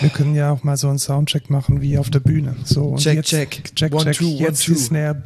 Wir 0.00 0.10
können 0.10 0.36
ja 0.36 0.52
auch 0.52 0.62
mal 0.62 0.76
so 0.76 0.88
einen 0.88 1.00
Soundcheck 1.00 1.50
machen 1.50 1.80
wie 1.80 1.98
auf 1.98 2.08
der 2.08 2.20
Bühne. 2.20 2.54
So, 2.64 2.84
und 2.84 2.98
Check, 3.00 3.16
jetzt, 3.16 3.30
check. 3.30 3.74
check, 3.74 3.92
One, 3.92 4.04
check. 4.04 4.16
two, 4.18 4.28
one, 4.28 4.38
jetzt 4.38 4.64
two. 4.64 4.72
die 4.74 4.78
Snare. 4.78 5.22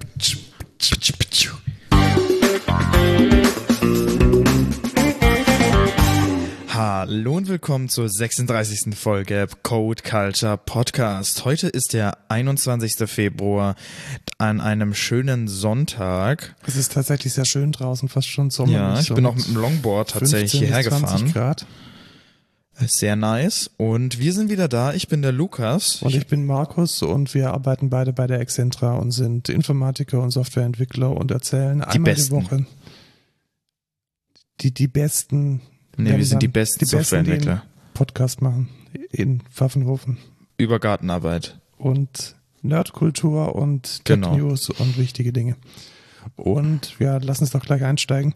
Hallo 6.69 7.37
und 7.37 7.49
willkommen 7.49 7.91
zur 7.91 8.09
36. 8.09 8.97
Folge 8.97 9.47
Code 9.63 10.03
Culture 10.03 10.57
Podcast. 10.57 11.45
Heute 11.45 11.69
ist 11.69 11.93
der 11.93 12.17
21. 12.29 12.95
Februar 13.11 13.75
an 14.39 14.63
einem 14.63 14.95
schönen 14.95 15.49
Sonntag. 15.49 16.57
Es 16.67 16.77
ist 16.77 16.93
tatsächlich 16.93 17.35
sehr 17.35 17.45
schön 17.45 17.73
draußen, 17.73 18.09
fast 18.09 18.29
schon 18.29 18.49
Sommer. 18.49 18.73
Ja, 18.73 18.99
ich 18.99 19.13
bin 19.13 19.27
auch 19.27 19.35
mit 19.35 19.47
dem 19.49 19.57
Longboard 19.57 20.13
tatsächlich 20.13 20.53
hierher 20.53 20.83
gefahren. 20.83 21.31
Grad. 21.31 21.67
Sehr 22.79 23.17
nice. 23.17 23.71
Und 23.77 24.19
wir 24.19 24.33
sind 24.33 24.51
wieder 24.51 24.67
da. 24.69 24.93
Ich 24.95 25.09
bin 25.09 25.23
der 25.23 25.33
Lukas. 25.33 26.03
Und 26.03 26.15
ich 26.15 26.27
bin 26.27 26.45
Markus 26.47 27.03
und 27.03 27.33
wir 27.35 27.53
arbeiten 27.53 27.91
beide 27.91 28.13
bei 28.13 28.27
der 28.27 28.41
Excentra 28.41 28.95
und 28.95 29.13
sind 29.13 29.49
Informatiker 29.49 30.21
und 30.21 30.31
Softwareentwickler 30.31 31.11
und 31.17 31.31
erzählen 31.31 31.83
einmal 31.83 32.13
Besten. 32.15 32.39
die 32.41 32.45
Woche 32.45 32.67
die, 34.61 34.73
die 34.73 34.87
besten 34.89 35.61
nee, 35.97 36.17
wir 36.17 36.25
sind 36.25 36.43
die 36.43 36.49
besten 36.49 36.81
die 36.81 36.85
Besten, 36.85 37.25
die 37.25 37.31
Softwareentwickler. 37.31 37.63
Podcast 37.95 38.43
machen 38.43 38.69
in 39.11 39.41
Pfaffenhofen. 39.51 40.19
Über 40.57 40.79
Gartenarbeit. 40.79 41.59
und 41.79 42.37
Nerdkultur 42.63 43.57
und 43.57 44.03
Genau. 44.05 44.37
News 44.37 44.71
und 44.71 44.97
wichtige 44.97 45.33
Dinge. 45.33 45.57
Und 46.37 46.99
ja, 46.99 47.19
lass 47.19 47.41
uns 47.41 47.51
doch 47.51 47.63
gleich 47.63 47.83
einsteigen. 47.85 48.35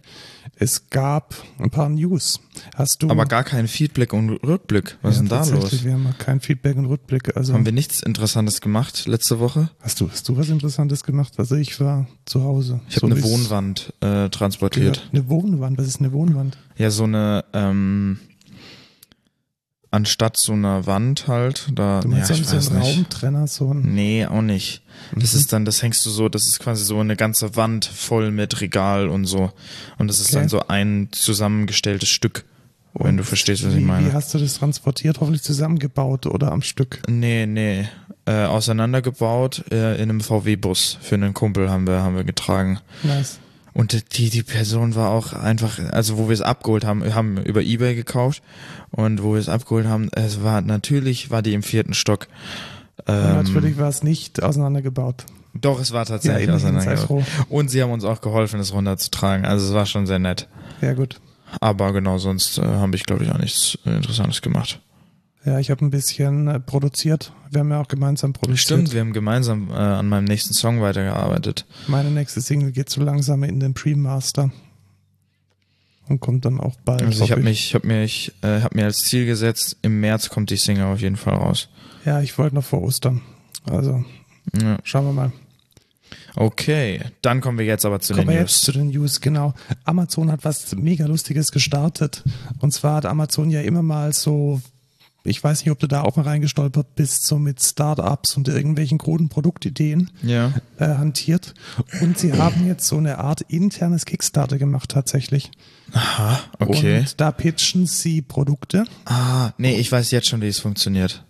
Es 0.58 0.88
gab 0.90 1.34
ein 1.58 1.70
paar 1.70 1.88
News. 1.88 2.40
Hast 2.74 3.02
du 3.02 3.10
Aber 3.10 3.26
gar 3.26 3.44
kein 3.44 3.68
Feedback 3.68 4.12
und 4.12 4.30
Rückblick. 4.30 4.96
Was 5.02 5.14
ist 5.14 5.20
denn 5.20 5.28
da 5.28 5.44
los? 5.44 5.84
Wir 5.84 5.92
haben 5.92 6.14
kein 6.18 6.40
Feedback 6.40 6.76
und 6.76 6.86
Rückblick. 6.86 7.36
Also 7.36 7.52
Haben 7.52 7.64
wir 7.64 7.72
nichts 7.72 8.00
Interessantes 8.02 8.60
gemacht 8.60 9.06
letzte 9.06 9.38
Woche? 9.38 9.70
hast 9.80 10.00
du 10.00 10.10
hast 10.10 10.28
du 10.28 10.36
was 10.36 10.48
Interessantes 10.48 11.02
gemacht? 11.02 11.34
Also 11.36 11.56
ich 11.56 11.78
war 11.80 12.06
zu 12.24 12.42
Hause. 12.42 12.80
Ich 12.88 12.96
habe 12.96 13.00
So 13.00 13.06
eine 13.06 13.16
wie's 13.16 13.24
Wohnwand 13.24 13.92
äh, 14.00 14.28
transportiert. 14.30 14.94
gehört. 14.96 15.10
Eine 15.12 15.28
Wohnwand. 15.28 15.78
Was 15.78 15.86
ist 15.86 16.00
eine 16.00 16.12
Wohnwand? 16.12 16.56
Ja, 16.76 16.90
so 16.90 17.04
eine, 17.04 17.44
ähm, 17.52 18.18
anstatt 19.90 20.36
so 20.36 20.52
einer 20.52 20.86
Wand 20.86 21.26
halt, 21.28 21.68
da, 21.74 22.00
Du 22.00 22.08
ja, 22.10 22.16
meinst 22.16 22.30
ich 22.30 22.46
so 22.46 22.56
einen 22.56 22.78
nicht. 22.80 22.96
Raumtrenner, 22.98 23.46
so 23.46 23.72
ein 23.72 23.94
Nee, 23.94 24.26
auch 24.26 24.42
nicht. 24.42 24.82
Das 25.14 25.32
Mhm. 25.34 25.38
ist 25.40 25.52
dann, 25.52 25.64
das 25.64 25.82
hängst 25.82 26.04
du 26.06 26.10
so, 26.10 26.28
das 26.28 26.46
ist 26.48 26.58
quasi 26.58 26.84
so 26.84 26.98
eine 26.98 27.16
ganze 27.16 27.56
Wand 27.56 27.84
voll 27.84 28.30
mit 28.30 28.60
Regal 28.60 29.08
und 29.08 29.24
so. 29.26 29.52
Und 29.98 30.08
das 30.08 30.20
ist 30.20 30.28
Okay. 30.30 30.40
dann 30.40 30.48
so 30.48 30.66
ein 30.68 31.08
zusammengestelltes 31.12 32.08
Stück, 32.08 32.44
wenn 32.94 33.16
du 33.16 33.24
verstehst, 33.24 33.64
was 33.64 33.74
wie, 33.74 33.78
ich 33.78 33.84
meine. 33.84 34.08
Wie 34.08 34.12
hast 34.12 34.32
du 34.34 34.38
das 34.38 34.54
transportiert? 34.58 35.20
Hoffentlich 35.20 35.42
zusammengebaut 35.42 36.26
oder 36.26 36.50
am 36.52 36.62
Stück? 36.62 37.00
Nee, 37.08 37.46
nee. 37.46 37.88
Äh, 38.28 38.44
auseinandergebaut 38.46 39.64
äh, 39.70 39.94
in 39.96 40.10
einem 40.10 40.20
VW-Bus. 40.20 40.98
Für 41.00 41.14
einen 41.14 41.32
Kumpel 41.32 41.70
haben 41.70 41.86
wir, 41.86 42.00
haben 42.02 42.16
wir 42.16 42.24
getragen. 42.24 42.80
Nice. 43.04 43.38
Und 43.76 44.16
die, 44.16 44.30
die 44.30 44.42
Person 44.42 44.94
war 44.94 45.10
auch 45.10 45.34
einfach, 45.34 45.78
also 45.92 46.16
wo 46.16 46.28
wir 46.28 46.32
es 46.32 46.40
abgeholt 46.40 46.86
haben, 46.86 47.14
haben 47.14 47.36
über 47.36 47.62
Ebay 47.62 47.94
gekauft 47.94 48.42
und 48.90 49.22
wo 49.22 49.34
wir 49.34 49.38
es 49.38 49.50
abgeholt 49.50 49.86
haben, 49.86 50.08
es 50.12 50.42
war 50.42 50.62
natürlich, 50.62 51.30
war 51.30 51.42
die 51.42 51.52
im 51.52 51.62
vierten 51.62 51.92
Stock. 51.92 52.26
Ähm, 53.06 53.34
natürlich 53.34 53.76
war 53.76 53.90
es 53.90 54.02
nicht 54.02 54.42
auseinandergebaut. 54.42 55.26
doch, 55.52 55.78
es 55.78 55.92
war 55.92 56.06
tatsächlich 56.06 56.48
Ja, 56.48 56.54
auseinandergebaut. 56.54 57.24
Und 57.50 57.68
sie 57.70 57.82
haben 57.82 57.90
uns 57.92 58.04
auch 58.04 58.22
geholfen, 58.22 58.60
es 58.60 58.72
runterzutragen. 58.72 59.44
Also 59.44 59.66
es 59.66 59.74
war 59.74 59.84
schon 59.84 60.06
sehr 60.06 60.20
nett. 60.20 60.48
Ja, 60.80 60.94
gut. 60.94 61.20
Aber 61.60 61.92
genau, 61.92 62.16
sonst 62.16 62.56
äh, 62.56 62.62
habe 62.62 62.96
ich, 62.96 63.04
glaube 63.04 63.24
ich, 63.24 63.30
auch 63.30 63.38
nichts 63.38 63.78
Interessantes 63.84 64.40
gemacht. 64.40 64.80
Ja, 65.46 65.60
ich 65.60 65.70
habe 65.70 65.84
ein 65.84 65.90
bisschen 65.90 66.48
äh, 66.48 66.58
produziert. 66.60 67.32
Wir 67.50 67.60
haben 67.60 67.70
ja 67.70 67.80
auch 67.80 67.86
gemeinsam 67.88 68.32
produziert. 68.32 68.60
Stimmt, 68.60 68.92
wir 68.92 69.00
haben 69.00 69.12
gemeinsam 69.12 69.70
äh, 69.70 69.74
an 69.74 70.08
meinem 70.08 70.24
nächsten 70.24 70.52
Song 70.52 70.80
weitergearbeitet. 70.82 71.64
Meine 71.86 72.10
nächste 72.10 72.40
Single 72.40 72.72
geht 72.72 72.90
so 72.90 73.00
langsam 73.00 73.44
in 73.44 73.60
den 73.60 73.72
Pre-Master. 73.72 74.50
Und 76.08 76.20
kommt 76.20 76.44
dann 76.44 76.60
auch 76.60 76.76
bald. 76.84 77.02
Also 77.02 77.24
ich 77.24 77.32
habe 77.32 77.42
mich, 77.42 77.66
ich 77.68 77.74
habe 77.74 77.86
mir, 77.86 78.04
ich, 78.04 78.32
äh, 78.42 78.60
hab 78.60 78.74
mir 78.74 78.84
als 78.84 78.98
Ziel 78.98 79.26
gesetzt, 79.26 79.76
im 79.82 79.98
März 80.00 80.28
kommt 80.28 80.50
die 80.50 80.56
Single 80.56 80.84
auf 80.86 81.00
jeden 81.00 81.16
Fall 81.16 81.34
raus. 81.34 81.68
Ja, 82.04 82.20
ich 82.20 82.36
wollte 82.38 82.54
noch 82.56 82.64
vor 82.64 82.82
Ostern. 82.82 83.22
Also, 83.68 84.04
Ja. 84.60 84.78
schauen 84.84 85.06
wir 85.06 85.12
mal. 85.12 85.32
Okay, 86.36 87.00
dann 87.22 87.40
kommen 87.40 87.58
wir 87.58 87.64
jetzt 87.64 87.84
aber 87.84 87.98
zu 88.00 88.12
Kommen 88.12 88.26
den 88.26 88.34
wir 88.34 88.40
News. 88.42 88.50
jetzt 88.52 88.64
zu 88.64 88.72
den 88.72 88.88
News, 88.90 89.20
genau. 89.20 89.54
Amazon 89.84 90.30
hat 90.30 90.44
was 90.44 90.74
mega 90.76 91.06
Lustiges 91.06 91.50
gestartet. 91.50 92.22
Und 92.60 92.72
zwar 92.72 92.96
hat 92.96 93.06
Amazon 93.06 93.50
ja 93.50 93.62
immer 93.62 93.82
mal 93.82 94.12
so, 94.12 94.60
ich 95.26 95.42
weiß 95.42 95.60
nicht, 95.60 95.70
ob 95.70 95.78
du 95.78 95.86
da 95.86 96.02
auch 96.02 96.16
mal 96.16 96.22
reingestolpert 96.22 96.94
bist, 96.94 97.26
so 97.26 97.38
mit 97.38 97.62
Startups 97.62 98.36
und 98.36 98.48
irgendwelchen 98.48 98.98
kruden 98.98 99.28
Produktideen 99.28 100.10
Ja. 100.22 100.52
äh, 100.78 100.86
hantiert. 100.86 101.54
Und 102.00 102.18
sie 102.18 102.32
haben 102.32 102.66
jetzt 102.66 102.86
so 102.86 102.96
eine 102.96 103.18
Art 103.18 103.42
internes 103.42 104.06
Kickstarter 104.06 104.58
gemacht 104.58 104.90
tatsächlich. 104.90 105.50
Aha, 105.92 106.40
okay. 106.58 107.00
Und 107.00 107.20
da 107.20 107.30
pitchen 107.30 107.86
sie 107.86 108.22
Produkte. 108.22 108.84
ah, 109.04 109.52
nee, 109.58 109.76
ich 109.76 109.90
weiß 109.92 110.10
jetzt 110.10 110.28
schon, 110.28 110.40
wie 110.40 110.48
es 110.48 110.58
funktioniert. 110.60 111.24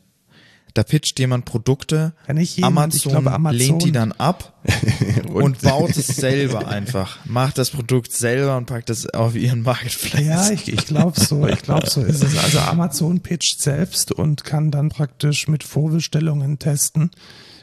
Da 0.76 0.82
pitcht 0.82 1.18
jemand 1.18 1.46
Produkte, 1.46 2.12
Ja, 2.28 2.34
nicht 2.34 2.58
jemand, 2.58 2.76
Amazon, 2.76 2.98
ich 2.98 3.02
glaube, 3.04 3.32
Amazon 3.32 3.58
lehnt 3.58 3.84
die 3.84 3.92
dann 3.92 4.12
ab 4.12 4.52
und, 5.32 5.62
baut 5.62 5.96
es 5.96 6.06
selber 6.08 6.68
einfach. 6.68 7.24
Macht 7.24 7.56
das 7.56 7.70
Produkt 7.70 8.12
selber 8.12 8.58
und 8.58 8.66
packt 8.66 8.90
es 8.90 9.08
auf 9.08 9.36
ihren 9.36 9.62
Marketplace. 9.62 10.26
Ja, 10.26 10.50
ich, 10.50 10.70
ich 10.70 10.84
glaube 10.84 11.18
so, 11.18 11.46
ich 11.46 11.62
glaube 11.62 11.88
so 11.88 12.02
ist 12.02 12.22
es. 12.22 12.36
Also 12.36 12.58
Amazon 12.58 13.20
pitcht 13.20 13.62
selbst 13.62 14.12
und 14.12 14.44
kann 14.44 14.70
dann 14.70 14.90
praktisch 14.90 15.48
mit 15.48 15.64
Vorbestellungen 15.64 16.58
testen, 16.58 17.10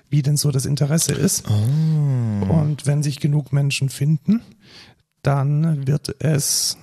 wie 0.09 0.23
denn 0.23 0.35
so 0.35 0.50
das 0.50 0.66
Interesse 0.66 1.13
ist. 1.13 1.47
Und 1.47 2.78
wenn 2.85 3.03
sich 3.03 3.19
genug 3.19 3.53
Menschen 3.53 3.90
finden, 3.90 4.41
dann 5.22 5.85
wird 5.85 6.16
es 6.18 6.79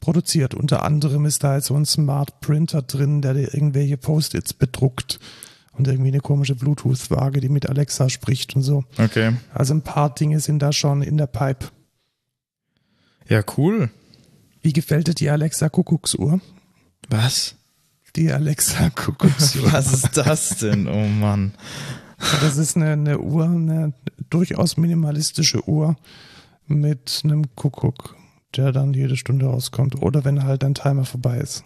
produziert. 0.00 0.54
Unter 0.54 0.82
anderem 0.82 1.26
ist 1.26 1.44
da 1.44 1.56
jetzt 1.56 1.66
so 1.66 1.74
ein 1.74 1.84
Smart 1.84 2.40
Printer 2.40 2.80
drin, 2.80 3.20
der 3.20 3.34
dir 3.34 3.52
irgendwelche 3.52 3.98
Post-its 3.98 4.54
bedruckt 4.54 5.20
und 5.78 5.86
irgendwie 5.86 6.08
eine 6.08 6.20
komische 6.20 6.54
Bluetooth-Waage, 6.54 7.40
die 7.40 7.48
mit 7.48 7.68
Alexa 7.68 8.08
spricht 8.08 8.56
und 8.56 8.62
so. 8.62 8.84
Okay. 8.98 9.34
Also 9.54 9.74
ein 9.74 9.82
paar 9.82 10.14
Dinge 10.14 10.40
sind 10.40 10.58
da 10.58 10.72
schon 10.72 11.02
in 11.02 11.16
der 11.16 11.26
Pipe. 11.26 11.68
Ja, 13.28 13.42
cool. 13.56 13.90
Wie 14.60 14.72
gefällt 14.72 15.06
dir 15.08 15.14
die 15.14 15.30
Alexa 15.30 15.68
Kuckucksuhr? 15.68 16.40
Was? 17.08 17.54
Die 18.16 18.32
Alexa 18.32 18.90
Kuckucksuhr. 18.94 19.72
Was 19.72 19.92
ist 19.92 20.16
das 20.16 20.58
denn? 20.58 20.88
Oh 20.88 21.06
Mann. 21.06 21.52
Das 22.40 22.56
ist 22.56 22.76
eine, 22.76 22.92
eine 22.92 23.20
Uhr, 23.20 23.44
eine 23.44 23.92
durchaus 24.28 24.76
minimalistische 24.76 25.66
Uhr 25.68 25.96
mit 26.66 27.20
einem 27.22 27.54
Kuckuck, 27.54 28.16
der 28.56 28.72
dann 28.72 28.92
jede 28.92 29.16
Stunde 29.16 29.46
rauskommt. 29.46 30.02
Oder 30.02 30.24
wenn 30.24 30.42
halt 30.42 30.64
ein 30.64 30.74
Timer 30.74 31.04
vorbei 31.04 31.38
ist. 31.38 31.62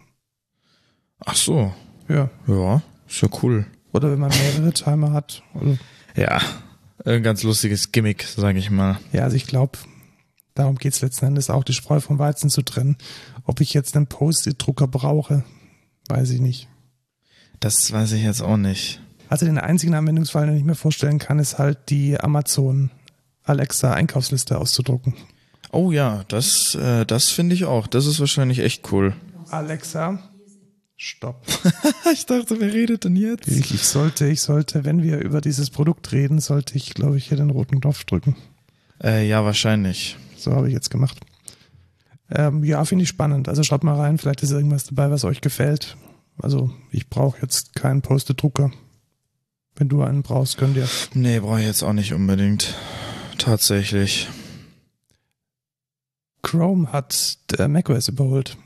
Ach 1.24 1.36
so. 1.36 1.72
Ja. 2.08 2.28
Ja, 2.46 2.82
ist 3.08 3.22
ja 3.22 3.28
cool. 3.42 3.64
Oder 3.92 4.10
wenn 4.10 4.18
man 4.18 4.30
mehrere 4.30 4.72
Timer 4.72 5.12
hat. 5.12 5.42
Oder, 5.54 5.76
Ja, 6.16 6.40
ein 7.04 7.22
ganz 7.22 7.42
lustiges 7.42 7.92
Gimmick, 7.92 8.22
sage 8.24 8.58
ich 8.58 8.70
mal. 8.70 8.98
ja, 9.12 9.24
also 9.24 9.36
ich 9.36 9.46
glaube, 9.46 9.78
darum 10.54 10.76
geht 10.76 10.92
es 10.94 11.00
letzten 11.00 11.26
Endes 11.26 11.50
auch, 11.50 11.64
die 11.64 11.72
Spreu 11.72 12.00
vom 12.00 12.18
Weizen 12.18 12.50
zu 12.50 12.62
trennen. 12.62 12.96
Ob 13.44 13.60
ich 13.60 13.74
jetzt 13.74 13.96
einen 13.96 14.06
Post-it-Drucker 14.06 14.86
brauche, 14.86 15.44
weiß 16.08 16.30
ich 16.30 16.40
nicht. 16.40 16.68
Das 17.60 17.92
weiß 17.92 18.12
ich 18.12 18.22
jetzt 18.22 18.42
auch 18.42 18.56
nicht. 18.56 19.00
Also 19.28 19.46
den 19.46 19.58
einzigen 19.58 19.94
Anwendungsfall, 19.94 20.46
den 20.46 20.56
ich 20.56 20.64
mir 20.64 20.74
vorstellen 20.74 21.18
kann, 21.18 21.38
ist 21.38 21.58
halt 21.58 21.88
die 21.88 22.18
Amazon 22.20 22.90
Alexa 23.44 23.92
Einkaufsliste 23.92 24.58
auszudrucken. 24.58 25.14
Oh 25.70 25.90
ja, 25.90 26.24
das, 26.28 26.74
äh, 26.74 27.06
das 27.06 27.30
finde 27.30 27.54
ich 27.54 27.64
auch. 27.64 27.86
Das 27.86 28.06
ist 28.06 28.20
wahrscheinlich 28.20 28.58
echt 28.58 28.92
cool. 28.92 29.14
Alexa, 29.48 30.18
stopp. 31.02 31.44
ich 32.12 32.26
dachte, 32.26 32.60
wer 32.60 32.72
redet 32.72 33.04
denn 33.04 33.16
jetzt? 33.16 33.48
Ich, 33.48 33.74
ich 33.74 33.82
sollte, 33.82 34.26
ich 34.26 34.40
sollte, 34.40 34.84
wenn 34.84 35.02
wir 35.02 35.18
über 35.18 35.40
dieses 35.40 35.70
Produkt 35.70 36.12
reden, 36.12 36.38
sollte 36.38 36.76
ich, 36.76 36.94
glaube 36.94 37.16
ich, 37.18 37.28
hier 37.28 37.36
den 37.36 37.50
roten 37.50 37.80
Knopf 37.80 38.04
drücken. 38.04 38.36
Äh, 39.02 39.28
ja, 39.28 39.44
wahrscheinlich. 39.44 40.16
So 40.36 40.52
habe 40.52 40.68
ich 40.68 40.74
jetzt 40.74 40.90
gemacht. 40.90 41.18
Ähm, 42.30 42.64
ja, 42.64 42.84
finde 42.84 43.02
ich 43.02 43.08
spannend. 43.08 43.48
Also 43.48 43.62
schaut 43.62 43.84
mal 43.84 43.96
rein, 43.96 44.18
vielleicht 44.18 44.42
ist 44.42 44.52
irgendwas 44.52 44.84
dabei, 44.84 45.10
was 45.10 45.24
euch 45.24 45.40
gefällt. 45.40 45.96
Also 46.40 46.70
ich 46.90 47.08
brauche 47.10 47.40
jetzt 47.42 47.74
keinen 47.74 48.02
Post-it-Drucker. 48.02 48.70
Wenn 49.74 49.88
du 49.88 50.02
einen 50.02 50.22
brauchst, 50.22 50.56
könnt 50.56 50.76
ihr. 50.76 50.88
Nee, 51.14 51.40
brauche 51.40 51.60
ich 51.60 51.66
jetzt 51.66 51.82
auch 51.82 51.92
nicht 51.92 52.12
unbedingt. 52.12 52.74
Tatsächlich. 53.38 54.28
Chrome 56.42 56.92
hat 56.92 57.38
äh, 57.58 57.68
macOS 57.68 58.08
überholt. 58.08 58.56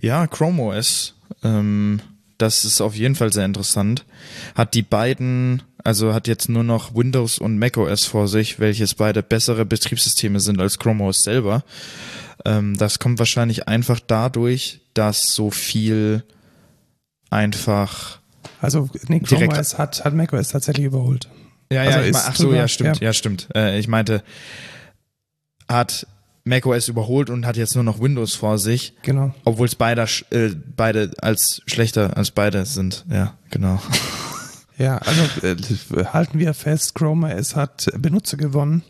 Ja, 0.00 0.26
Chrome 0.26 0.62
OS, 0.62 1.14
ähm, 1.42 2.00
das 2.38 2.64
ist 2.64 2.80
auf 2.80 2.94
jeden 2.94 3.16
Fall 3.16 3.32
sehr 3.32 3.44
interessant. 3.44 4.04
Hat 4.54 4.74
die 4.74 4.82
beiden, 4.82 5.62
also 5.82 6.14
hat 6.14 6.28
jetzt 6.28 6.48
nur 6.48 6.62
noch 6.62 6.94
Windows 6.94 7.38
und 7.38 7.58
macOS 7.58 8.04
vor 8.04 8.28
sich, 8.28 8.60
welches 8.60 8.94
beide 8.94 9.22
bessere 9.24 9.64
Betriebssysteme 9.64 10.38
sind 10.38 10.60
als 10.60 10.78
Chrome 10.78 11.02
OS 11.04 11.22
selber. 11.22 11.64
Ähm, 12.44 12.76
das 12.76 13.00
kommt 13.00 13.18
wahrscheinlich 13.18 13.66
einfach 13.66 13.98
dadurch, 14.06 14.80
dass 14.94 15.32
so 15.34 15.50
viel 15.50 16.22
einfach 17.30 18.20
Also 18.60 18.88
nee, 19.08 19.20
Chrome 19.20 19.46
Direkt- 19.48 19.58
OS 19.58 19.78
hat, 19.78 20.04
hat 20.04 20.14
macOS 20.14 20.48
tatsächlich 20.48 20.86
überholt. 20.86 21.28
Ja, 21.72 21.80
Also 21.82 21.98
ja, 21.98 22.02
ich 22.02 22.08
ist 22.10 22.14
mein, 22.14 22.22
ach 22.28 22.36
so, 22.36 22.54
ja, 22.54 22.68
stimmt, 22.68 23.00
ja. 23.00 23.06
ja, 23.08 23.12
stimmt. 23.12 23.48
Äh, 23.54 23.78
ich 23.78 23.88
meinte, 23.88 24.22
hat 25.68 26.06
macOS 26.48 26.88
überholt 26.88 27.30
und 27.30 27.46
hat 27.46 27.56
jetzt 27.56 27.74
nur 27.74 27.84
noch 27.84 28.00
Windows 28.00 28.34
vor 28.34 28.58
sich, 28.58 28.94
Genau. 29.02 29.34
obwohl 29.44 29.66
es 29.66 29.74
beide, 29.74 30.06
äh, 30.30 30.50
beide 30.76 31.12
als 31.20 31.62
schlechter 31.66 32.16
als 32.16 32.30
beide 32.30 32.64
sind. 32.66 33.04
Ja, 33.10 33.34
genau. 33.50 33.80
Ja, 34.80 34.98
also 34.98 35.22
äh, 35.44 36.04
halten 36.12 36.38
wir 36.38 36.54
fest, 36.54 36.94
Chrome 36.94 37.34
OS 37.36 37.56
hat 37.56 37.88
Benutzer 37.98 38.36
gewonnen 38.36 38.84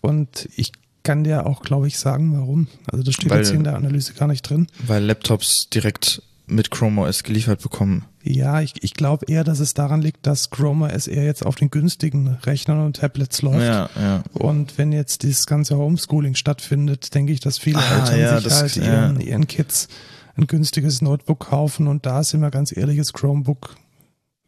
und 0.00 0.48
ich 0.56 0.72
kann 1.04 1.22
dir 1.22 1.46
auch, 1.46 1.62
glaube 1.62 1.86
ich, 1.86 1.96
sagen, 1.96 2.32
warum. 2.36 2.66
Also 2.90 3.04
das 3.04 3.14
steht 3.14 3.30
Weil- 3.30 3.38
jetzt 3.38 3.50
hier 3.50 3.56
in 3.58 3.62
der 3.62 3.76
Analyse 3.76 4.14
gar 4.14 4.26
nicht 4.26 4.42
drin. 4.42 4.66
Weil 4.84 5.04
Laptops 5.04 5.68
direkt 5.72 6.22
mit 6.48 6.70
Chrome 6.70 7.02
OS 7.02 7.22
geliefert 7.22 7.62
bekommen. 7.62 8.04
Ja, 8.22 8.60
ich, 8.60 8.74
ich 8.82 8.94
glaube 8.94 9.26
eher, 9.28 9.44
dass 9.44 9.60
es 9.60 9.74
daran 9.74 10.02
liegt, 10.02 10.26
dass 10.26 10.50
Chrome 10.50 10.86
OS 10.92 11.06
eher 11.06 11.24
jetzt 11.24 11.44
auf 11.46 11.54
den 11.54 11.70
günstigen 11.70 12.28
Rechnern 12.44 12.84
und 12.84 12.96
Tablets 12.96 13.42
läuft. 13.42 13.62
Ja, 13.66 13.88
ja. 13.98 14.22
Und 14.32 14.76
wenn 14.78 14.92
jetzt 14.92 15.22
dieses 15.22 15.46
ganze 15.46 15.76
Homeschooling 15.76 16.34
stattfindet, 16.34 17.14
denke 17.14 17.32
ich, 17.32 17.40
dass 17.40 17.58
viele 17.58 17.78
Ah, 17.78 17.98
Eltern 18.00 18.20
ja, 18.20 18.34
sich 18.36 18.44
das- 18.44 18.60
halt 18.62 18.76
ihren, 18.76 19.20
ihren 19.20 19.46
Kids 19.46 19.88
ein 20.36 20.46
günstiges 20.46 21.02
Notebook 21.02 21.40
kaufen 21.48 21.86
und 21.88 22.06
da 22.06 22.22
sind 22.22 22.40
wir 22.40 22.50
ganz 22.50 22.76
ehrlich, 22.76 22.98
ist 22.98 23.12
Chromebook, 23.12 23.76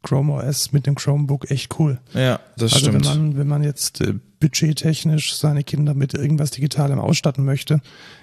Chrome 0.03 0.33
OS 0.33 0.73
mit 0.73 0.87
dem 0.87 0.95
Chromebook 0.95 1.51
echt 1.51 1.79
cool. 1.79 2.01
Ja, 2.15 2.41
das 2.57 2.73
also 2.73 2.87
stimmt. 2.91 3.05
wenn 3.07 3.17
man, 3.19 3.37
wenn 3.37 3.47
man 3.49 3.63
jetzt 3.63 4.01
äh, 4.01 4.15
budgettechnisch 4.41 5.35
seine 5.37 5.63
Kinder 5.65 5.93
mit 5.95 6.15
irgendwas 6.15 6.51
Digitalem 6.53 6.99
ausstatten 6.99 7.45
möchte, 7.45 7.81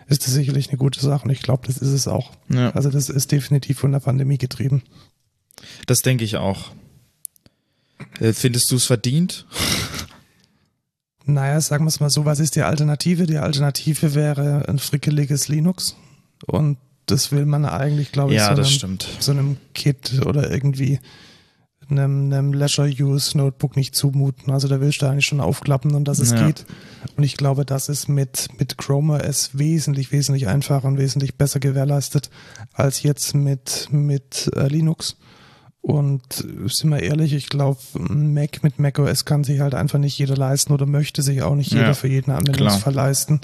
ist 0.07 0.25
das 0.25 0.33
sicherlich 0.33 0.69
eine 0.69 0.77
gute 0.77 0.99
Sache 0.99 1.25
und 1.25 1.29
ich 1.31 1.41
glaube, 1.43 1.67
das 1.67 1.77
ist 1.77 1.91
es 1.91 2.07
auch. 2.07 2.31
ja, 2.49 2.71
Also 2.71 2.89
das 2.89 3.09
ist 3.09 3.31
definitiv 3.31 3.77
von 3.79 3.91
der 3.91 3.99
Pandemie 3.99 4.37
getrieben. 4.39 4.81
das 5.85 6.01
denke 6.01 6.23
ich 6.23 6.37
auch. 6.37 6.71
Äh, 8.19 8.33
Findest 8.33 8.71
du 8.71 8.75
es 8.77 8.85
verdient? 8.85 9.45
Naja, 11.25 11.59
sagen 11.59 11.83
wir 11.83 11.89
es 11.89 11.99
mal 11.99 12.09
so, 12.09 12.25
was 12.25 12.39
ist 12.39 12.55
die 12.55 12.61
Alternative? 12.61 13.25
Die 13.25 13.37
Alternative 13.37 14.15
wäre 14.15 14.67
ein 14.69 14.79
frickeliges 14.79 15.47
Linux. 15.49 15.95
Und 16.45 16.77
das 17.05 17.31
will 17.31 17.45
man 17.45 17.65
eigentlich, 17.65 18.11
glaube 18.11 18.31
ich, 18.33 18.37
Ja, 18.39 18.49
so, 18.49 18.55
das 18.55 18.67
einem, 18.67 18.75
stimmt. 18.75 19.07
so 19.19 19.31
einem 19.33 19.57
Kit 19.73 20.21
oder 20.25 20.49
irgendwie 20.51 20.99
einem, 21.89 22.31
einem 22.31 22.53
Leisure-Use-Notebook 22.53 23.75
nicht 23.75 23.95
zumuten. 23.95 24.51
Also 24.51 24.67
da 24.67 24.81
willst 24.81 25.01
du 25.01 25.05
eigentlich 25.05 25.25
schon 25.25 25.39
aufklappen 25.41 25.95
und 25.95 26.05
dass 26.05 26.19
es 26.19 26.31
Ja. 26.31 26.45
geht. 26.45 26.65
Und 27.15 27.23
ich 27.23 27.37
glaube, 27.37 27.65
das 27.65 27.89
ist 27.89 28.07
mit, 28.09 28.47
mit 28.59 28.77
Chrome 28.77 29.13
OS 29.23 29.57
wesentlich, 29.57 30.11
wesentlich 30.11 30.47
einfacher 30.47 30.87
und 30.87 30.97
wesentlich 30.97 31.35
besser 31.37 31.59
gewährleistet 31.59 32.29
als 32.73 33.03
jetzt 33.03 33.33
mit, 33.35 33.87
mit 33.91 34.49
äh, 34.55 34.67
Linux. 34.67 35.17
Und 35.81 36.23
sind 36.65 36.89
wir 36.89 37.01
ehrlich, 37.01 37.31
ich 37.33 37.47
glaube, 37.47 37.79
Mac 37.97 38.61
mit 38.63 38.77
macOS 38.77 39.23
kann 39.23 39.43
sich 39.45 39.61
halt 39.61 39.73
einfach 39.73 39.99
nicht 39.99 40.17
jeder 40.17 40.35
leisten 40.35 40.73
oder 40.73 40.85
möchte 40.85 41.21
sich 41.21 41.41
auch 41.43 41.55
nicht 41.55 41.71
jeder 41.71 41.87
Ja, 41.87 41.93
für 41.93 42.09
jeden 42.09 42.31
Anwendungsfall 42.31 42.93
leisten. 42.93 43.39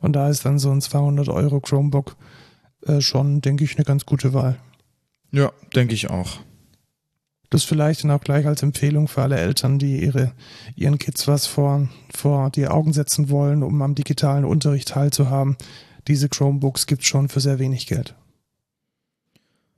Und 0.00 0.12
da 0.12 0.28
ist 0.28 0.44
dann 0.44 0.58
so 0.58 0.70
ein 0.70 0.82
200 0.82 1.28
Euro 1.30 1.60
Chromebook 1.60 2.16
äh, 2.86 3.00
schon, 3.00 3.40
denke 3.40 3.64
ich, 3.64 3.76
eine 3.76 3.84
ganz 3.84 4.04
gute 4.04 4.34
Wahl. 4.34 4.56
Ja, 5.32 5.52
denke 5.74 5.94
ich 5.94 6.10
auch. 6.10 6.38
Das 7.56 7.64
vielleicht 7.64 8.04
dann 8.04 8.10
auch 8.10 8.20
gleich 8.20 8.44
als 8.46 8.62
Empfehlung 8.62 9.08
für 9.08 9.22
alle 9.22 9.36
Eltern, 9.38 9.78
die 9.78 10.02
ihre, 10.04 10.32
ihren 10.74 10.98
Kids 10.98 11.26
was 11.26 11.46
vor, 11.46 11.88
vor 12.14 12.50
die 12.50 12.68
Augen 12.68 12.92
setzen 12.92 13.30
wollen, 13.30 13.62
um 13.62 13.80
am 13.80 13.94
digitalen 13.94 14.44
Unterricht 14.44 14.88
teilzuhaben. 14.88 15.56
Diese 16.06 16.28
Chromebooks 16.28 16.86
gibt 16.86 17.00
es 17.00 17.08
schon 17.08 17.30
für 17.30 17.40
sehr 17.40 17.58
wenig 17.58 17.86
Geld. 17.86 18.14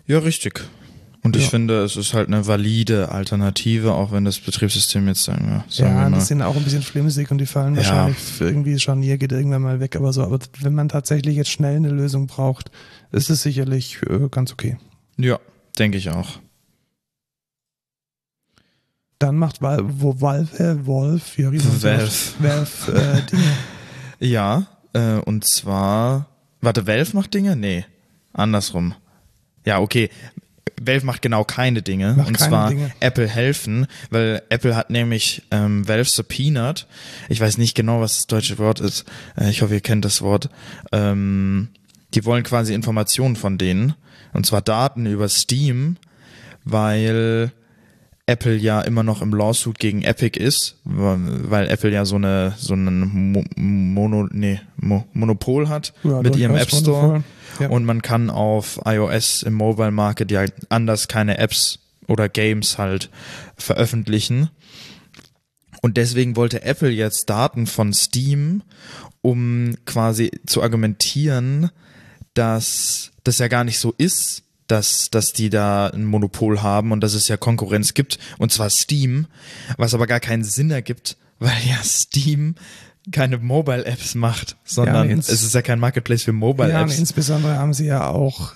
Ja, 0.07 0.19
richtig. 0.19 0.65
Und 1.23 1.37
ich 1.37 1.45
Ja. 1.45 1.49
finde, 1.51 1.85
es 1.85 1.95
ist 1.97 2.15
halt 2.15 2.27
eine 2.27 2.49
valide 2.49 3.11
Alternative, 3.13 3.93
auch 3.93 4.11
wenn 4.11 4.25
das 4.25 4.41
Betriebssystem 4.41 5.07
jetzt 5.07 5.23
sagen 5.23 5.47
wir, 5.49 5.65
sagen 5.69 5.95
ja, 5.95 6.01
wir 6.05 6.09
mal, 6.11 6.19
die 6.19 6.25
sind 6.25 6.43
auch 6.43 6.57
ein 6.57 6.65
bisschen 6.65 6.83
flimsig 6.83 7.31
und 7.31 7.39
die 7.39 7.47
fallen 7.47 7.75
Ja. 7.77 7.79
wahrscheinlich 7.83 8.19
irgendwie 8.41 8.79
Scharnier, 8.81 9.19
geht 9.19 9.31
irgendwann 9.31 9.63
mal 9.63 9.79
weg, 9.79 9.95
aber 9.95 10.13
so. 10.13 10.23
Aber 10.25 10.41
wenn 10.63 10.75
man 10.75 10.89
tatsächlich 10.89 11.37
jetzt 11.37 11.51
schnell 11.51 11.77
eine 11.77 11.91
Lösung 11.91 12.27
braucht, 12.27 12.73
ist 13.13 13.31
es 13.31 13.43
sicherlich 13.43 13.99
äh, 14.11 14.29
ganz 14.31 14.53
okay. 14.53 14.79
ja, 15.17 15.39
denke 15.79 15.97
ich 15.99 16.11
auch. 16.11 16.41
Dann 19.19 19.37
macht 19.37 19.61
Val 19.63 19.81
wo 19.83 20.21
Valve, 20.21 20.87
Wolf, 20.87 21.37
wie 21.37 21.47
auch 21.47 21.53
immer 21.53 21.65
man 21.65 21.83
Valve. 21.83 22.11
Valve 22.39 22.93
äh, 22.93 23.23
Dinge. 23.31 23.43
Ja, 24.21 24.67
äh, 24.95 25.19
und 25.19 25.45
zwar, 25.47 26.27
warte, 26.61 26.89
Valve 26.89 27.15
macht 27.15 27.35
Dinge? 27.35 27.55
Nee, 27.55 27.85
andersrum. 28.33 28.95
Ja, 29.65 29.79
okay. 29.79 30.11
Valve 30.81 31.07
macht 31.07 31.23
genau 31.23 31.45
keine 31.45 31.83
Dinge. 31.83 32.15
Macht 32.15 32.29
und 32.29 32.37
keine 32.37 32.49
zwar 32.49 32.69
Dinge. 32.71 32.91
Apple 33.01 33.29
helfen, 33.29 33.87
weil 34.11 34.43
Apple 34.49 34.75
hat 34.75 34.91
nämlich 34.91 35.43
ähm, 35.51 35.87
Valve 35.87 36.09
subpoenaed. 36.09 36.87
Ich 37.29 37.41
weiß 37.41 37.59
nicht 37.59 37.75
genau, 37.75 38.01
was 38.01 38.17
das 38.17 38.27
deutsche 38.27 38.59
Wort 38.59 38.81
ist. 38.81 39.05
Äh, 39.37 39.51
ich 39.51 39.63
hoffe, 39.63 39.75
ihr 39.75 39.81
kennt 39.81 40.05
das 40.05 40.23
Wort. 40.23 40.51
Ähm, 40.93 41.69
die 42.15 42.25
wollen 42.25 42.43
quasi 42.43 42.75
Informationen 42.75 43.37
von 43.37 43.59
denen. 43.59 43.95
Und 44.33 44.47
zwar 44.47 44.63
Daten 44.63 45.07
über 45.07 45.29
Steam, 45.29 45.97
weil 46.65 47.53
Apple 48.29 48.57
ja 48.57 48.83
immer 48.83 49.03
noch 49.03 49.23
im 49.23 49.33
Lawsuit 49.33 49.79
gegen 49.79 50.03
Epic 50.03 50.39
ist, 50.39 50.77
weil 50.85 51.69
Apple 51.71 51.91
ja 51.91 52.05
so 52.05 52.17
eine 52.17 52.55
so 52.59 52.75
ein 52.75 53.33
Mo 53.33 53.43
Mono, 53.57 54.29
nee, 54.31 54.61
Mo 54.77 55.07
Monopol 55.15 55.69
hat 55.69 55.95
Ja, 56.05 56.21
mit 56.21 56.37
ihrem 56.37 56.55
App 56.55 56.71
Store. 56.71 57.25
Ja. 57.59 57.69
und 57.71 57.87
man 57.87 58.03
kann 58.03 58.29
auf 58.29 58.81
iOS 58.85 59.43
im 59.43 59.55
Mobile 59.55 59.91
Market 59.91 60.31
ja 60.31 60.45
anders 60.69 61.09
keine 61.09 61.39
Apps 61.39 61.79
oder 62.07 62.29
Games 62.29 62.77
halt 62.77 63.09
veröffentlichen. 63.57 64.51
Und 65.81 65.97
deswegen 65.97 66.37
wollte 66.37 66.63
Apple 66.63 66.91
jetzt 66.91 67.31
Daten 67.31 67.67
von 67.67 67.95
Steam, 67.95 68.63
um 69.23 69.75
quasi 69.87 70.31
zu 70.47 70.63
argumentieren, 70.63 71.71
dass 72.35 73.11
das 73.25 73.39
ja 73.39 73.49
gar 73.49 73.65
nicht 73.65 73.79
so 73.79 73.95
ist, 73.97 74.43
dass, 74.69 75.11
dass 75.11 75.33
die 75.33 75.51
da 75.51 75.89
ein 75.89 76.05
Monopol 76.05 76.63
haben 76.63 76.93
und 76.93 77.01
dass 77.01 77.15
es 77.15 77.29
ja 77.29 77.37
Konkurrenz 77.37 77.95
gibt, 77.95 78.19
und 78.39 78.53
zwar 78.53 78.71
Steam, 78.71 79.27
was 79.77 79.95
aber 79.95 80.07
gar 80.07 80.21
keinen 80.21 80.45
Sinn 80.45 80.71
ergibt, 80.71 81.17
weil 81.39 81.57
ja 81.69 81.83
Steam 81.83 82.55
keine 83.11 83.39
Mobile-Apps 83.39 84.15
macht, 84.15 84.57
sondern 84.65 85.09
Ja, 85.09 85.17
es 85.17 85.31
ist 85.31 85.55
ja 85.55 85.63
kein 85.63 85.81
Marketplace 85.81 86.23
für 86.25 86.31
Ja, 86.31 86.37
Mobile-Apps. 86.37 86.99
insbesondere 86.99 87.57
haben 87.59 87.73
sie 87.73 87.87
ja 87.87 88.07
auch 88.09 88.53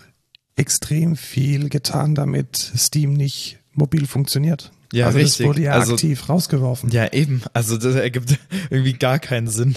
extrem 0.57 1.17
viel 1.17 1.69
getan, 1.71 2.15
damit 2.15 2.57
Steam 2.77 3.15
nicht 3.15 3.59
mobil 3.73 4.07
funktioniert. 4.07 4.71
Ja, 4.93 5.07
also 5.07 5.19
richtig. 5.19 5.39
das 5.39 5.47
wurde 5.47 5.63
ja 5.63 5.73
Also- 5.73 5.95
aktiv 5.95 6.29
rausgeworfen. 6.29 6.91
Ja, 6.91 7.13
eben. 7.13 7.43
Also 7.53 7.77
das 7.79 7.95
ergibt 7.95 8.39
irgendwie 8.71 8.93
gar 8.93 9.19
keinen 9.19 9.49
Sinn. 9.49 9.77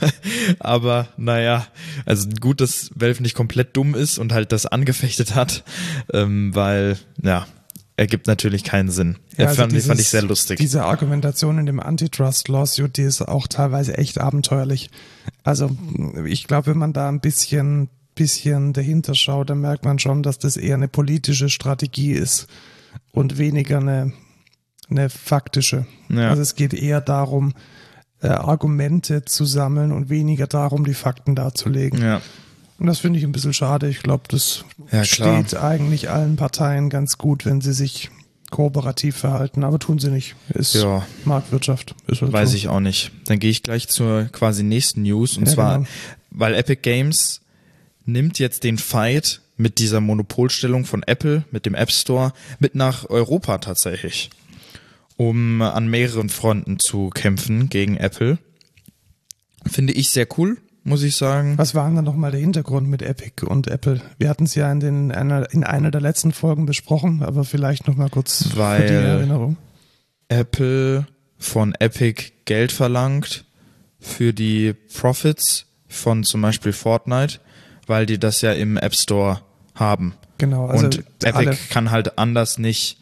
Aber 0.58 1.08
naja, 1.16 1.66
also 2.06 2.28
gut, 2.40 2.60
dass 2.60 2.90
Valve 2.94 3.22
nicht 3.22 3.34
komplett 3.34 3.76
dumm 3.76 3.94
ist 3.94 4.18
und 4.18 4.32
halt 4.32 4.52
das 4.52 4.66
angefechtet 4.66 5.34
hat, 5.34 5.64
ähm, 6.12 6.54
weil, 6.54 6.98
ja, 7.22 7.46
ergibt 7.96 8.26
natürlich 8.26 8.64
keinen 8.64 8.90
Sinn. 8.90 9.16
Ja, 9.36 9.46
also 9.46 9.62
fand, 9.62 9.72
fand 9.72 9.82
ich 9.82 9.96
dieses- 9.96 10.10
sehr 10.10 10.22
lustig. 10.22 10.58
Diese 10.58 10.84
Argumentation 10.84 11.58
in 11.58 11.66
dem 11.66 11.80
Antitrust-Lawsuit, 11.80 12.96
die 12.96 13.02
ist 13.02 13.22
auch 13.22 13.46
teilweise 13.46 13.96
echt 13.98 14.18
abenteuerlich. 14.20 14.90
Also 15.44 15.70
ich 16.26 16.44
glaube, 16.46 16.68
wenn 16.68 16.78
man 16.78 16.92
da 16.92 17.08
ein 17.08 17.20
bisschen, 17.20 17.88
bisschen 18.14 18.72
dahinter 18.72 19.14
schaut, 19.14 19.50
dann 19.50 19.60
merkt 19.60 19.84
man 19.84 19.98
schon, 19.98 20.22
dass 20.22 20.38
das 20.38 20.56
eher 20.56 20.74
eine 20.74 20.88
politische 20.88 21.48
Strategie 21.48 22.12
ist 22.12 22.46
und 23.12 23.38
weniger 23.38 23.78
eine, 23.78 24.12
eine 24.90 25.08
faktische. 25.10 25.86
Ja. 26.08 26.30
Also 26.30 26.42
es 26.42 26.54
geht 26.54 26.74
eher 26.74 27.00
darum, 27.00 27.54
äh, 28.22 28.28
Argumente 28.28 29.24
zu 29.24 29.44
sammeln 29.44 29.92
und 29.92 30.08
weniger 30.10 30.46
darum, 30.46 30.84
die 30.84 30.94
Fakten 30.94 31.34
darzulegen. 31.34 32.00
ja. 32.02 32.20
Und 32.76 32.88
das 32.88 32.98
finde 32.98 33.20
ich 33.20 33.24
ein 33.24 33.30
bisschen 33.30 33.54
schade. 33.54 33.88
Ich 33.88 34.00
glaube, 34.02 34.24
das 34.28 34.64
Ja, 34.90 35.02
klar. 35.04 35.44
steht 35.44 35.54
eigentlich 35.56 36.10
allen 36.10 36.34
Parteien 36.34 36.90
ganz 36.90 37.18
gut, 37.18 37.46
wenn 37.46 37.60
sie 37.60 37.72
sich 37.72 38.10
kooperativ 38.50 39.16
verhalten, 39.16 39.62
aber 39.62 39.78
tun 39.78 40.00
sie 40.00 40.10
nicht. 40.10 40.34
Ist 40.48 40.74
Ja. 40.74 41.06
Marktwirtschaft. 41.24 41.94
Ist 42.08 42.20
halt 42.22 42.32
Weiß 42.32 42.50
so. 42.50 42.56
ich 42.56 42.66
auch 42.68 42.80
nicht. 42.80 43.12
Dann 43.26 43.38
gehe 43.38 43.50
ich 43.50 43.62
gleich 43.62 43.86
zur 43.88 44.24
quasi 44.32 44.64
nächsten 44.64 45.02
News. 45.02 45.36
Und 45.36 45.46
Ja, 45.46 45.54
zwar, 45.54 45.74
genau. 45.78 45.88
weil 46.32 46.54
Epic 46.54 46.80
Games 46.82 47.42
nimmt 48.06 48.40
jetzt 48.40 48.64
den 48.64 48.76
Fight 48.78 49.40
mit 49.56 49.78
dieser 49.78 50.00
Monopolstellung 50.00 50.84
von 50.84 51.04
Apple, 51.04 51.44
mit 51.52 51.66
dem 51.66 51.74
App 51.76 51.92
Store, 51.92 52.32
mit 52.58 52.74
nach 52.74 53.08
Europa 53.08 53.58
tatsächlich. 53.58 54.30
Um 55.16 55.62
an 55.62 55.88
mehreren 55.88 56.28
Fronten 56.28 56.78
zu 56.78 57.10
kämpfen 57.10 57.68
gegen 57.68 57.96
Apple. 57.96 58.38
Finde 59.66 59.92
ich 59.92 60.10
sehr 60.10 60.26
cool, 60.36 60.58
muss 60.82 61.02
ich 61.02 61.16
sagen. 61.16 61.56
Was 61.56 61.74
war 61.74 61.86
denn 61.86 61.96
dann 61.96 62.04
nochmal 62.04 62.32
der 62.32 62.40
Hintergrund 62.40 62.88
mit 62.88 63.00
Epic 63.02 63.46
und 63.46 63.68
Apple? 63.68 64.00
Wir 64.18 64.28
hatten 64.28 64.44
es 64.44 64.54
ja 64.54 64.70
in, 64.70 64.80
den, 64.80 65.12
einer, 65.12 65.50
in 65.52 65.64
einer 65.64 65.90
der 65.90 66.00
letzten 66.00 66.32
Folgen 66.32 66.66
besprochen, 66.66 67.22
aber 67.22 67.44
vielleicht 67.44 67.86
nochmal 67.86 68.10
kurz 68.10 68.56
Weil- 68.56 68.80
für 68.82 68.86
die 68.88 68.94
Erinnerung. 68.94 69.56
Apple 70.28 71.06
von 71.38 71.74
Epic 71.78 72.32
Geld 72.44 72.72
verlangt 72.72 73.44
für 74.00 74.32
die 74.32 74.72
Profits 74.72 75.66
von 75.86 76.24
zum 76.24 76.40
Beispiel 76.42 76.72
Fortnite, 76.72 77.38
weil 77.86 78.06
die 78.06 78.18
das 78.18 78.40
ja 78.40 78.52
im 78.52 78.76
App 78.76 78.94
Store 78.94 79.40
haben. 79.74 80.14
Genau, 80.38 80.66
also 80.66 80.86
und 80.86 81.04
Epic 81.22 81.56
kann 81.70 81.90
halt 81.90 82.18
anders 82.18 82.58
nicht 82.58 82.98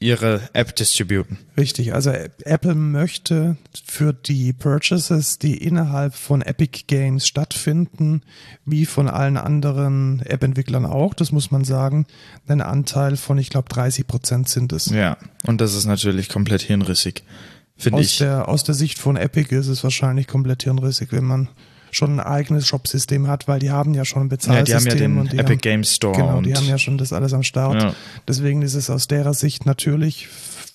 ihre 0.00 0.48
App 0.54 0.74
distributen. 0.74 1.38
Richtig, 1.58 1.92
also 1.94 2.10
Apple 2.10 2.74
möchte 2.74 3.58
für 3.84 4.14
die 4.14 4.54
Purchases, 4.54 5.38
die 5.38 5.62
innerhalb 5.62 6.14
von 6.14 6.40
Epic 6.40 6.84
Games 6.86 7.28
stattfinden, 7.28 8.22
wie 8.64 8.86
von 8.86 9.08
allen 9.08 9.36
anderen 9.36 10.22
App-Entwicklern 10.24 10.86
auch, 10.86 11.12
das 11.12 11.32
muss 11.32 11.50
man 11.50 11.64
sagen, 11.64 12.06
einen 12.48 12.62
Anteil 12.62 13.16
von, 13.18 13.36
ich 13.36 13.50
glaube, 13.50 13.68
30 13.68 14.06
Prozent 14.06 14.48
sind 14.48 14.72
es. 14.72 14.86
Ja, 14.86 15.18
und 15.46 15.60
das 15.60 15.74
ist 15.74 15.84
natürlich 15.84 16.30
komplett 16.30 16.62
hirnrissig, 16.62 17.22
finde 17.76 18.00
ich. 18.00 18.16
der, 18.16 18.48
aus 18.48 18.64
der 18.64 18.74
Sicht 18.74 18.98
von 18.98 19.16
Epic 19.16 19.54
ist 19.54 19.68
es 19.68 19.84
wahrscheinlich 19.84 20.26
komplett 20.26 20.62
hirnrissig, 20.62 21.12
wenn 21.12 21.24
man 21.24 21.48
schon 21.90 22.18
ein 22.18 22.20
eigenes 22.20 22.66
Shop-System 22.66 23.26
hat, 23.28 23.48
weil 23.48 23.58
die 23.60 23.70
haben 23.70 23.94
ja 23.94 24.04
schon 24.04 24.22
ein 24.22 24.26
Ja, 24.26 24.36
Bezahlsystem. 24.36 24.66
die 24.84 24.90
haben 24.90 24.98
ja 24.98 25.06
den 25.08 25.18
und 25.18 25.32
die 25.32 25.38
Epic 25.38 25.52
haben, 25.54 25.60
Games 25.60 25.94
Store 25.94 26.16
Genau, 26.16 26.40
die 26.40 26.54
haben 26.54 26.66
ja 26.66 26.78
schon 26.78 26.98
das 26.98 27.12
alles 27.12 27.32
am 27.32 27.42
Start. 27.42 27.82
Ja. 27.82 27.94
Deswegen 28.28 28.62
ist 28.62 28.74
es 28.74 28.90
aus 28.90 29.08
derer 29.08 29.34
Sicht 29.34 29.66
natürlich 29.66 30.28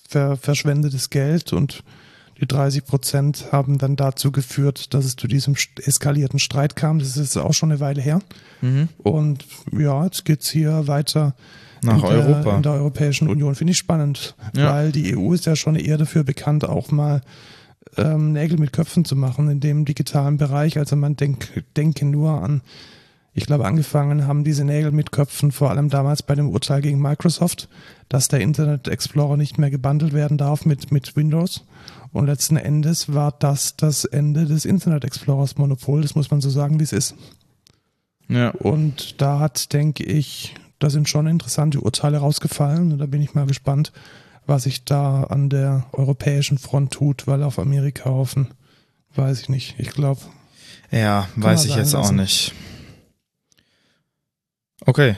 ver 0.08 0.36
verschwendetes 0.36 1.10
Geld 1.10 1.52
und 1.52 1.82
die 2.40 2.46
30 2.46 2.84
Prozent 2.84 3.46
haben 3.50 3.78
dann 3.78 3.96
dazu 3.96 4.30
geführt, 4.30 4.92
dass 4.92 5.06
es 5.06 5.16
zu 5.16 5.26
diesem 5.26 5.54
eskalierten 5.82 6.38
Streit 6.38 6.76
kam. 6.76 6.98
Das 6.98 7.16
ist 7.16 7.36
auch 7.38 7.54
schon 7.54 7.70
eine 7.70 7.80
Weile 7.80 8.02
her. 8.02 8.20
Mhm. 8.60 8.88
Und 8.98 9.46
ja, 9.72 10.04
jetzt 10.04 10.26
geht's 10.26 10.50
hier 10.50 10.86
weiter 10.86 11.34
Nach 11.82 11.94
in 11.94 12.00
der, 12.02 12.10
Europa. 12.10 12.56
in 12.56 12.62
der 12.62 12.72
Europäischen 12.72 13.28
Union. 13.28 13.54
Finde 13.54 13.70
ich 13.70 13.78
spannend, 13.78 14.34
Ja. 14.54 14.70
weil 14.70 14.92
die 14.92 15.16
EU 15.16 15.32
ist 15.32 15.46
ja 15.46 15.56
schon 15.56 15.76
eher 15.76 15.96
dafür 15.96 16.24
bekannt, 16.24 16.66
auch 16.68 16.90
mal 16.90 17.22
ähm, 17.96 18.32
Nägel 18.32 18.58
mit 18.58 18.72
Köpfen 18.72 19.04
zu 19.04 19.16
machen 19.16 19.48
in 19.48 19.60
dem 19.60 19.84
digitalen 19.84 20.36
Bereich. 20.36 20.78
Also 20.78 20.96
man 20.96 21.16
denk, 21.16 21.64
denke 21.76 22.04
nur 22.04 22.42
an, 22.42 22.62
ich 23.38 23.44
glaube, 23.44 23.66
angefangen 23.66 24.26
haben 24.26 24.44
diese 24.44 24.64
Nägel 24.64 24.92
mit 24.92 25.12
Köpfen 25.12 25.52
vor 25.52 25.70
allem 25.70 25.90
damals 25.90 26.22
bei 26.22 26.34
dem 26.34 26.48
Urteil 26.48 26.80
gegen 26.80 27.02
Microsoft, 27.02 27.68
dass 28.08 28.28
der 28.28 28.40
Internet 28.40 28.88
Explorer 28.88 29.36
nicht 29.36 29.58
mehr 29.58 29.70
gebundelt 29.70 30.14
werden 30.14 30.38
darf 30.38 30.64
mit, 30.64 30.90
mit 30.90 31.16
Windows. 31.16 31.62
Und 32.12 32.26
letzten 32.26 32.56
Endes 32.56 33.12
war 33.12 33.34
das 33.38 33.76
das 33.76 34.06
Ende 34.06 34.46
des 34.46 34.64
Internet 34.64 35.04
Explorers 35.04 35.58
Monopol. 35.58 36.00
Das 36.00 36.14
muss 36.14 36.30
man 36.30 36.40
so 36.40 36.48
sagen, 36.48 36.80
wie 36.80 36.84
es 36.84 36.94
ist. 36.94 37.14
Ja. 38.28 38.52
Und 38.52 39.20
da 39.20 39.38
hat, 39.38 39.74
denke 39.74 40.02
ich, 40.04 40.54
da 40.78 40.88
sind 40.88 41.06
schon 41.06 41.26
interessante 41.26 41.82
Urteile 41.82 42.16
rausgefallen. 42.16 42.92
Und 42.92 42.98
da 42.98 43.04
bin 43.04 43.20
ich 43.20 43.34
mal 43.34 43.46
gespannt, 43.46 43.92
was 44.46 44.64
sich 44.64 44.84
da 44.84 45.24
an 45.24 45.48
der 45.50 45.86
europäischen 45.92 46.58
Front 46.58 46.92
tut, 46.92 47.26
weil 47.26 47.42
auf 47.42 47.58
Amerika 47.58 48.04
hoffen, 48.10 48.48
weiß 49.14 49.40
ich 49.40 49.48
nicht. 49.48 49.74
Ich 49.78 49.90
glaube, 49.90 50.20
Ja, 50.90 51.28
weiß 51.36 51.64
ich 51.64 51.74
jetzt 51.76 51.94
auch 51.94 52.02
lassen. 52.02 52.16
nicht. 52.16 52.52
Okay. 54.84 55.16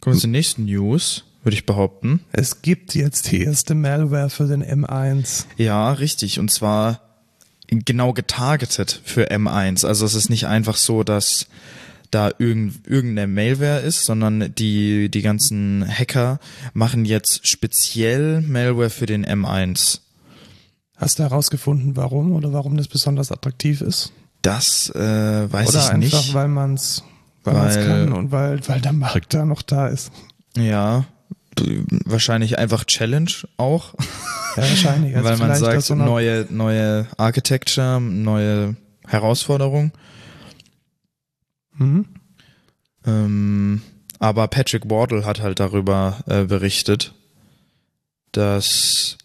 Kommen 0.00 0.16
wir 0.16 0.20
zur 0.20 0.30
nächsten 0.30 0.64
News, 0.66 1.24
würde 1.42 1.54
ich 1.56 1.66
behaupten. 1.66 2.20
es 2.32 2.62
gibt 2.62 2.94
jetzt 2.94 3.30
die 3.30 3.42
erste 3.42 3.74
Malware 3.74 4.30
für 4.30 4.46
den 4.46 4.62
M1. 4.64 5.46
Ja, 5.56 5.92
richtig. 5.92 6.38
Und 6.38 6.50
zwar 6.50 7.00
genau 7.68 8.12
getargetet 8.12 9.00
für 9.04 9.30
M1. 9.30 9.86
Also 9.86 10.04
es 10.04 10.14
ist 10.14 10.28
nicht 10.30 10.46
einfach 10.46 10.76
so, 10.76 11.02
dass 11.02 11.46
da 12.10 12.30
irgend, 12.38 12.86
irgendeine 12.86 13.26
Malware 13.26 13.80
ist, 13.80 14.04
sondern 14.04 14.54
die, 14.54 15.08
die 15.10 15.22
ganzen 15.22 15.86
Hacker 15.86 16.38
machen 16.74 17.04
jetzt 17.04 17.46
speziell 17.46 18.40
Malware 18.42 18.90
für 18.90 19.06
den 19.06 19.24
M1. 19.26 20.00
Hast 20.96 21.18
du 21.18 21.22
herausgefunden, 21.24 21.96
warum 21.96 22.32
oder 22.32 22.52
warum 22.52 22.76
das 22.76 22.88
besonders 22.88 23.30
attraktiv 23.30 23.80
ist? 23.80 24.12
Das 24.42 24.90
äh, 24.90 25.52
weiß 25.52 25.68
oder 25.70 25.78
ich 25.80 25.90
einfach, 25.90 26.22
nicht. 26.22 26.34
weil 26.34 26.48
man 26.48 26.74
es 26.74 27.02
weil 27.46 27.54
man's 27.54 27.76
Weil- 27.76 27.86
kann 27.86 28.12
und 28.12 28.32
weil, 28.32 28.68
weil 28.68 28.80
der 28.80 28.92
Markt 28.92 29.32
da 29.32 29.44
noch 29.44 29.62
da 29.62 29.86
ist. 29.86 30.10
Ja, 30.56 31.04
wahrscheinlich 32.04 32.58
einfach 32.58 32.84
Challenge 32.84 33.30
auch. 33.56 33.94
Ja, 34.56 34.62
wahrscheinlich. 34.62 35.14
Also 35.16 35.28
weil 35.28 35.36
man 35.36 35.56
sagt, 35.56 35.82
so 35.82 35.94
neue, 35.94 36.46
neue 36.50 37.06
Architecture, 37.16 38.00
neue 38.00 38.76
Herausforderung. 39.06 39.92
Mhm. 41.78 42.06
Ähm, 43.04 43.82
aber 44.18 44.48
Patrick 44.48 44.88
Wardle 44.90 45.24
hat 45.24 45.40
halt 45.40 45.60
darüber 45.60 46.18
äh, 46.26 46.44
berichtet, 46.44 47.14
dass 48.32 49.18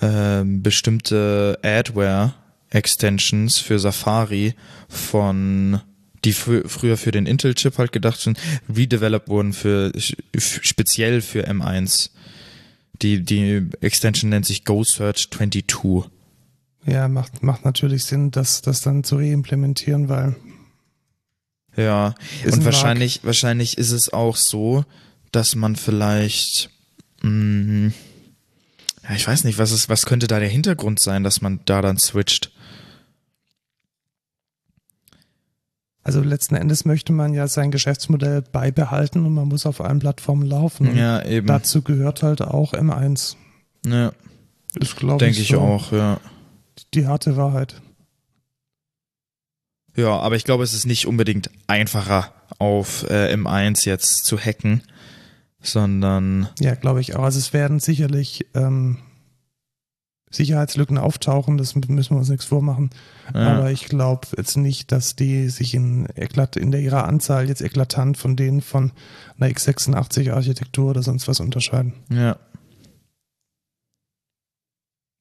ähm, 0.00 0.62
bestimmte 0.62 1.58
Adware-Extensions 1.62 3.58
für 3.58 3.78
Safari 3.78 4.54
von 4.88 5.80
die 6.24 6.32
fr 6.32 6.68
früher 6.68 6.96
für 6.96 7.12
den 7.12 7.26
Intel-Chip 7.26 7.78
halt 7.78 7.92
gedacht 7.92 8.20
sind, 8.20 8.38
redeveloped 8.74 9.28
wurden 9.28 9.52
für 9.52 9.90
speziell 10.36 11.22
für 11.22 11.48
M1. 11.48 12.10
Die, 13.00 13.22
die 13.22 13.66
Extension 13.80 14.28
nennt 14.28 14.44
sich 14.44 14.64
Go 14.66 14.84
Search 14.84 15.30
22. 15.30 16.10
Ja, 16.86 17.08
macht, 17.08 17.42
macht 17.42 17.64
natürlich 17.64 18.04
Sinn, 18.04 18.30
das, 18.30 18.60
das 18.62 18.82
dann 18.82 19.04
zu 19.04 19.16
reimplementieren, 19.16 20.08
weil 20.08 20.36
Ja, 21.76 22.14
Ist 22.44 22.54
und 22.54 22.60
ein 22.60 22.64
wahrscheinlich, 22.64 23.24
wahrscheinlich 23.24 23.78
ist 23.78 23.92
es 23.92 24.12
auch 24.12 24.36
so, 24.36 24.84
dass 25.32 25.54
man 25.54 25.76
vielleicht, 25.76 26.70
mh, 27.22 27.92
ja, 29.08 29.14
ich 29.14 29.26
weiß 29.26 29.44
nicht, 29.44 29.58
was 29.58 29.72
ist, 29.72 29.88
was 29.88 30.06
könnte 30.06 30.26
da 30.26 30.40
der 30.40 30.48
Hintergrund 30.48 31.00
sein, 31.00 31.24
dass 31.24 31.40
man 31.40 31.60
da 31.64 31.80
dann 31.82 31.98
switcht? 31.98 32.52
Also 36.02 36.22
letzten 36.22 36.54
Endes 36.56 36.84
möchte 36.84 37.12
man 37.12 37.34
ja 37.34 37.46
sein 37.46 37.70
Geschäftsmodell 37.70 38.42
beibehalten 38.42 39.24
und 39.26 39.34
man 39.34 39.48
muss 39.48 39.66
auf 39.66 39.80
allen 39.80 39.98
Plattformen 39.98 40.46
laufen. 40.46 40.96
Ja, 40.96 41.22
eben. 41.24 41.46
Dazu 41.46 41.82
gehört 41.82 42.22
halt 42.22 42.40
auch 42.42 42.72
M1. 42.72 43.36
ja, 43.86 44.12
Ist, 44.78 44.96
glaube 44.96 45.18
denke 45.18 45.36
ich, 45.36 45.50
ich 45.50 45.56
so 45.56 45.60
auch, 45.60 45.92
ja. 45.92 46.18
die 46.94 47.06
harte 47.06 47.36
Wahrheit. 47.36 47.80
Ja, 49.96 50.18
aber 50.18 50.36
ich 50.36 50.44
glaube, 50.44 50.64
es 50.64 50.74
ist 50.74 50.86
nicht 50.86 51.06
unbedingt 51.06 51.50
einfacher 51.66 52.32
auf 52.58 53.04
äh, 53.10 53.34
M1 53.34 53.86
jetzt 53.86 54.24
zu 54.24 54.38
hacken, 54.38 54.82
sondern 55.60 56.48
Ja, 56.58 56.74
glaube 56.74 57.00
ich 57.00 57.16
auch. 57.16 57.24
Also 57.24 57.38
es 57.38 57.52
werden 57.52 57.80
sicherlich 57.80 58.46
ähm, 58.54 58.98
Sicherheitslücken 60.32 60.96
auftauchen, 60.96 61.58
das 61.58 61.74
müssen 61.74 62.14
wir 62.14 62.18
uns 62.18 62.28
nichts 62.28 62.44
vormachen. 62.44 62.90
ja, 63.34 63.40
Aber 63.58 63.72
ich 63.72 63.86
glaube 63.86 64.28
jetzt 64.36 64.56
nicht, 64.56 64.92
dass 64.92 65.16
die 65.16 65.48
sich 65.48 65.74
in, 65.74 66.06
eklat 66.14 66.56
in 66.56 66.70
der 66.70 66.80
ihrer 66.80 67.08
Anzahl 67.08 67.48
jetzt 67.48 67.62
eklatant 67.62 68.16
von 68.16 68.36
denen 68.36 68.60
von 68.60 68.92
einer 69.38 69.50
x86-Architektur 69.50 70.90
oder 70.90 71.02
sonst 71.02 71.26
was 71.26 71.40
unterscheiden. 71.40 71.94
ja, 72.10 72.36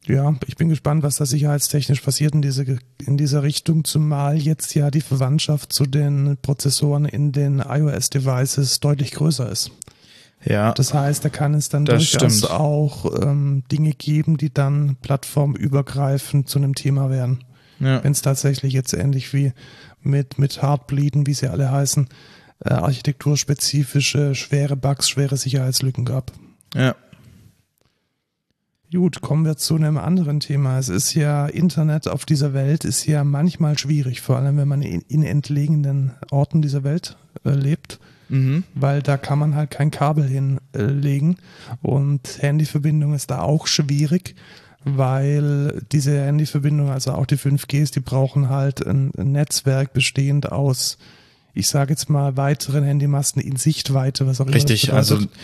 Ja, 0.10 0.34
ich 0.48 0.56
bin 0.58 0.70
gespannt, 0.70 1.04
was 1.04 1.18
da 1.18 1.26
sicherheitstechnisch 1.26 2.02
passiert 2.02 2.34
in, 2.34 2.42
diese, 2.42 2.66
in 3.06 3.16
dieser 3.16 3.44
Richtung, 3.44 3.84
zumal 3.84 4.38
jetzt 4.38 4.74
ja 4.74 4.90
die 4.90 5.02
Verwandtschaft 5.02 5.72
zu 5.72 5.86
den 5.86 6.36
Prozessoren 6.42 7.06
in 7.06 7.32
den 7.32 7.60
iOS-Devices 7.60 8.80
deutlich 8.80 9.12
größer 9.12 9.50
ist. 9.52 9.72
ja, 10.44 10.74
Das 10.74 10.94
heißt, 10.96 11.24
da 11.24 11.30
kann 11.30 11.54
es 11.54 11.70
dann 11.70 11.86
Das 11.86 12.10
durchaus 12.10 12.38
stimmt. 12.40 12.52
auch 12.52 13.22
ähm, 13.22 13.64
Dinge 13.72 13.92
geben, 13.94 14.38
die 14.38 14.52
dann 14.52 14.96
plattformübergreifend 15.02 16.50
zu 16.50 16.58
einem 16.58 16.74
Thema 16.74 17.10
werden. 17.12 17.44
ja, 17.80 18.04
Wenn 18.04 18.12
es 18.12 18.24
tatsächlich 18.24 18.74
jetzt 18.74 18.94
ähnlich 18.94 19.32
wie 19.34 19.54
mit, 20.02 20.40
mit 20.40 20.62
Heartbleeden, 20.62 21.28
wie 21.28 21.34
sie 21.36 21.48
alle 21.50 21.72
heißen, 21.72 22.08
äh, 22.66 22.74
architekturspezifische, 22.74 24.36
schwere 24.36 24.76
Bugs, 24.76 25.10
schwere 25.10 25.38
Sicherheitslücken 25.38 26.06
gab. 26.06 26.32
ja, 26.74 26.96
Gut, 28.92 29.22
kommen 29.22 29.46
wir 29.46 29.56
zu 29.56 29.76
einem 29.76 30.00
anderen 30.00 30.40
Thema. 30.40 30.80
Es 30.80 30.90
ist 30.90 31.14
ja, 31.14 31.46
Internet 31.46 32.08
auf 32.08 32.26
dieser 32.26 32.54
Welt 32.54 32.86
ist 32.86 33.06
ja 33.06 33.24
manchmal 33.24 33.78
schwierig, 33.78 34.22
vor 34.22 34.38
allem 34.38 34.58
wenn 34.58 34.68
man 34.68 34.82
in, 34.82 35.02
in 35.08 35.22
entlegenen 35.22 36.14
Orten 36.32 36.64
dieser 36.64 36.84
Welt 36.84 37.16
äh, 37.46 37.52
lebt, 37.52 38.00
mhm. 38.30 38.64
weil 38.74 39.04
da 39.04 39.18
kann 39.18 39.38
man 39.38 39.54
halt 39.54 39.70
kein 39.70 39.92
Kabel 39.92 40.24
hinlegen 40.26 41.38
und 41.84 42.42
Handyverbindung 42.42 43.14
ist 43.14 43.30
da 43.30 43.42
auch 43.42 43.68
schwierig, 43.68 44.34
weil 44.86 45.84
diese 45.92 46.20
Handyverbindung, 46.20 46.90
also 46.90 47.12
auch 47.12 47.28
die 47.28 47.38
5Gs, 47.38 47.94
die 47.94 48.00
brauchen 48.00 48.50
halt 48.50 48.86
ein, 48.88 49.12
ein 49.16 49.34
Netzwerk 49.34 49.94
bestehend 49.94 50.52
aus, 50.52 50.98
ich 51.54 51.68
sage 51.68 51.92
jetzt 51.92 52.10
mal, 52.10 52.38
weiteren 52.38 52.84
Handymasten 52.84 53.42
in 53.42 53.56
Sichtweite, 53.56 54.28
was 54.28 54.40
auch 54.40 54.46
immer 54.46 54.56
Richtig, 54.56 54.82
das 54.88 54.96
also 54.96 55.16
bedeutet. 55.18 55.38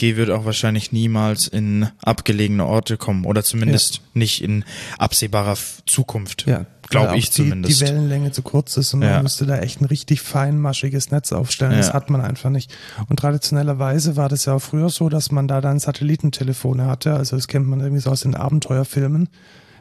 5G 0.00 0.16
wird 0.16 0.30
auch 0.30 0.44
wahrscheinlich 0.44 0.92
niemals 0.92 1.46
in 1.46 1.88
abgelegene 2.02 2.66
Orte 2.66 2.96
kommen 2.96 3.24
oder 3.24 3.42
zumindest 3.44 4.00
nicht 4.14 4.42
in 4.42 4.64
absehbarer 4.98 5.56
Zukunft. 5.86 6.46
Ja, 6.46 6.66
Glaub 6.90 7.08
weil 7.08 7.18
ich 7.18 7.26
die, 7.30 7.36
zumindest. 7.42 7.80
Die 7.80 7.84
Wellenlänge 7.86 8.32
zu 8.32 8.42
kurz 8.42 8.76
ist 8.76 8.92
und 8.92 9.02
Ja. 9.02 9.14
man 9.14 9.22
müsste 9.22 9.46
da 9.46 9.58
echt 9.60 9.80
ein 9.80 9.86
richtig 9.86 10.20
feinmaschiges 10.20 11.10
Netz 11.10 11.32
aufstellen. 11.32 11.72
Das 11.76 11.88
Ja. 11.88 11.94
hat 11.94 12.10
man 12.10 12.20
einfach 12.20 12.50
nicht. 12.50 12.74
Und 13.08 13.18
traditionellerweise 13.18 14.16
war 14.16 14.28
das 14.28 14.44
ja 14.44 14.54
auch 14.54 14.58
früher 14.62 14.90
so, 14.90 15.08
dass 15.08 15.30
man 15.30 15.48
da 15.48 15.60
dann 15.60 15.78
Satellitentelefone 15.78 16.86
hatte. 16.86 17.14
Also 17.14 17.36
das 17.36 17.48
kennt 17.48 17.66
man 17.66 17.80
irgendwie 17.80 18.02
so 18.02 18.10
aus 18.10 18.22
den 18.22 18.34
Abenteuerfilmen. 18.34 19.28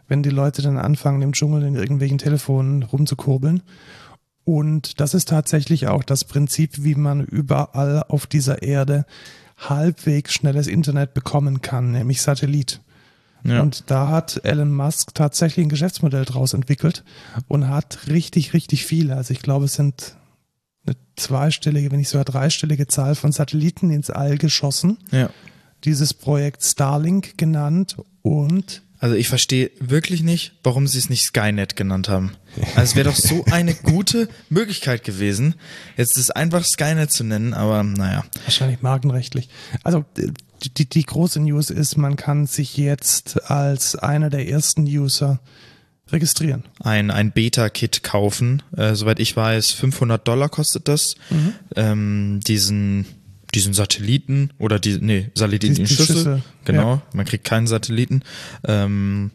Wenn 0.08 0.24
die 0.24 0.30
Leute 0.30 0.62
dann 0.62 0.78
anfangen, 0.78 1.22
im 1.22 1.32
Dschungel 1.34 1.64
in 1.64 1.76
irgendwelchen 1.76 2.18
Telefonen 2.18 2.84
rumzukurbeln. 2.84 3.62
Und 4.44 5.00
das 5.00 5.14
ist 5.14 5.30
tatsächlich 5.30 5.88
auch 5.88 6.04
das 6.04 6.26
Prinzip, 6.26 6.84
wie 6.84 6.96
man 6.96 7.24
überall 7.24 8.04
auf 8.08 8.26
dieser 8.28 8.64
Erde 8.64 9.06
halbwegs 9.58 10.34
schnelles 10.34 10.68
Internet 10.68 11.14
bekommen 11.14 11.62
kann, 11.62 11.92
nämlich 11.92 12.22
Satellit. 12.22 12.82
Ja. 13.44 13.62
Und 13.62 13.90
da 13.90 14.08
hat 14.08 14.42
Elon 14.44 14.74
Musk 14.74 15.14
tatsächlich 15.16 15.66
ein 15.66 15.70
Geschäftsmodell 15.70 16.26
draus 16.26 16.54
entwickelt 16.54 17.04
und 17.48 17.68
hat 17.70 18.08
richtig, 18.08 18.54
richtig 18.54 18.86
viele. 18.86 19.16
Also 19.16 19.34
ich 19.34 19.42
glaube, 19.42 19.66
es 19.66 19.74
sind 19.74 20.16
eine 20.86 20.96
zweistellige, 21.16 21.92
wenn 21.92 22.00
nicht 22.00 22.10
sogar 22.10 22.26
dreistellige 22.26 22.88
Zahl 22.88 23.16
von 23.16 23.32
Satelliten 23.32 23.92
ins 23.92 24.10
All 24.10 24.38
geschossen. 24.38 24.98
Ja. 25.12 25.30
Dieses 25.84 26.14
Projekt 26.14 26.64
Starlink 26.64 27.38
genannt 27.38 27.98
und 28.22 28.84
also 29.00 29.16
ich 29.16 29.30
verstehe 29.30 29.72
wirklich 29.80 30.22
nicht, 30.22 30.54
warum 30.62 30.86
sie 30.86 31.00
es 31.00 31.10
nicht 31.10 31.26
Skynet 31.26 31.76
genannt 31.76 32.08
haben. 32.08 32.34
Also 32.76 32.82
es 32.82 32.96
wäre 32.96 33.10
doch 33.10 33.16
so 33.16 33.46
eine 33.52 33.74
gute 33.74 34.28
Möglichkeit 34.50 35.04
gewesen, 35.04 35.56
jetzt 35.98 36.18
ist 36.18 36.36
einfach 36.36 36.64
Skynet 36.66 37.12
zu 37.12 37.24
nennen, 37.24 37.54
aber 37.54 37.84
naja. 37.84 38.26
Wahrscheinlich 38.44 38.82
markenrechtlich. 38.82 39.50
Also 39.84 40.06
die, 40.78 40.88
die 40.88 41.04
große 41.04 41.40
News 41.40 41.70
ist, 41.70 41.98
man 41.98 42.16
kann 42.16 42.46
sich 42.46 42.78
jetzt 42.78 43.50
als 43.50 43.96
einer 43.96 44.30
der 44.30 44.48
ersten 44.48 44.84
User 44.84 45.40
registrieren. 46.12 46.66
Ein, 46.82 47.10
ein 47.10 47.32
Beta-Kit 47.32 48.04
kaufen. 48.04 48.62
Äh, 48.76 48.96
soweit 48.96 49.20
ich 49.20 49.36
weiß, 49.36 49.72
500 49.72 50.28
Dollar 50.28 50.50
kostet 50.50 50.88
das. 50.88 51.16
Mhm. 51.30 51.54
Ähm, 51.76 52.40
diesen 52.46 53.06
diesen 53.54 53.74
Satelliten 53.74 54.52
oder 54.60 54.80
die, 54.80 54.98
nee, 55.02 55.30
Satellitenschüssel, 55.36 56.42
genau, 56.64 56.96
ja. 56.96 57.02
man 57.14 57.26
kriegt 57.26 57.44
keinen 57.44 57.68
Satelliten, 57.68 58.24
ähm, 58.64 59.32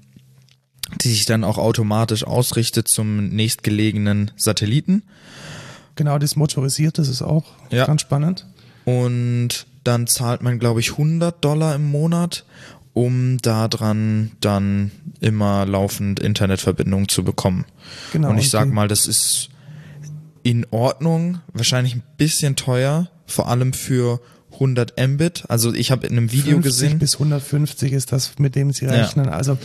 die 1.00 1.08
sich 1.08 1.26
dann 1.26 1.44
auch 1.44 1.58
automatisch 1.58 2.24
ausrichtet 2.24 2.88
zum 2.88 3.28
nächstgelegenen 3.28 4.30
Satelliten. 4.36 5.02
Genau, 5.96 6.18
das 6.18 6.36
motorisiert, 6.36 6.98
das 6.98 7.08
ist 7.08 7.22
auch 7.22 7.44
ja. 7.70 7.86
ganz 7.86 8.02
spannend. 8.02 8.46
Und 8.84 9.66
dann 9.82 10.06
zahlt 10.06 10.42
man, 10.42 10.58
glaube 10.58 10.80
ich, 10.80 10.92
100 10.92 11.44
Dollar 11.44 11.74
im 11.74 11.90
Monat, 11.90 12.44
um 12.92 13.38
daran 13.38 14.32
dann 14.40 14.90
immer 15.20 15.66
laufend 15.66 16.20
Internetverbindung 16.20 17.08
zu 17.08 17.24
bekommen. 17.24 17.64
Genau. 18.12 18.30
Und 18.30 18.38
ich 18.38 18.50
sag 18.50 18.72
mal, 18.72 18.88
das 18.88 19.06
ist 19.06 19.50
in 20.42 20.66
Ordnung, 20.70 21.40
wahrscheinlich 21.52 21.94
ein 21.94 22.02
bisschen 22.16 22.56
teuer, 22.56 23.08
vor 23.26 23.48
allem 23.48 23.72
für 23.72 24.20
100 24.56 24.94
Mbit. 25.08 25.44
Also 25.48 25.72
ich 25.72 25.90
habe 25.90 26.06
in 26.06 26.16
einem 26.16 26.32
Video 26.32 26.60
50 26.60 26.62
gesehen. 26.62 26.98
bis 26.98 27.14
150 27.14 27.92
ist 27.92 28.12
das, 28.12 28.38
mit 28.38 28.54
dem 28.54 28.72
sie 28.72 28.86
rechnen. 28.86 29.26
Ja. 29.26 29.32
Also 29.32 29.58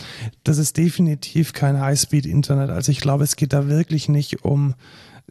das 0.44 0.58
ist 0.58 0.76
definitiv 0.76 1.52
kein 1.52 1.80
High-Speed-Internet. 1.80 2.70
Also 2.70 2.92
ich 2.92 3.00
glaube, 3.00 3.24
es 3.24 3.36
geht 3.36 3.52
da 3.52 3.68
wirklich 3.68 4.08
nicht 4.08 4.44
um 4.44 4.74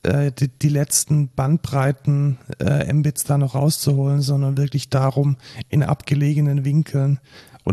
äh, 0.03 0.32
die, 0.32 0.48
die 0.48 0.70
letzten 0.70 1.30
Bandbreiten 1.30 2.38
äh, 2.60 2.91
Mbits 2.91 3.24
da 3.24 3.38
noch 3.38 3.56
rauszuholen, 3.56 4.22
sondern 4.22 4.58
wirklich 4.58 4.89
darum, 4.89 5.38
in 5.70 5.84
abgelegenen 5.84 6.65
Winkeln 6.65 7.20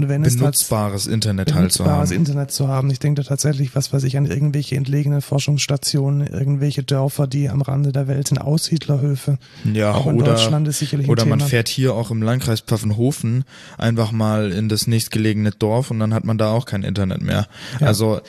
und 0.02 0.08
wenn 0.08 0.22
benutzbares 0.22 1.06
es 1.06 1.12
Internet 1.12 1.54
halt 1.54 1.72
zu 1.72 1.84
haben. 1.84 1.90
Benutzbares 1.90 2.10
Internet 2.10 2.50
zu 2.50 2.68
haben. 2.68 2.90
Ich 2.90 2.98
denke 2.98 3.22
da 3.22 3.28
tatsächlich, 3.28 3.74
was 3.74 3.92
weiß 3.92 4.04
ich, 4.04 4.16
an 4.16 4.26
irgendwelche 4.26 4.76
entlegenen 4.76 5.20
Forschungsstationen, 5.20 6.26
irgendwelche 6.26 6.82
Dörfer, 6.82 7.26
die 7.26 7.48
am 7.48 7.62
Rande 7.62 7.92
der 7.92 8.08
Welt 8.08 8.28
sind, 8.28 8.38
Aussiedlerhöfe. 8.38 9.38
Ja, 9.72 9.92
auch 9.92 10.06
in 10.06 10.16
oder, 10.16 10.32
Deutschland 10.32 10.68
ist 10.68 10.78
sicherlich 10.78 11.08
Oder 11.08 11.24
man 11.26 11.40
fährt 11.40 11.68
hier 11.68 11.94
auch 11.94 12.10
im 12.10 12.22
Landkreis 12.22 12.60
Pfaffenhofen 12.60 13.44
einfach 13.76 14.12
mal 14.12 14.52
in 14.52 14.68
das 14.68 14.86
nächstgelegene 14.86 15.50
Dorf 15.50 15.90
und 15.90 15.98
dann 15.98 16.14
hat 16.14 16.24
man 16.24 16.38
da 16.38 16.52
auch 16.52 16.64
kein 16.64 16.82
Internet 16.82 17.22
mehr. 17.22 17.46
Ja. 17.80 17.86
Also 17.86 18.20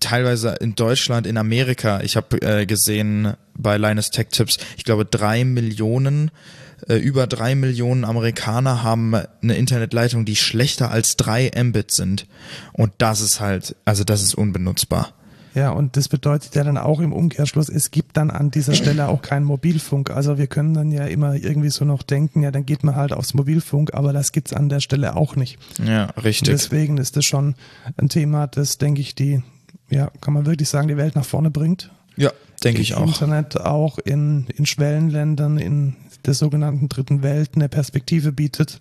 teilweise 0.00 0.56
in 0.60 0.74
Deutschland, 0.74 1.26
in 1.26 1.36
Amerika, 1.36 2.00
ich 2.00 2.16
habe 2.16 2.40
äh, 2.42 2.66
gesehen 2.66 3.34
bei 3.54 3.76
Linus 3.76 4.10
Tech 4.10 4.28
Tips, 4.30 4.58
ich 4.76 4.84
glaube 4.84 5.04
drei 5.04 5.44
Millionen 5.44 6.30
über 6.86 7.26
drei 7.26 7.54
Millionen 7.54 8.04
Amerikaner 8.04 8.82
haben 8.82 9.14
eine 9.14 9.56
Internetleitung, 9.56 10.24
die 10.24 10.36
schlechter 10.36 10.90
als 10.90 11.16
drei 11.16 11.50
Mbit 11.56 11.90
sind. 11.90 12.26
Und 12.72 12.92
das 12.98 13.20
ist 13.20 13.40
halt, 13.40 13.76
also 13.84 14.04
das 14.04 14.22
ist 14.22 14.34
unbenutzbar. 14.34 15.12
Ja, 15.54 15.70
und 15.70 15.96
das 15.96 16.08
bedeutet 16.08 16.54
ja 16.54 16.62
dann 16.62 16.78
auch 16.78 17.00
im 17.00 17.12
Umkehrschluss, 17.12 17.68
es 17.68 17.90
gibt 17.90 18.16
dann 18.16 18.30
an 18.30 18.52
dieser 18.52 18.74
Stelle 18.74 19.08
auch 19.08 19.22
keinen 19.22 19.44
Mobilfunk. 19.44 20.10
Also 20.10 20.38
wir 20.38 20.46
können 20.46 20.72
dann 20.74 20.92
ja 20.92 21.06
immer 21.06 21.34
irgendwie 21.34 21.70
so 21.70 21.84
noch 21.84 22.04
denken, 22.04 22.42
ja, 22.42 22.52
dann 22.52 22.64
geht 22.64 22.84
man 22.84 22.94
halt 22.94 23.12
aufs 23.12 23.34
Mobilfunk, 23.34 23.92
aber 23.92 24.12
das 24.12 24.30
gibt's 24.30 24.52
an 24.52 24.68
der 24.68 24.78
Stelle 24.78 25.16
auch 25.16 25.34
nicht. 25.34 25.58
Ja, 25.84 26.04
richtig. 26.22 26.48
Und 26.48 26.52
deswegen 26.52 26.98
ist 26.98 27.16
das 27.16 27.24
schon 27.24 27.56
ein 27.96 28.08
Thema, 28.08 28.46
das, 28.46 28.78
denke 28.78 29.00
ich, 29.00 29.16
die, 29.16 29.42
ja, 29.90 30.10
kann 30.20 30.34
man 30.34 30.46
wirklich 30.46 30.68
sagen, 30.68 30.86
die 30.86 30.96
Welt 30.96 31.16
nach 31.16 31.24
vorne 31.24 31.50
bringt. 31.50 31.90
Ja, 32.16 32.30
denke 32.62 32.80
ich 32.80 32.94
auch. 32.94 33.06
Internet 33.06 33.60
auch 33.60 33.98
in, 33.98 34.46
in 34.56 34.64
Schwellenländern, 34.64 35.58
in 35.58 35.96
der 36.28 36.34
sogenannten 36.34 36.88
dritten 36.88 37.22
Welt 37.22 37.50
eine 37.54 37.68
Perspektive 37.68 38.30
bietet 38.32 38.78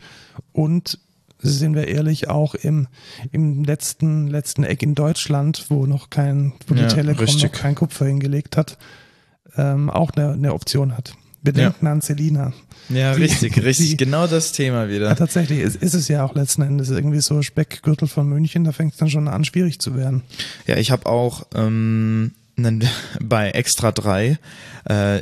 und 0.51 0.99
sind 1.39 1.75
wir 1.75 1.87
ehrlich, 1.87 2.29
auch 2.29 2.55
im, 2.55 2.87
im 3.31 3.63
letzten, 3.63 4.27
letzten 4.27 4.63
Eck 4.63 4.83
in 4.83 4.95
Deutschland, 4.95 5.65
wo 5.69 5.85
noch 5.85 6.09
kein, 6.09 6.53
wo 6.67 6.73
die 6.73 6.81
ja, 6.81 6.87
Telekom 6.87 7.25
richtig. 7.25 7.43
noch 7.43 7.51
kein 7.51 7.75
Kupfer 7.75 8.05
hingelegt 8.05 8.57
hat, 8.57 8.77
ähm, 9.55 9.89
auch 9.89 10.11
eine, 10.11 10.33
eine 10.33 10.53
Option 10.53 10.97
hat. 10.97 11.13
Wir 11.43 11.53
denken 11.53 11.85
ja. 11.85 11.91
an 11.91 12.01
Selina. 12.01 12.53
Ja, 12.89 13.13
die, 13.13 13.21
richtig, 13.21 13.63
richtig. 13.63 13.89
Die, 13.91 13.97
genau 13.97 14.27
das 14.27 14.51
Thema 14.51 14.89
wieder. 14.89 15.07
Ja, 15.07 15.15
tatsächlich 15.15 15.59
ist, 15.59 15.75
ist 15.75 15.93
es 15.93 16.07
ja 16.07 16.25
auch 16.25 16.35
letzten 16.35 16.63
Endes 16.63 16.89
irgendwie 16.89 17.21
so 17.21 17.41
Speckgürtel 17.41 18.07
von 18.07 18.27
München, 18.27 18.63
da 18.63 18.71
fängt 18.71 18.93
es 18.93 18.99
dann 18.99 19.09
schon 19.09 19.27
an, 19.27 19.45
schwierig 19.45 19.79
zu 19.79 19.95
werden. 19.95 20.23
Ja, 20.65 20.75
ich 20.77 20.91
habe 20.91 21.05
auch 21.05 21.45
ähm, 21.55 22.31
bei 23.21 23.51
Extra 23.51 23.91
3 23.91 24.39
äh, 24.85 25.21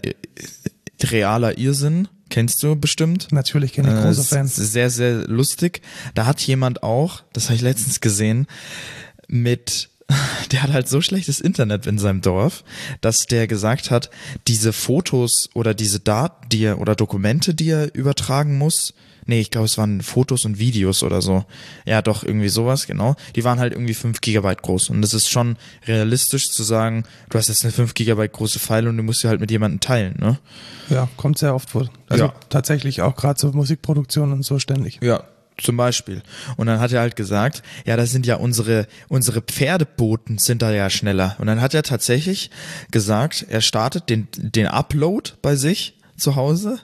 realer 1.04 1.58
Irrsinn. 1.58 2.08
Kennst 2.30 2.62
du 2.64 2.76
bestimmt? 2.76 3.28
Natürlich 3.32 3.74
kenne 3.74 3.96
ich 3.96 4.04
große 4.04 4.22
äh, 4.22 4.24
Fans. 4.24 4.56
Sehr, 4.56 4.90
sehr 4.90 5.28
lustig. 5.28 5.82
Da 6.16 6.26
hat 6.26 6.42
jemand 6.42 6.84
auch, 6.84 7.24
das 7.34 7.46
habe 7.46 7.56
ich 7.56 7.62
letztens 7.62 8.02
gesehen, 8.02 8.48
mit 9.28 9.90
der 10.52 10.64
hat 10.64 10.72
halt 10.72 10.88
so 10.88 11.02
schlechtes 11.02 11.40
Internet 11.40 11.88
in 11.88 11.98
seinem 11.98 12.22
Dorf, 12.22 12.64
dass 13.02 13.26
der 13.26 13.48
gesagt 13.48 13.92
hat, 13.92 14.10
diese 14.48 14.74
Fotos 14.74 15.50
oder 15.54 15.74
diese 15.74 16.00
Daten, 16.00 16.48
die 16.50 16.64
er 16.64 16.80
oder 16.80 16.96
Dokumente, 16.96 17.54
die 17.54 17.70
er 17.70 17.94
übertragen 17.96 18.58
muss, 18.58 18.94
nee, 19.26 19.40
ich 19.40 19.52
glaube, 19.52 19.66
es 19.66 19.78
waren 19.78 20.02
Fotos 20.02 20.46
und 20.46 20.60
Videos 20.60 21.04
oder 21.04 21.22
so. 21.22 21.46
Ja, 21.86 22.02
doch, 22.02 22.24
irgendwie 22.24 22.50
sowas, 22.50 22.88
genau. 22.88 23.16
Die 23.36 23.44
waren 23.44 23.60
halt 23.60 23.74
irgendwie 23.74 23.94
5 23.94 24.22
Gigabyte 24.22 24.62
groß. 24.62 24.90
Und 24.90 25.02
das 25.02 25.14
ist 25.14 25.30
schon 25.30 25.58
realistisch 25.88 26.52
zu 26.52 26.64
sagen, 26.64 27.04
du 27.30 27.38
hast 27.38 27.48
jetzt 27.48 27.64
eine 27.64 27.72
5 27.72 27.94
Gigabyte 27.94 28.34
große 28.34 28.60
File 28.60 28.88
und 28.88 28.98
du 28.98 29.04
musst 29.04 29.22
sie 29.22 29.28
halt 29.28 29.40
mit 29.40 29.52
jemandem 29.52 29.80
teilen, 29.80 30.16
ne? 30.20 30.40
Ja, 30.90 31.10
kommt 31.18 31.38
sehr 31.38 31.56
oft 31.56 31.70
vor. 31.70 31.90
Also 32.08 32.26
ja. 32.26 32.34
tatsächlich 32.50 33.02
auch 33.02 33.16
gerade 33.16 33.36
zur 33.40 33.56
Musikproduktion 33.56 34.32
und 34.32 34.44
so 34.44 34.60
ständig. 34.60 35.00
Ja, 35.02 35.24
zum 35.58 35.78
Beispiel. 35.78 36.22
Und 36.58 36.68
dann 36.68 36.80
hat 36.80 36.92
er 36.92 37.02
halt 37.02 37.16
gesagt, 37.16 37.64
ja, 37.86 37.96
das 37.96 38.12
sind 38.12 38.26
ja 38.26 38.36
unsere, 38.36 38.88
unsere 39.08 39.42
Pferdeboten 39.42 40.38
sind 40.38 40.62
da 40.62 40.72
ja 40.72 40.90
schneller. 40.90 41.36
Und 41.40 41.48
dann 41.48 41.62
hat 41.62 41.74
er 41.74 41.84
tatsächlich 41.84 42.52
gesagt, 42.92 43.46
er 43.50 43.62
startet 43.62 44.10
den, 44.10 44.28
den 44.36 44.68
Upload 44.68 45.32
bei 45.42 45.56
sich 45.56 45.98
zu 46.18 46.36
Hause 46.36 46.80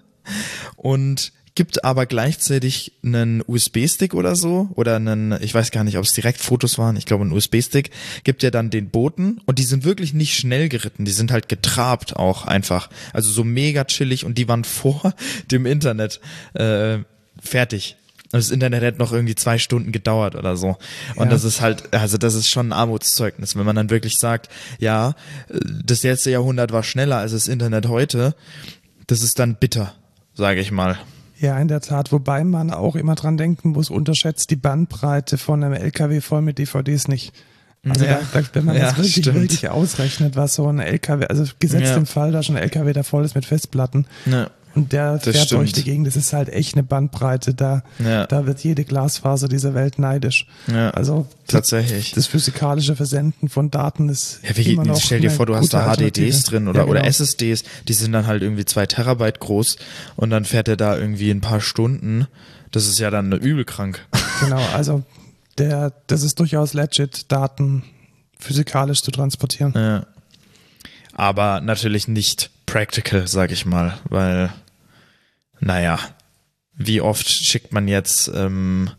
und 0.76 1.34
gibt 1.62 1.86
aber 1.86 2.08
gleichzeitig 2.08 2.92
einen 3.04 3.44
USB-Stick 3.46 4.16
oder 4.16 4.36
so 4.36 4.70
oder 4.74 4.96
einen, 4.96 5.38
ich 5.44 5.54
weiß 5.54 5.70
gar 5.70 5.84
nicht, 5.84 6.00
ob 6.00 6.06
es 6.06 6.14
direkt 6.14 6.40
Fotos 6.40 6.80
waren, 6.80 6.96
ich 6.96 7.06
glaube 7.06 7.24
ein 7.24 7.32
USB-Stick, 7.32 7.92
gibt 8.24 8.44
er 8.44 8.50
dann 8.50 8.72
den 8.72 8.90
Booten 8.90 9.40
und 9.46 9.60
die 9.60 9.64
sind 9.64 9.84
wirklich 9.84 10.12
nicht 10.16 10.34
schnell 10.36 10.70
geritten, 10.70 11.06
die 11.06 11.12
sind 11.12 11.32
halt 11.32 11.50
getrabt 11.50 12.16
auch 12.16 12.48
einfach, 12.48 12.90
also 13.14 13.30
so 13.30 13.44
mega 13.44 13.84
chillig 13.84 14.26
und 14.26 14.40
die 14.40 14.48
waren 14.48 14.64
vor 14.82 15.14
dem 15.52 15.68
Internet 15.68 16.20
äh, 16.56 16.98
fertig. 17.40 17.96
Das 18.32 18.50
Internet 18.50 18.84
hat 18.84 18.98
noch 18.98 19.14
irgendwie 19.14 19.36
zwei 19.36 19.60
Stunden 19.60 19.92
gedauert 19.92 20.34
oder 20.34 20.58
so. 20.58 20.78
Und 21.16 21.26
ja. 21.26 21.32
das 21.32 21.44
ist 21.44 21.62
halt, 21.62 21.94
also 21.94 22.18
das 22.18 22.34
ist 22.34 22.50
schon 22.50 22.70
ein 22.70 22.74
Armutszeugnis, 22.74 23.56
wenn 23.56 23.68
man 23.68 23.76
dann 23.76 23.92
wirklich 23.92 24.16
sagt, 24.18 24.50
ja, 24.80 25.14
das 25.84 26.02
letzte 26.02 26.32
Jahrhundert 26.32 26.72
war 26.72 26.82
schneller 26.82 27.18
als 27.18 27.34
das 27.34 27.48
Internet 27.48 27.88
heute. 27.88 28.34
Das 29.06 29.22
ist 29.22 29.38
dann 29.38 29.58
bitter, 29.58 29.94
sage 30.34 30.60
ich 30.60 30.72
mal. 30.72 30.98
Ja, 31.42 31.58
in 31.58 31.68
der 31.68 31.82
Tat. 31.82 32.12
Wobei 32.12 32.44
man 32.44 32.70
auch 32.70 32.96
immer 32.96 33.16
dran 33.16 33.36
denken 33.36 33.70
muss, 33.70 33.90
unterschätzt 33.90 34.52
die 34.52 34.56
Bandbreite 34.56 35.40
von 35.40 35.64
einem 35.64 35.74
LKW 35.74 36.22
voll 36.22 36.44
mit 36.44 36.60
DVDs 36.60 37.08
nicht. 37.08 37.34
Also 37.84 38.06
ja. 38.06 38.20
da, 38.32 38.42
da, 38.42 38.48
wenn 38.54 38.66
man 38.66 38.76
ja, 38.76 38.84
das 38.84 38.98
wirklich, 38.98 39.26
wirklich 39.26 39.70
ausrechnet, 39.70 40.36
was 40.36 40.54
so 40.54 40.68
ein 40.68 40.80
LKW, 40.80 41.26
also 41.26 41.46
gesetzt 41.60 41.90
ja. 41.90 41.98
im 41.98 42.06
Fall, 42.06 42.32
da 42.32 42.44
schon 42.44 42.58
ein 42.58 42.62
LKW, 42.62 42.94
der 42.94 43.04
voll 43.04 43.26
ist 43.26 43.34
mit 43.34 43.46
Festplatten, 43.46 44.06
ja. 44.28 44.52
Und 44.74 44.94
der 44.94 45.16
das 45.16 45.24
fährt 45.24 45.48
stimmt. 45.48 45.62
durch 45.62 45.74
die 45.74 45.84
Gegend. 45.84 46.08
Das 46.08 46.16
ist 46.16 46.34
halt 46.34 46.50
echt 46.50 46.76
eine 46.76 46.84
Bandbreite. 46.84 47.54
Da, 47.54 47.84
ja. 48.00 48.26
da 48.26 48.46
wird 48.46 48.60
jede 48.64 48.86
Glasfaser 48.86 49.48
dieser 49.48 49.74
Welt 49.74 50.00
neidisch. 50.00 50.48
Ja, 50.68 50.92
also 50.92 51.28
tatsächlich. 51.48 52.14
Das, 52.14 52.28
physikalische 52.28 52.96
Versenden 52.96 53.50
von 53.50 53.70
Daten 53.72 54.08
ist. 54.10 54.40
Ja, 54.44 54.56
wie, 54.56 54.74
immer 54.74 54.86
noch 54.86 55.02
stell 55.02 55.20
dir 55.20 55.32
vor, 55.32 55.46
du 55.46 55.56
hast 55.56 55.74
da 55.74 55.94
HDDs 55.94 56.44
drin 56.44 56.68
oder, 56.68 56.82
ja, 56.82 56.86
genau. 56.86 57.00
oder 57.00 57.08
SSDs, 57.08 57.64
die 57.88 57.94
sind 57.94 58.14
dann 58.14 58.28
halt 58.28 58.42
irgendwie 58.42 58.66
zwei 58.66 58.86
Terabyte 58.86 59.40
groß 59.40 59.78
und 60.16 60.30
dann 60.30 60.46
fährt 60.46 60.68
er 60.68 60.78
da 60.78 60.98
irgendwie 60.98 61.32
ein 61.32 61.42
paar 61.42 61.60
Stunden. 61.60 62.28
Das 62.72 62.88
ist 62.88 63.00
ja 63.00 63.10
dann 63.10 63.32
übel 63.34 63.66
krank. 63.66 64.06
Genau, 64.42 64.62
also 64.74 65.04
der, 65.58 65.92
das 66.08 66.24
ist 66.24 66.40
durchaus 66.40 66.74
legit, 66.74 67.32
Daten 67.32 67.84
physikalisch 68.40 69.02
zu 69.02 69.12
transportieren. 69.12 69.74
Ja. 69.76 70.06
Aber 71.14 71.62
natürlich 71.62 72.08
nicht 72.08 72.50
practical, 72.72 73.28
sag 73.28 73.52
ich 73.52 73.66
mal, 73.66 73.98
weil, 74.10 74.50
naja, 75.60 76.00
wie 76.74 77.02
oft 77.02 77.30
schickt 77.30 77.74
man 77.74 77.88
jetzt 77.88 78.32
ähm, 78.34 78.90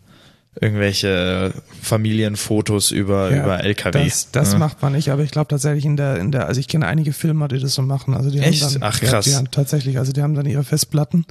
irgendwelche 0.60 1.54
Familienfotos 1.80 2.90
über, 2.90 3.30
Ja, 3.30 3.42
über 3.42 3.64
LKW. 3.64 4.04
Das, 4.04 4.30
das 4.30 4.52
ne? 4.52 4.58
macht 4.58 4.82
man 4.82 4.92
nicht, 4.92 5.08
aber 5.10 5.22
ich 5.22 5.30
glaube 5.30 5.48
tatsächlich 5.48 5.86
in 5.86 5.96
der, 5.96 6.18
in 6.18 6.30
der, 6.32 6.46
also 6.46 6.60
ich 6.60 6.68
kenne 6.68 6.86
einige 6.86 7.14
Filmer, 7.14 7.48
die 7.48 7.58
das 7.58 7.74
so 7.74 7.82
machen. 7.82 8.14
Also 8.14 8.30
die 8.30 8.40
Echt? 8.40 8.62
haben 8.62 8.74
dann, 8.74 8.82
Ach, 8.82 9.00
krass. 9.00 9.24
Ja, 9.24 9.32
die 9.32 9.36
haben 9.38 9.50
tatsächlich, 9.50 9.98
also 9.98 10.12
die 10.12 10.22
haben 10.22 10.34
dann 10.34 10.44
ihre 10.44 10.64
Festplatten 10.64 11.24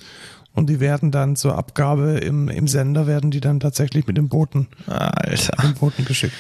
und 0.54 0.68
die 0.68 0.80
werden 0.80 1.12
dann 1.12 1.36
zur 1.36 1.58
Abgabe 1.58 2.18
im, 2.18 2.50
im 2.50 2.68
Sender 2.68 3.06
werden 3.06 3.30
die 3.30 3.40
dann 3.40 3.60
tatsächlich 3.60 4.08
mit 4.08 4.18
dem 4.18 4.30
Boten, 4.30 4.68
Alter. 4.88 5.56
dem 5.62 5.76
Boten 5.76 6.06
geschickt. 6.06 6.34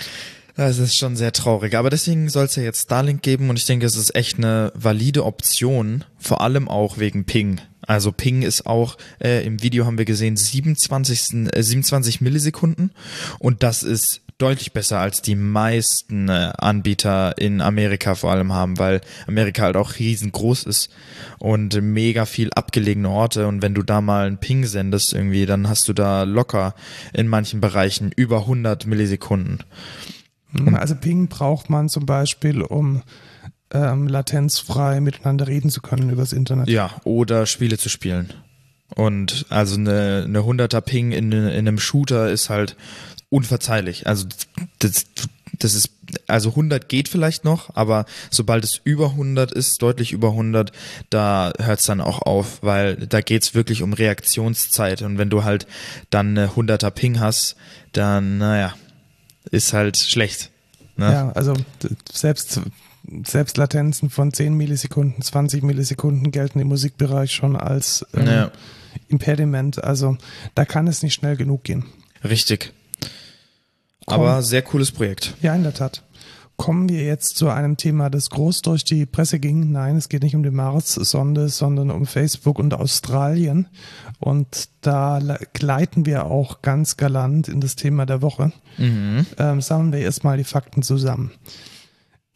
Das 0.55 0.79
ist 0.79 0.97
schon 0.97 1.15
sehr 1.15 1.31
traurig. 1.31 1.75
Aber 1.75 1.89
deswegen 1.89 2.29
soll 2.29 2.45
es 2.45 2.55
ja 2.55 2.63
jetzt 2.63 2.83
Starlink 2.83 3.21
geben 3.21 3.49
und 3.49 3.57
ich 3.57 3.65
denke, 3.65 3.85
es 3.85 3.95
ist 3.95 4.15
echt 4.15 4.37
eine 4.37 4.71
valide 4.75 5.25
Option, 5.25 6.03
vor 6.17 6.41
allem 6.41 6.67
auch 6.67 6.97
wegen 6.97 7.25
Ping. 7.25 7.61
Also 7.87 8.11
Ping 8.11 8.43
ist 8.43 8.65
auch, 8.65 8.97
äh, 9.19 9.45
im 9.45 9.63
Video 9.63 9.85
haben 9.85 9.97
wir 9.97 10.05
gesehen, 10.05 10.37
27, 10.37 11.49
äh, 11.53 11.63
27 11.63 12.21
Millisekunden 12.21 12.91
und 13.39 13.63
das 13.63 13.83
ist 13.83 14.21
deutlich 14.37 14.73
besser 14.73 14.99
als 14.99 15.21
die 15.21 15.35
meisten 15.35 16.29
äh, 16.29 16.51
Anbieter 16.57 17.37
in 17.37 17.61
Amerika 17.61 18.15
vor 18.15 18.31
allem 18.31 18.53
haben, 18.53 18.79
weil 18.79 19.01
Amerika 19.27 19.63
halt 19.63 19.75
auch 19.75 19.99
riesengroß 19.99 20.63
ist 20.63 20.89
und 21.37 21.79
mega 21.81 22.25
viel 22.25 22.51
abgelegene 22.53 23.09
Orte 23.09 23.47
und 23.47 23.61
wenn 23.61 23.73
du 23.73 23.83
da 23.83 24.01
mal 24.01 24.27
einen 24.27 24.37
Ping 24.37 24.65
sendest 24.65 25.13
irgendwie, 25.13 25.45
dann 25.45 25.67
hast 25.67 25.87
du 25.87 25.93
da 25.93 26.23
locker 26.23 26.75
in 27.13 27.27
manchen 27.27 27.61
Bereichen 27.61 28.11
über 28.15 28.41
100 28.41 28.85
Millisekunden. 28.85 29.59
Also 30.73 30.95
Ping 30.95 31.27
braucht 31.27 31.69
man 31.69 31.89
zum 31.89 32.05
Beispiel, 32.05 32.61
um 32.61 33.03
ähm, 33.73 34.07
latenzfrei 34.07 34.99
miteinander 34.99 35.47
reden 35.47 35.69
zu 35.69 35.81
können 35.81 36.09
übers 36.09 36.33
Internet. 36.33 36.69
Ja, 36.69 36.91
oder 37.03 37.45
Spiele 37.45 37.77
zu 37.77 37.89
spielen. 37.89 38.33
Und 38.95 39.45
also 39.49 39.75
eine, 39.75 40.23
eine 40.25 40.39
100er 40.39 40.81
Ping 40.81 41.11
in, 41.11 41.31
in 41.31 41.47
einem 41.47 41.79
Shooter 41.79 42.29
ist 42.29 42.49
halt 42.49 42.75
unverzeihlich. 43.29 44.07
Also 44.07 44.27
das, 44.79 45.05
das 45.57 45.73
ist, 45.73 45.91
also 46.27 46.49
100 46.49 46.89
geht 46.89 47.07
vielleicht 47.07 47.45
noch, 47.45 47.73
aber 47.75 48.05
sobald 48.29 48.65
es 48.65 48.81
über 48.83 49.11
100 49.11 49.51
ist, 49.51 49.81
deutlich 49.81 50.11
über 50.11 50.29
100, 50.29 50.73
da 51.09 51.53
hört 51.57 51.79
es 51.79 51.85
dann 51.85 52.01
auch 52.01 52.21
auf, 52.21 52.61
weil 52.61 52.95
da 52.95 53.21
geht's 53.21 53.55
wirklich 53.55 53.81
um 53.81 53.93
Reaktionszeit. 53.93 55.01
Und 55.01 55.17
wenn 55.17 55.29
du 55.29 55.45
halt 55.45 55.67
dann 56.09 56.37
eine 56.37 56.49
100er 56.49 56.91
Ping 56.91 57.21
hast, 57.21 57.55
dann, 57.93 58.37
naja, 58.39 58.73
ist 59.49 59.73
halt 59.73 59.97
schlecht. 59.97 60.51
Ne? 60.97 61.11
Ja, 61.11 61.31
also 61.31 61.53
selbst, 62.11 62.61
selbst 63.25 63.57
Latenzen 63.57 64.09
von 64.09 64.33
10 64.33 64.53
Millisekunden, 64.53 65.21
20 65.21 65.63
Millisekunden 65.63 66.31
gelten 66.31 66.59
im 66.59 66.67
Musikbereich 66.67 67.31
schon 67.33 67.55
als 67.55 68.05
ähm, 68.13 68.27
Ja. 68.27 68.51
Impediment. 69.07 69.83
Also 69.83 70.17
da 70.53 70.65
kann 70.65 70.87
es 70.87 71.01
nicht 71.01 71.13
schnell 71.13 71.37
genug 71.37 71.63
gehen. 71.63 71.85
Richtig. 72.23 72.73
Komm. 74.05 74.21
Aber 74.21 74.41
sehr 74.43 74.61
cooles 74.61 74.91
Projekt. 74.91 75.33
Ja, 75.41 75.55
in 75.55 75.63
der 75.63 75.73
Tat. 75.73 76.03
Kommen 76.57 76.89
wir 76.89 77.03
jetzt 77.03 77.37
zu 77.37 77.49
einem 77.49 77.77
Thema, 77.77 78.09
das 78.11 78.29
groß 78.29 78.61
durch 78.61 78.83
die 78.83 79.07
Presse 79.07 79.39
ging. 79.39 79.71
Nein, 79.71 79.95
es 79.95 80.09
geht 80.09 80.21
nicht 80.21 80.35
um 80.35 80.43
die 80.43 80.51
Mars-Sonde, 80.51 81.49
sondern 81.49 81.89
um 81.89 82.05
Facebook 82.05 82.59
und 82.59 82.73
Australien. 82.75 83.67
Und 84.21 84.69
da 84.81 85.17
le- 85.17 85.39
gleiten 85.53 86.05
wir 86.05 86.25
auch 86.25 86.61
ganz 86.61 86.95
galant 86.95 87.47
in 87.49 87.59
das 87.59 87.75
Thema 87.75 88.05
der 88.05 88.21
Woche. 88.21 88.53
Mhm. 88.77 89.25
Ähm, 89.37 89.61
sammeln 89.61 89.91
wir 89.91 89.99
erstmal 89.99 90.37
die 90.37 90.43
Fakten 90.43 90.83
zusammen. 90.83 91.31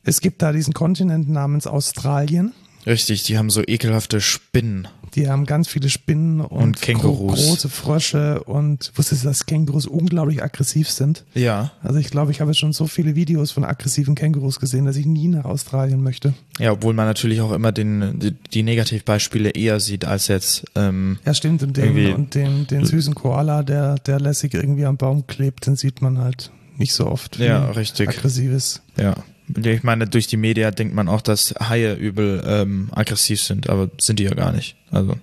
Es 0.03 0.19
gibt 0.19 0.41
da 0.41 0.51
diesen 0.51 0.73
Kontinent 0.73 1.29
namens 1.29 1.67
Australien. 1.67 2.53
Richtig, 2.85 3.23
die 3.23 3.37
haben 3.37 3.49
so 3.49 3.61
ekelhafte 3.65 4.19
Spinnen. 4.19 4.87
Die 5.15 5.29
haben 5.29 5.45
ganz 5.45 5.67
viele 5.69 5.89
Spinnen 5.89 6.41
und, 6.41 6.61
Und 6.61 6.81
Kängurus. 6.81 7.39
gro 7.39 7.47
große 7.47 7.69
Frösche 7.69 8.43
und 8.43 8.91
wusstest 8.95 9.23
du, 9.23 9.27
dass 9.29 9.45
Kängurus 9.45 9.85
unglaublich 9.85 10.43
aggressiv 10.43 10.89
sind? 10.89 11.23
Ja. 11.33 11.71
Also 11.81 11.99
ich 11.99 12.09
glaube, 12.09 12.31
ich 12.31 12.41
habe 12.41 12.53
schon 12.53 12.73
so 12.73 12.85
viele 12.85 13.15
Videos 13.15 13.51
von 13.51 13.63
aggressiven 13.63 14.15
Kängurus 14.15 14.59
gesehen, 14.59 14.85
dass 14.85 14.97
ich 14.97 15.05
nie 15.05 15.27
nach 15.29 15.45
Australien 15.45 16.03
möchte. 16.03 16.33
Ja, 16.59 16.73
obwohl 16.73 16.93
man 16.93 17.05
natürlich 17.05 17.39
auch 17.41 17.53
immer 17.53 17.71
den, 17.71 18.19
die, 18.19 18.31
die 18.31 18.63
Negativbeispiele 18.63 19.51
eher 19.51 19.79
sieht 19.79 20.03
als 20.05 20.27
jetzt, 20.27 20.65
ähm, 20.75 21.17
Ja, 21.25 21.33
stimmt. 21.33 21.63
Und 21.63 21.77
den, 21.77 22.13
und 22.13 22.35
den, 22.35 22.67
den 22.67 22.85
süßen 22.85 23.15
Koala, 23.15 23.63
der, 23.63 23.95
der 23.95 24.19
lässig 24.19 24.53
irgendwie 24.53 24.85
am 24.85 24.97
Baum 24.97 25.27
klebt, 25.27 25.65
den 25.65 25.75
sieht 25.77 26.01
man 26.01 26.17
halt 26.17 26.51
nicht 26.77 26.93
so 26.93 27.07
oft. 27.07 27.37
Ja, 27.39 27.71
richtig. 27.71 28.09
Aggressives. 28.09 28.81
ja. 28.97 29.15
Ich 29.63 29.83
meine, 29.83 30.07
durch 30.07 30.27
die 30.27 30.37
Media 30.37 30.71
denkt 30.71 30.95
man 30.95 31.07
auch, 31.07 31.21
dass 31.21 31.53
Haie 31.59 31.93
übel 31.93 32.43
ähm, 32.45 32.89
aggressiv 32.91 33.41
sind, 33.41 33.69
aber 33.69 33.89
sind 33.99 34.19
die 34.19 34.23
ja 34.23 34.33
gar 34.33 34.51
nicht. 34.51 34.75
Also, 34.91 35.15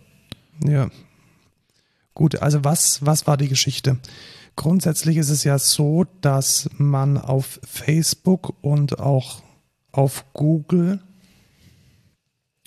Ja. 0.64 0.90
Gut, 2.14 2.36
also 2.36 2.62
was, 2.62 3.04
was 3.04 3.26
war 3.26 3.36
die 3.36 3.48
Geschichte? 3.48 3.98
Grundsätzlich 4.54 5.16
ist 5.16 5.30
es 5.30 5.44
ja 5.44 5.58
so, 5.58 6.04
dass 6.20 6.68
man 6.76 7.16
auf 7.16 7.58
Facebook 7.64 8.54
und 8.60 8.98
auch 8.98 9.42
auf 9.92 10.24
Google 10.34 11.00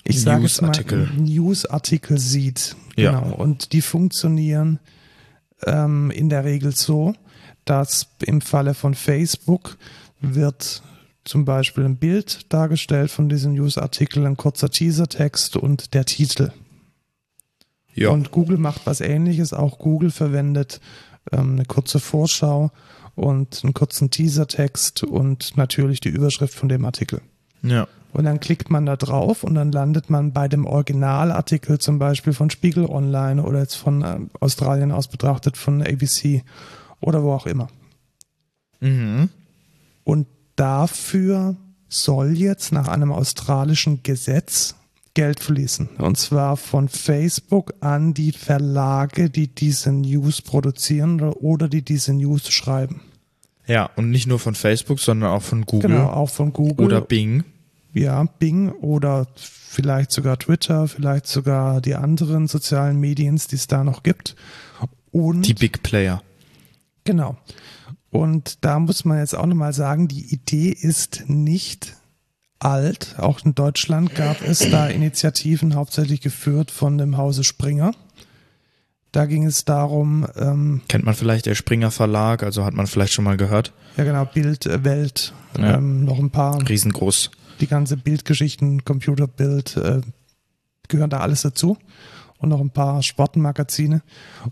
ich 0.08 0.22
sage 0.22 0.42
Newsartikel. 0.42 1.10
Newsartikel 1.16 2.18
sieht. 2.18 2.76
Ja. 2.96 3.20
Genau. 3.20 3.34
Und 3.34 3.72
die 3.72 3.82
funktionieren 3.82 4.78
ähm, 5.64 6.10
in 6.10 6.28
der 6.28 6.44
Regel 6.44 6.74
so, 6.74 7.14
dass 7.64 8.08
im 8.24 8.40
Falle 8.40 8.74
von 8.74 8.94
Facebook 8.94 9.76
wird 10.20 10.82
zum 11.26 11.44
Beispiel 11.44 11.84
ein 11.84 11.96
Bild 11.96 12.52
dargestellt 12.52 13.10
von 13.10 13.28
diesem 13.28 13.54
Newsartikel, 13.54 14.24
ein 14.26 14.36
kurzer 14.36 14.70
Teasertext 14.70 15.56
und 15.56 15.94
der 15.94 16.04
Titel. 16.04 16.52
ja. 17.94 18.10
Und 18.10 18.30
Google 18.30 18.58
macht 18.58 18.86
was 18.86 19.00
ähnliches. 19.00 19.52
Auch 19.52 19.78
Google 19.78 20.10
verwendet 20.10 20.80
ähm, 21.32 21.52
eine 21.52 21.64
kurze 21.64 22.00
Vorschau 22.00 22.70
und 23.14 23.60
einen 23.64 23.74
kurzen 23.74 24.10
Teasertext 24.10 25.02
und 25.02 25.56
natürlich 25.56 26.00
die 26.00 26.10
Überschrift 26.10 26.54
von 26.54 26.68
dem 26.68 26.84
Artikel. 26.84 27.20
ja. 27.62 27.86
Und 28.12 28.24
dann 28.24 28.40
klickt 28.40 28.70
man 28.70 28.86
da 28.86 28.96
drauf 28.96 29.44
und 29.44 29.56
dann 29.56 29.72
landet 29.72 30.08
man 30.08 30.32
bei 30.32 30.48
dem 30.48 30.64
Originalartikel 30.64 31.78
zum 31.78 31.98
Beispiel 31.98 32.32
von 32.32 32.48
Spiegel 32.48 32.86
Online 32.86 33.42
oder 33.42 33.58
jetzt 33.58 33.74
von 33.74 34.02
ähm, 34.02 34.30
Australien 34.40 34.90
aus 34.90 35.08
betrachtet 35.08 35.58
von 35.58 35.82
ABC 35.82 36.42
oder 37.00 37.22
wo 37.22 37.32
auch 37.32 37.44
immer. 37.44 37.68
Mhm. 38.80 39.28
Und 40.04 40.28
dafür 40.56 41.56
soll 41.88 42.36
jetzt 42.36 42.72
nach 42.72 42.88
einem 42.88 43.12
australischen 43.12 44.02
Gesetz 44.02 44.74
Geld 45.14 45.40
fließen. 45.40 45.88
Und 45.98 46.18
zwar 46.18 46.56
von 46.58 46.88
Facebook 46.90 47.72
an 47.80 48.12
die 48.12 48.32
Verlage, 48.32 49.30
die 49.30 49.48
diese 49.48 49.90
News 49.92 50.42
produzieren 50.42 51.20
oder- 51.22 51.68
die 51.68 51.80
diese 51.82 52.12
News 52.12 52.50
schreiben. 52.50 53.00
Ja, 53.66 53.88
und 53.96 54.10
nicht 54.10 54.26
nur 54.26 54.38
von 54.38 54.54
Facebook, 54.54 55.00
sondern 55.00 55.30
auch 55.30 55.42
von 55.42 55.64
Google 55.64 55.90
Genau, 55.90 56.10
auch 56.10 56.28
von 56.28 56.52
Google. 56.52 56.86
oder 56.86 57.00
Bing. 57.00 57.44
ja, 57.94 58.22
Bing 58.38 58.70
oder 58.72 59.26
vielleicht 59.36 60.12
sogar 60.12 60.38
Twitter, 60.38 60.86
vielleicht 60.86 61.26
sogar 61.26 61.80
die 61.80 61.94
anderen 61.94 62.46
sozialen 62.46 63.00
Medien, 63.00 63.40
die 63.50 63.54
es 63.56 63.66
da 63.66 63.84
noch 63.84 64.02
gibt. 64.02 64.36
Und 65.12 65.42
Die 65.48 65.54
Big 65.54 65.82
Player. 65.82 66.22
Genau. 67.04 67.38
Und 68.16 68.64
da 68.64 68.78
muss 68.78 69.04
man 69.04 69.18
jetzt 69.18 69.34
auch 69.36 69.46
nochmal 69.46 69.72
sagen, 69.72 70.08
die 70.08 70.32
Idee 70.32 70.70
ist 70.70 71.24
nicht 71.28 71.94
alt. 72.58 73.14
Auch 73.18 73.44
in 73.44 73.54
Deutschland 73.54 74.14
gab 74.14 74.40
es 74.42 74.58
da 74.70 74.86
Initiativen, 74.88 75.74
hauptsächlich 75.74 76.20
geführt 76.20 76.70
von 76.70 76.98
dem 76.98 77.16
Hause 77.16 77.44
Springer. 77.44 77.92
Da 79.12 79.24
ging 79.26 79.44
es 79.46 79.64
darum, 79.64 80.26
ähm, 80.36 80.82
Kennt 80.88 81.04
man 81.04 81.14
vielleicht 81.14 81.46
der 81.46 81.54
Springer 81.54 81.90
Verlag, 81.90 82.42
also 82.42 82.64
hat 82.64 82.74
man 82.74 82.86
vielleicht 82.86 83.12
schon 83.12 83.24
mal 83.24 83.36
gehört. 83.36 83.72
ja 83.96 84.04
genau, 84.04 84.24
Bild, 84.26 84.66
äh, 84.66 84.84
Welt, 84.84 85.32
Ja. 85.58 85.76
ähm, 85.76 86.04
noch 86.04 86.18
ein 86.18 86.30
paar, 86.30 86.66
Riesengroß. 86.68 87.30
die 87.60 87.66
ganze 87.66 87.96
Bildgeschichten, 87.96 88.84
Computerbild, 88.84 89.76
äh, 89.78 90.00
gehören 90.88 91.10
da 91.10 91.20
alles 91.20 91.42
dazu. 91.42 91.78
Und 92.38 92.50
noch 92.50 92.60
ein 92.60 92.68
paar 92.70 93.02
Sportmagazine. 93.02 94.02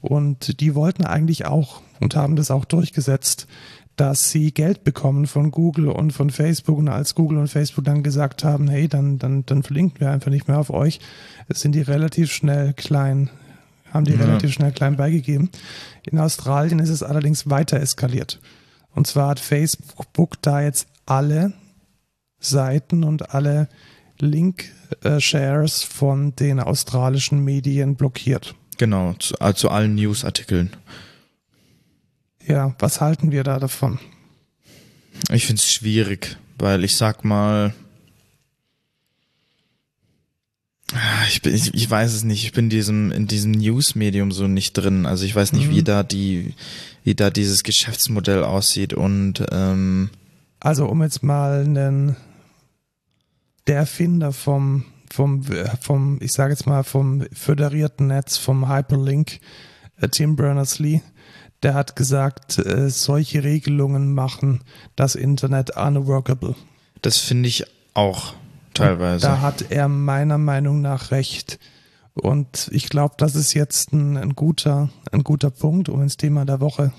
Und 0.00 0.60
die 0.60 0.74
wollten 0.74 1.04
eigentlich 1.04 1.44
auch 1.44 1.82
und 2.04 2.14
haben 2.14 2.36
das 2.36 2.50
auch 2.52 2.64
durchgesetzt, 2.66 3.48
dass 3.96 4.30
sie 4.30 4.52
Geld 4.52 4.84
bekommen 4.84 5.26
von 5.26 5.50
Google 5.50 5.88
und 5.88 6.12
von 6.12 6.30
Facebook. 6.30 6.78
Und 6.78 6.88
als 6.88 7.14
Google 7.14 7.38
und 7.38 7.48
Facebook 7.48 7.84
dann 7.84 8.02
gesagt 8.02 8.44
haben, 8.44 8.68
hey, 8.68 8.88
dann, 8.88 9.18
dann, 9.18 9.46
dann 9.46 9.62
verlinken 9.62 10.00
wir 10.00 10.10
einfach 10.10 10.30
nicht 10.30 10.46
mehr 10.46 10.58
auf 10.58 10.70
euch, 10.70 11.00
sind 11.48 11.72
die 11.72 11.80
relativ 11.80 12.30
schnell 12.30 12.74
klein, 12.74 13.30
haben 13.92 14.04
die 14.04 14.12
Ja. 14.12 14.18
relativ 14.20 14.52
schnell 14.52 14.72
klein 14.72 14.96
beigegeben. 14.96 15.48
In 16.02 16.18
Australien 16.18 16.78
ist 16.78 16.90
es 16.90 17.02
allerdings 17.02 17.48
weiter 17.48 17.80
eskaliert. 17.80 18.40
Und 18.94 19.06
zwar 19.06 19.30
hat 19.30 19.40
Facebook 19.40 20.40
da 20.42 20.60
jetzt 20.60 20.86
alle 21.06 21.54
Seiten 22.40 23.02
und 23.02 23.30
alle 23.34 23.68
Link-Shares 24.20 25.82
von 25.82 26.36
den 26.36 26.60
australischen 26.60 27.42
Medien 27.42 27.96
blockiert. 27.96 28.54
Genau, 28.76 29.14
zu, 29.14 29.34
äh, 29.40 29.54
zu 29.54 29.70
allen 29.70 29.94
Newsartikeln. 29.94 30.70
Ja, 32.46 32.74
was 32.78 33.00
halten 33.00 33.30
wir 33.32 33.42
da 33.42 33.58
davon? 33.58 33.98
Ich 35.30 35.46
find's 35.46 35.72
schwierig, 35.72 36.36
weil 36.58 36.84
ich 36.84 36.96
sag 36.96 37.24
mal, 37.24 37.74
ich, 41.28 41.42
bin, 41.42 41.54
ich, 41.54 41.72
ich 41.74 41.90
weiß 41.90 42.12
es 42.12 42.24
nicht. 42.24 42.44
Ich 42.44 42.52
bin 42.52 42.68
diesem, 42.68 43.10
in 43.10 43.26
diesem 43.26 43.52
News-Medium 43.52 44.32
so 44.32 44.46
nicht 44.46 44.74
drin. 44.74 45.06
Also 45.06 45.24
ich 45.24 45.34
weiß 45.34 45.52
nicht, 45.52 45.68
mhm. 45.68 45.74
wie 45.74 45.82
da 45.82 46.02
die, 46.02 46.54
wie 47.02 47.14
da 47.14 47.30
dieses 47.30 47.62
Geschäftsmodell 47.62 48.44
aussieht 48.44 48.92
und 48.92 49.44
ähm 49.50 50.10
also 50.60 50.86
um 50.86 51.02
jetzt 51.02 51.22
mal 51.22 51.64
einen 51.64 52.16
der 53.66 53.76
Erfinder 53.76 54.32
vom 54.32 54.84
vom 55.10 55.44
vom 55.80 56.18
ich 56.22 56.32
sage 56.32 56.52
jetzt 56.52 56.66
mal 56.66 56.82
vom 56.84 57.26
föderierten 57.32 58.06
Netz 58.06 58.38
vom 58.38 58.68
Hyperlink 58.68 59.40
äh, 60.00 60.08
Tim 60.08 60.36
Berners-Lee 60.36 61.02
der 61.64 61.74
hat 61.74 61.96
gesagt, 61.96 62.58
äh, 62.58 62.90
solche 62.90 63.42
Regelungen 63.42 64.14
machen 64.14 64.60
das 64.96 65.14
Internet 65.14 65.76
unworkable. 65.76 66.54
Das 67.02 67.18
finde 67.18 67.48
ich 67.48 67.64
auch 67.94 68.34
teilweise. 68.74 69.26
Da 69.26 69.40
hat 69.40 69.70
er 69.70 69.88
meiner 69.88 70.38
Meinung 70.38 70.80
nach 70.80 71.10
recht. 71.10 71.58
Und 72.12 72.68
ich 72.70 72.88
glaube, 72.88 73.14
das 73.18 73.34
ist 73.34 73.54
jetzt 73.54 73.92
ein, 73.92 74.16
ein, 74.16 74.34
guter, 74.34 74.90
ein 75.10 75.24
guter 75.24 75.50
Punkt, 75.50 75.88
um 75.88 76.02
ins 76.02 76.16
Thema 76.16 76.44
der 76.44 76.60
Woche. 76.60 76.92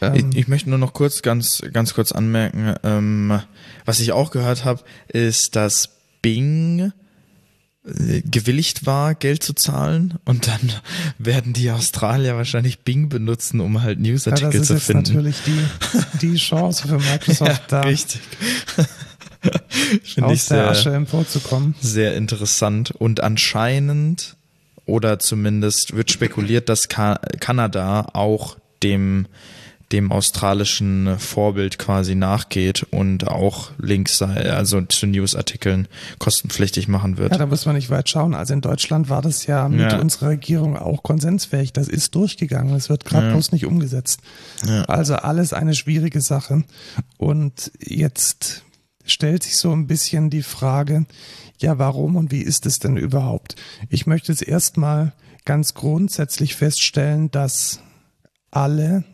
Ähm 0.00 0.14
ich, 0.14 0.36
ich, 0.36 0.48
möchte 0.48 0.70
nur 0.70 0.78
noch 0.78 0.92
kurz, 0.92 1.22
ganz, 1.22 1.62
ganz 1.72 1.94
kurz 1.94 2.10
anmerken, 2.10 2.74
ähm, 2.82 3.40
was 3.84 4.00
ich 4.00 4.12
auch 4.12 4.30
gehört 4.30 4.64
habe, 4.64 4.82
ist, 5.08 5.56
dass 5.56 5.90
Bing 6.22 6.92
gewilligt 7.84 8.86
war, 8.86 9.14
Geld 9.14 9.42
zu 9.42 9.52
zahlen 9.52 10.14
und 10.24 10.46
dann 10.48 10.72
werden 11.18 11.52
die 11.52 11.70
Australier 11.70 12.36
wahrscheinlich 12.36 12.80
Bing 12.80 13.10
benutzen, 13.10 13.60
um 13.60 13.82
halt 13.82 14.00
Newsartikel 14.00 14.60
ja, 14.60 14.62
zu 14.62 14.80
finden. 14.80 15.02
Das 15.02 15.10
ist 15.10 15.14
natürlich 15.14 15.36
die, 15.44 16.26
die 16.26 16.36
Chance 16.38 16.88
für 16.88 16.98
Microsoft 16.98 17.50
ja, 17.50 17.60
da. 17.68 17.80
Richtig. 17.82 18.20
Finde 20.02 20.32
ich 20.32 20.44
sehr, 20.44 20.70
Asche 20.70 20.94
emporzukommen. 20.94 21.74
Sehr 21.78 22.16
interessant. 22.16 22.90
Und 22.92 23.22
anscheinend, 23.22 24.36
oder 24.86 25.18
zumindest 25.18 25.94
wird 25.94 26.10
spekuliert, 26.10 26.70
dass 26.70 26.88
Ka 26.88 27.20
Kanada 27.40 28.08
auch 28.14 28.56
dem 28.82 29.26
dem 29.92 30.10
australischen 30.10 31.18
Vorbild 31.18 31.78
quasi 31.78 32.14
nachgeht 32.14 32.84
und 32.90 33.28
auch 33.28 33.70
Links, 33.78 34.20
also 34.22 34.80
zu 34.82 35.06
Newsartikeln 35.06 35.88
kostenpflichtig 36.18 36.88
machen 36.88 37.16
wird. 37.18 37.32
Ja, 37.32 37.38
da 37.38 37.46
muss 37.46 37.66
man 37.66 37.76
nicht 37.76 37.90
weit 37.90 38.08
schauen. 38.08 38.34
Also 38.34 38.54
in 38.54 38.60
Deutschland 38.60 39.08
war 39.08 39.22
das 39.22 39.46
ja 39.46 39.68
mit 39.68 39.92
ja. 39.92 39.98
unserer 39.98 40.30
Regierung 40.30 40.76
auch 40.76 41.02
konsensfähig. 41.02 41.72
Das 41.72 41.88
ist 41.88 42.14
durchgegangen. 42.14 42.74
Es 42.74 42.88
wird 42.88 43.04
gerade 43.04 43.26
ja. 43.26 43.32
bloß 43.32 43.52
nicht 43.52 43.66
umgesetzt. 43.66 44.20
Ja. 44.66 44.82
Also 44.84 45.16
alles 45.16 45.52
eine 45.52 45.74
schwierige 45.74 46.20
Sache. 46.20 46.64
Und 47.18 47.70
jetzt 47.78 48.64
stellt 49.04 49.42
sich 49.42 49.56
so 49.56 49.72
ein 49.72 49.86
bisschen 49.86 50.30
die 50.30 50.42
Frage, 50.42 51.06
ja, 51.58 51.78
warum 51.78 52.16
und 52.16 52.32
wie 52.32 52.42
ist 52.42 52.66
es 52.66 52.78
denn 52.78 52.96
überhaupt? 52.96 53.54
Ich 53.90 54.06
möchte 54.06 54.32
jetzt 54.32 54.46
erstmal 54.46 55.12
ganz 55.44 55.74
grundsätzlich 55.74 56.56
feststellen, 56.56 57.30
dass 57.30 57.80
alle 58.50 59.04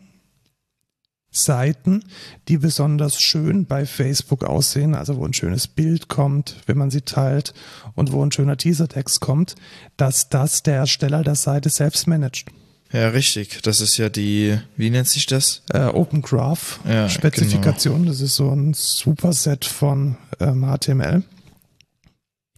Seiten, 1.31 2.03
die 2.49 2.57
besonders 2.57 3.21
schön 3.21 3.65
bei 3.65 3.85
Facebook 3.85 4.43
aussehen, 4.43 4.95
also 4.95 5.17
wo 5.17 5.25
ein 5.25 5.33
schönes 5.33 5.67
Bild 5.67 6.09
kommt, 6.09 6.57
wenn 6.65 6.77
man 6.77 6.91
sie 6.91 7.01
teilt 7.01 7.53
und 7.95 8.11
wo 8.11 8.23
ein 8.23 8.31
schöner 8.33 8.57
Teasertext 8.57 9.21
kommt, 9.21 9.55
dass 9.95 10.27
das 10.27 10.61
der 10.61 10.75
Ersteller 10.75 11.23
der 11.23 11.35
Seite 11.35 11.69
selbst 11.69 12.07
managt. 12.07 12.47
Ja, 12.91 13.09
richtig. 13.09 13.61
Das 13.63 13.79
ist 13.79 13.97
ja 13.97 14.09
die, 14.09 14.59
wie 14.75 14.89
nennt 14.89 15.07
sich 15.07 15.25
das? 15.25 15.63
Äh, 15.71 15.85
Open 15.85 16.21
Graph 16.21 16.81
ja, 16.85 17.07
Spezifikation. 17.07 17.99
Genau. 17.99 18.11
Das 18.11 18.19
ist 18.19 18.35
so 18.35 18.49
ein 18.49 18.73
Superset 18.73 19.63
von 19.63 20.17
ähm, 20.41 20.65
HTML. 20.65 21.23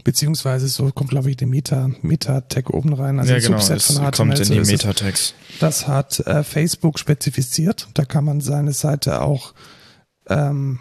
Beziehungsweise 0.04 0.68
so 0.68 0.92
kommt, 0.92 1.12
glaube 1.12 1.30
ich, 1.30 1.38
die 1.38 1.46
Meta, 1.46 1.90
Meta-Tag 2.02 2.70
oben 2.72 2.94
rein. 2.94 3.20
Also 3.20 3.32
ja, 3.32 3.38
ein 3.38 3.44
genau, 3.44 3.60
Subset 3.60 3.82
von 3.82 3.96
HTML. 3.96 4.12
Kommt 4.12 4.40
in 4.40 4.64
die 4.64 4.72
Meta-Tags. 4.72 5.34
Das 5.60 5.88
hat 5.88 6.20
äh, 6.22 6.44
Facebook 6.44 7.00
spezifiziert. 7.00 7.88
Da 7.94 8.04
kann 8.04 8.26
man 8.26 8.42
seine 8.42 8.74
Seite 8.74 9.22
auch 9.22 9.54
ähm, 10.28 10.80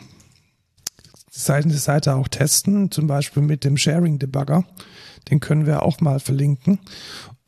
seine 1.33 1.73
Seite 1.73 2.15
auch 2.15 2.29
testen, 2.29 2.91
zum 2.91 3.07
Beispiel 3.07 3.43
mit 3.43 3.65
dem 3.65 3.77
Sharing 3.77 4.19
Debugger. 4.19 4.65
Den 5.31 5.41
können 5.41 5.67
wir 5.67 5.83
auch 5.83 6.01
mal 6.01 6.21
verlinken. 6.21 6.79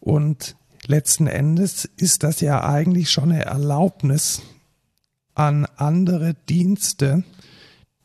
Und 0.01 0.57
letzten 0.87 1.27
Endes 1.27 1.89
ist 1.97 2.23
das 2.23 2.41
ja 2.41 2.65
eigentlich 2.65 3.11
schon 3.11 3.33
eine 3.33 3.45
Erlaubnis 3.45 4.43
an 5.35 5.67
andere 5.77 6.35
Dienste, 6.49 7.25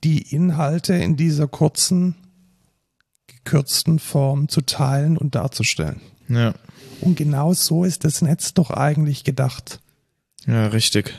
die 0.03 0.33
Inhalte 0.33 0.93
in 0.95 1.15
dieser 1.15 1.47
kurzen, 1.47 2.15
gekürzten 3.43 3.99
Form 3.99 4.49
zu 4.49 4.61
teilen 4.61 5.17
und 5.17 5.35
darzustellen. 5.35 6.01
Ja. 6.27 6.53
Und 7.01 7.15
genau 7.15 7.53
so 7.53 7.83
ist 7.83 8.03
das 8.03 8.21
Netz 8.21 8.53
doch 8.53 8.71
eigentlich 8.71 9.23
gedacht. 9.23 9.79
Ja, 10.45 10.67
richtig. 10.67 11.13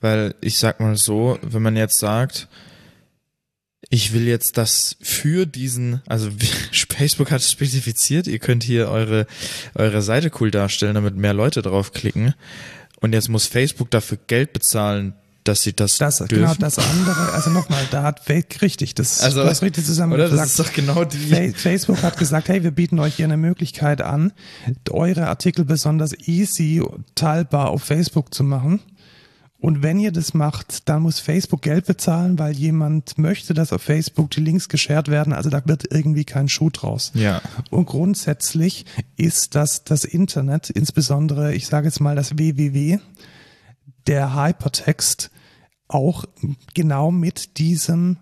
Weil 0.00 0.34
ich 0.40 0.58
sag 0.58 0.80
mal 0.80 0.96
so, 0.96 1.38
wenn 1.42 1.62
man 1.62 1.76
jetzt 1.76 1.98
sagt, 1.98 2.48
ich 3.88 4.12
will 4.12 4.26
jetzt 4.26 4.58
das 4.58 4.96
für 5.00 5.46
diesen, 5.46 6.02
also 6.06 6.30
Facebook 6.90 7.30
hat 7.30 7.42
spezifiziert, 7.42 8.26
ihr 8.26 8.38
könnt 8.38 8.62
hier 8.62 8.88
eure, 8.88 9.26
eure 9.74 10.02
Seite 10.02 10.30
cool 10.40 10.50
darstellen, 10.50 10.94
damit 10.94 11.16
mehr 11.16 11.34
Leute 11.34 11.62
draufklicken. 11.62 12.34
Und 13.00 13.12
jetzt 13.12 13.28
muss 13.28 13.46
Facebook 13.46 13.90
dafür 13.90 14.18
Geld 14.28 14.52
bezahlen, 14.52 15.14
dass 15.44 15.62
sie 15.62 15.72
das, 15.72 15.98
das 15.98 16.18
dürfen. 16.18 16.36
Genau, 16.36 16.54
das 16.54 16.78
andere, 16.78 17.32
also 17.32 17.50
nochmal, 17.50 17.82
da 17.90 18.02
hat 18.02 18.20
Facebook 18.20 18.62
richtig, 18.62 18.94
das, 18.94 19.20
also, 19.20 19.42
das 19.42 19.62
richtig 19.62 19.84
zusammen 19.84 20.12
oder? 20.12 20.28
Das 20.28 20.46
ist 20.46 20.58
doch 20.58 20.72
genau 20.72 21.04
die. 21.04 21.52
Facebook 21.52 22.02
hat 22.02 22.18
gesagt, 22.18 22.48
hey, 22.48 22.62
wir 22.62 22.70
bieten 22.70 22.98
euch 22.98 23.16
hier 23.16 23.26
eine 23.26 23.36
Möglichkeit 23.36 24.00
an, 24.02 24.32
eure 24.90 25.26
Artikel 25.26 25.64
besonders 25.64 26.12
easy 26.26 26.82
teilbar 27.14 27.70
auf 27.70 27.82
Facebook 27.82 28.32
zu 28.32 28.44
machen. 28.44 28.80
Und 29.62 29.80
wenn 29.80 30.00
ihr 30.00 30.10
das 30.10 30.34
macht, 30.34 30.88
dann 30.88 31.02
muss 31.02 31.20
Facebook 31.20 31.62
Geld 31.62 31.86
bezahlen, 31.86 32.36
weil 32.36 32.52
jemand 32.52 33.16
möchte, 33.16 33.54
dass 33.54 33.72
auf 33.72 33.80
Facebook 33.80 34.28
die 34.32 34.40
Links 34.40 34.68
geshared 34.68 35.06
werden. 35.06 35.32
Also 35.32 35.50
da 35.50 35.62
wird 35.64 35.84
irgendwie 35.92 36.24
kein 36.24 36.48
Schuh 36.48 36.68
draus. 36.68 37.12
Ja. 37.14 37.40
Und 37.70 37.86
grundsätzlich 37.86 38.86
ist 39.16 39.54
das 39.54 39.84
das 39.84 40.04
Internet, 40.04 40.68
insbesondere, 40.68 41.54
ich 41.54 41.68
sage 41.68 41.86
jetzt 41.86 42.00
mal 42.00 42.16
das 42.16 42.36
WWW, 42.38 42.98
der 44.06 44.34
Hypertext, 44.34 45.30
auch 45.88 46.24
genau 46.74 47.10
mit 47.10 47.58
diesem 47.58 48.18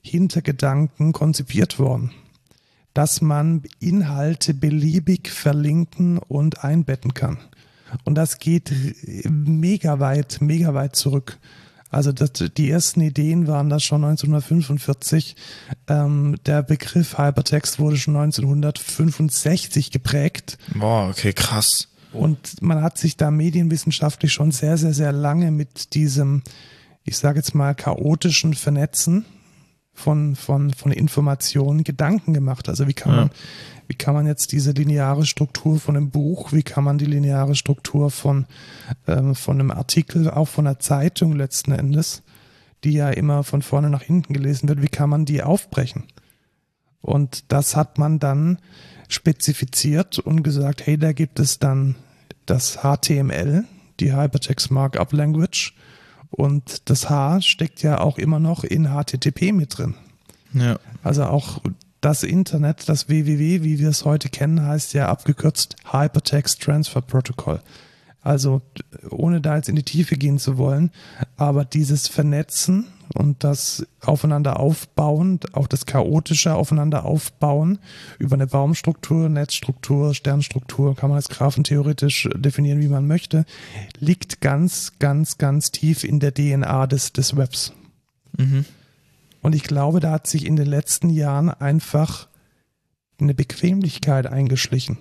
Hintergedanken 0.00 1.12
konzipiert 1.12 1.78
worden 1.78 2.12
dass 2.94 3.20
man 3.20 3.62
Inhalte 3.78 4.54
beliebig 4.54 5.30
verlinken 5.30 6.18
und 6.18 6.64
einbetten 6.64 7.14
kann. 7.14 7.38
Und 8.04 8.14
das 8.14 8.38
geht 8.38 8.72
mega 9.28 10.00
weit, 10.00 10.38
mega 10.40 10.74
weit 10.74 10.96
zurück. 10.96 11.38
Also 11.88 12.12
das, 12.12 12.30
die 12.56 12.70
ersten 12.70 13.00
Ideen 13.00 13.48
waren 13.48 13.68
das 13.68 13.82
schon 13.82 14.04
1945. 14.04 15.34
Ähm, 15.88 16.36
der 16.46 16.62
Begriff 16.62 17.18
Hypertext 17.18 17.80
wurde 17.80 17.96
schon 17.96 18.16
1965 18.16 19.90
geprägt. 19.90 20.56
Boah, 20.74 21.08
okay, 21.08 21.32
krass. 21.32 21.88
Und 22.12 22.60
man 22.60 22.82
hat 22.82 22.98
sich 22.98 23.16
da 23.16 23.30
medienwissenschaftlich 23.30 24.32
schon 24.32 24.50
sehr, 24.50 24.76
sehr, 24.76 24.94
sehr 24.94 25.12
lange 25.12 25.50
mit 25.50 25.94
diesem, 25.94 26.42
ich 27.04 27.16
sage 27.18 27.38
jetzt 27.38 27.54
mal, 27.54 27.74
chaotischen 27.74 28.54
Vernetzen 28.54 29.24
von, 29.92 30.34
von, 30.34 30.70
von 30.70 30.92
Informationen 30.92 31.84
Gedanken 31.84 32.32
gemacht. 32.32 32.68
Also 32.68 32.88
wie 32.88 32.94
kann 32.94 33.14
man, 33.14 33.30
wie 33.86 33.94
kann 33.94 34.14
man 34.14 34.26
jetzt 34.26 34.52
diese 34.52 34.72
lineare 34.72 35.26
Struktur 35.26 35.78
von 35.78 35.96
einem 35.96 36.10
Buch, 36.10 36.52
wie 36.52 36.62
kann 36.62 36.84
man 36.84 36.98
die 36.98 37.06
lineare 37.06 37.54
Struktur 37.54 38.10
von, 38.10 38.46
ähm, 39.06 39.34
von 39.34 39.60
einem 39.60 39.70
Artikel, 39.70 40.30
auch 40.30 40.48
von 40.48 40.66
einer 40.66 40.78
Zeitung 40.78 41.36
letzten 41.36 41.72
Endes, 41.72 42.22
die 42.82 42.92
ja 42.92 43.10
immer 43.10 43.44
von 43.44 43.62
vorne 43.62 43.90
nach 43.90 44.02
hinten 44.02 44.32
gelesen 44.32 44.68
wird, 44.68 44.82
wie 44.82 44.88
kann 44.88 45.10
man 45.10 45.26
die 45.26 45.42
aufbrechen? 45.42 46.04
Und 47.02 47.52
das 47.52 47.76
hat 47.76 47.98
man 47.98 48.18
dann 48.18 48.58
spezifiziert 49.12 50.18
und 50.18 50.42
gesagt, 50.42 50.86
hey, 50.86 50.96
da 50.96 51.12
gibt 51.12 51.38
es 51.38 51.58
dann 51.58 51.96
das 52.46 52.78
HTML, 52.82 53.64
die 54.00 54.14
Hypertext 54.14 54.70
Markup 54.70 55.12
Language, 55.12 55.74
und 56.30 56.88
das 56.88 57.10
H 57.10 57.40
steckt 57.40 57.82
ja 57.82 58.00
auch 58.00 58.16
immer 58.16 58.38
noch 58.38 58.62
in 58.62 58.86
HTTP 58.86 59.52
mit 59.52 59.76
drin. 59.76 59.94
Ja. 60.52 60.78
Also 61.02 61.24
auch 61.24 61.60
das 62.00 62.22
Internet, 62.22 62.88
das 62.88 63.08
WWW, 63.08 63.62
wie 63.62 63.78
wir 63.78 63.88
es 63.88 64.04
heute 64.04 64.28
kennen, 64.28 64.64
heißt 64.64 64.94
ja 64.94 65.08
abgekürzt 65.08 65.76
Hypertext 65.90 66.62
Transfer 66.62 67.02
Protocol. 67.02 67.60
Also 68.22 68.60
ohne 69.08 69.40
da 69.40 69.56
jetzt 69.56 69.68
in 69.68 69.76
die 69.76 69.82
Tiefe 69.82 70.16
gehen 70.16 70.38
zu 70.38 70.58
wollen, 70.58 70.90
aber 71.36 71.64
dieses 71.64 72.06
Vernetzen 72.06 72.86
und 73.14 73.42
das 73.42 73.86
Aufeinander 74.00 74.60
aufbauen, 74.60 75.40
auch 75.52 75.66
das 75.66 75.86
chaotische 75.86 76.54
Aufeinander 76.54 77.04
aufbauen 77.04 77.78
über 78.18 78.34
eine 78.34 78.46
Baumstruktur, 78.46 79.28
Netzstruktur, 79.28 80.14
Sternstruktur, 80.14 80.94
kann 80.94 81.10
man 81.10 81.16
als 81.16 81.28
graphentheoretisch 81.28 82.28
definieren, 82.36 82.80
wie 82.80 82.88
man 82.88 83.06
möchte, 83.06 83.44
liegt 83.98 84.40
ganz, 84.40 84.92
ganz, 84.98 85.38
ganz 85.38 85.72
tief 85.72 86.04
in 86.04 86.20
der 86.20 86.34
DNA 86.34 86.86
des, 86.86 87.12
des 87.12 87.36
Webs. 87.36 87.72
Mhm. 88.36 88.64
Und 89.42 89.54
ich 89.54 89.62
glaube, 89.62 90.00
da 90.00 90.12
hat 90.12 90.26
sich 90.26 90.44
in 90.44 90.56
den 90.56 90.66
letzten 90.66 91.08
Jahren 91.08 91.48
einfach 91.48 92.28
eine 93.18 93.34
Bequemlichkeit 93.34 94.26
eingeschlichen. 94.26 94.98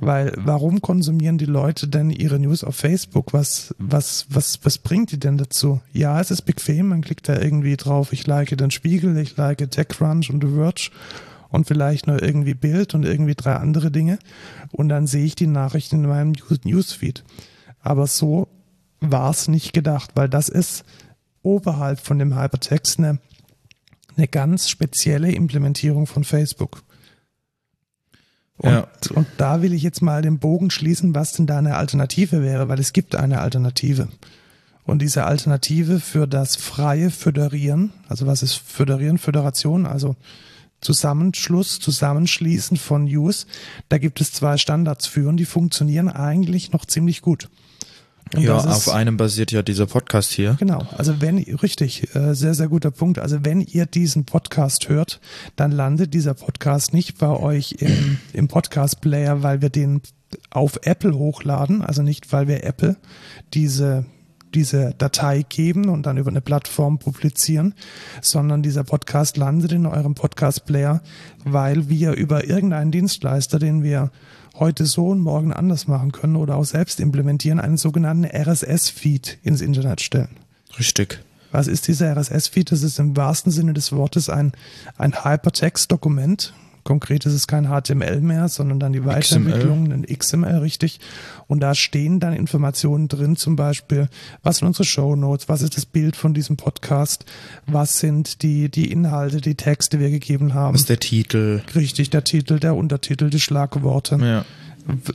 Weil 0.00 0.32
warum 0.36 0.80
konsumieren 0.80 1.38
die 1.38 1.44
Leute 1.44 1.88
denn 1.88 2.10
ihre 2.10 2.38
News 2.38 2.62
auf 2.62 2.76
Facebook? 2.76 3.32
Was, 3.32 3.74
was, 3.78 4.26
was, 4.30 4.60
was 4.62 4.78
bringt 4.78 5.10
die 5.10 5.18
denn 5.18 5.38
dazu? 5.38 5.80
Ja, 5.92 6.20
es 6.20 6.30
ist 6.30 6.42
bequem, 6.42 6.88
man 6.88 7.00
klickt 7.00 7.28
da 7.28 7.40
irgendwie 7.40 7.76
drauf, 7.76 8.12
ich 8.12 8.26
like 8.26 8.56
den 8.56 8.70
Spiegel, 8.70 9.16
ich 9.18 9.36
like 9.36 9.58
TechCrunch 9.58 10.30
und 10.30 10.42
The 10.42 10.54
Verge 10.54 10.90
und 11.48 11.66
vielleicht 11.66 12.06
noch 12.06 12.18
irgendwie 12.18 12.54
Bild 12.54 12.94
und 12.94 13.04
irgendwie 13.04 13.34
drei 13.34 13.54
andere 13.54 13.90
Dinge 13.90 14.18
und 14.70 14.88
dann 14.88 15.06
sehe 15.06 15.24
ich 15.24 15.34
die 15.34 15.46
Nachrichten 15.46 16.04
in 16.04 16.08
meinem 16.08 16.34
Newsfeed. 16.64 17.24
Aber 17.80 18.06
so 18.06 18.48
war 19.00 19.30
es 19.30 19.48
nicht 19.48 19.72
gedacht, 19.72 20.12
weil 20.14 20.28
das 20.28 20.48
ist 20.48 20.84
oberhalb 21.42 22.00
von 22.00 22.18
dem 22.18 22.38
Hypertext 22.38 22.98
eine, 22.98 23.18
eine 24.16 24.28
ganz 24.28 24.68
spezielle 24.68 25.32
Implementierung 25.32 26.06
von 26.06 26.24
Facebook. 26.24 26.82
Und, 28.58 28.70
ja. 28.70 28.88
Und 29.10 29.26
da 29.36 29.62
will 29.62 29.72
ich 29.72 29.82
jetzt 29.82 30.02
mal 30.02 30.22
den 30.22 30.38
Bogen 30.38 30.70
schließen, 30.70 31.14
was 31.14 31.32
denn 31.32 31.46
da 31.46 31.58
eine 31.58 31.76
Alternative 31.76 32.42
wäre, 32.42 32.68
weil 32.68 32.78
es 32.80 32.92
gibt 32.92 33.14
eine 33.14 33.40
Alternative. 33.40 34.08
Und 34.84 35.02
diese 35.02 35.24
Alternative 35.24 36.00
für 36.00 36.26
das 36.26 36.56
freie 36.56 37.10
Föderieren, 37.10 37.92
also 38.08 38.26
was 38.26 38.42
ist 38.42 38.54
Föderieren, 38.54 39.18
Föderation, 39.18 39.84
also 39.84 40.16
Zusammenschluss, 40.80 41.78
Zusammenschließen 41.80 42.76
von 42.76 43.04
News, 43.04 43.46
da 43.88 43.98
gibt 43.98 44.20
es 44.20 44.32
zwei 44.32 44.56
Standards 44.56 45.06
für 45.06 45.28
und 45.28 45.36
die 45.36 45.44
funktionieren 45.44 46.08
eigentlich 46.08 46.72
noch 46.72 46.86
ziemlich 46.86 47.20
gut. 47.20 47.48
Und 48.34 48.42
ja, 48.42 48.56
auf 48.56 48.88
einem 48.88 49.16
basiert 49.16 49.52
ja 49.52 49.62
dieser 49.62 49.86
Podcast 49.86 50.30
hier. 50.30 50.56
Genau, 50.58 50.86
also 50.96 51.20
wenn, 51.20 51.38
richtig, 51.38 52.14
äh, 52.14 52.34
sehr, 52.34 52.54
sehr 52.54 52.68
guter 52.68 52.90
Punkt. 52.90 53.18
Also 53.18 53.44
wenn 53.44 53.60
ihr 53.60 53.86
diesen 53.86 54.24
Podcast 54.24 54.88
hört, 54.88 55.20
dann 55.56 55.72
landet 55.72 56.14
dieser 56.14 56.34
Podcast 56.34 56.92
nicht 56.92 57.18
bei 57.18 57.28
euch 57.30 57.76
im, 57.78 58.18
im 58.32 58.48
Podcast-Player, 58.48 59.42
weil 59.42 59.62
wir 59.62 59.70
den 59.70 60.02
auf 60.50 60.80
Apple 60.82 61.14
hochladen, 61.14 61.82
also 61.82 62.02
nicht, 62.02 62.32
weil 62.32 62.48
wir 62.48 62.64
Apple 62.64 62.96
diese 63.54 64.04
diese 64.54 64.94
Datei 64.96 65.44
geben 65.46 65.88
und 65.88 66.06
dann 66.06 66.16
über 66.16 66.30
eine 66.30 66.40
Plattform 66.40 66.98
publizieren, 66.98 67.74
sondern 68.22 68.62
dieser 68.62 68.84
Podcast 68.84 69.36
landet 69.36 69.72
in 69.72 69.86
eurem 69.86 70.14
Podcast-Player, 70.14 71.02
weil 71.44 71.88
wir 71.88 72.12
über 72.12 72.48
irgendeinen 72.48 72.90
Dienstleister, 72.90 73.58
den 73.58 73.82
wir 73.82 74.10
heute 74.58 74.86
so 74.86 75.08
und 75.08 75.20
morgen 75.20 75.52
anders 75.52 75.86
machen 75.86 76.12
können 76.12 76.36
oder 76.36 76.56
auch 76.56 76.64
selbst 76.64 77.00
implementieren, 77.00 77.60
einen 77.60 77.76
sogenannten 77.76 78.24
RSS-Feed 78.24 79.38
ins 79.42 79.60
Internet 79.60 80.00
stellen. 80.00 80.36
Richtig. 80.78 81.20
Was 81.50 81.66
ist 81.66 81.88
dieser 81.88 82.14
RSS-Feed? 82.14 82.72
Das 82.72 82.82
ist 82.82 82.98
im 82.98 83.16
wahrsten 83.16 83.50
Sinne 83.52 83.72
des 83.72 83.92
Wortes 83.92 84.28
ein, 84.28 84.52
ein 84.96 85.24
Hypertext-Dokument, 85.24 86.52
Konkret 86.88 87.26
ist 87.26 87.34
es 87.34 87.46
kein 87.46 87.68
HTML 87.68 88.22
mehr, 88.22 88.48
sondern 88.48 88.80
dann 88.80 88.94
die 88.94 89.04
Weiterentwicklung 89.04 89.90
in 89.90 90.06
XML, 90.06 90.56
richtig. 90.56 91.00
Und 91.46 91.60
da 91.60 91.74
stehen 91.74 92.18
dann 92.18 92.32
Informationen 92.32 93.08
drin, 93.08 93.36
zum 93.36 93.56
Beispiel, 93.56 94.08
was 94.42 94.56
sind 94.56 94.68
unsere 94.68 94.84
Show 94.84 95.14
Notes, 95.14 95.50
was 95.50 95.60
ist 95.60 95.76
das 95.76 95.84
Bild 95.84 96.16
von 96.16 96.32
diesem 96.32 96.56
Podcast, 96.56 97.26
was 97.66 97.98
sind 97.98 98.42
die, 98.42 98.70
die 98.70 98.90
Inhalte, 98.90 99.42
die 99.42 99.54
Texte, 99.54 99.98
die 99.98 100.02
wir 100.04 100.10
gegeben 100.10 100.54
haben. 100.54 100.72
Was 100.72 100.80
ist 100.80 100.88
der 100.88 100.98
Titel? 100.98 101.60
Richtig, 101.74 102.08
der 102.08 102.24
Titel, 102.24 102.58
der 102.58 102.74
Untertitel, 102.74 103.28
die 103.28 103.40
Schlagworte. 103.40 104.16
Ja 104.22 104.44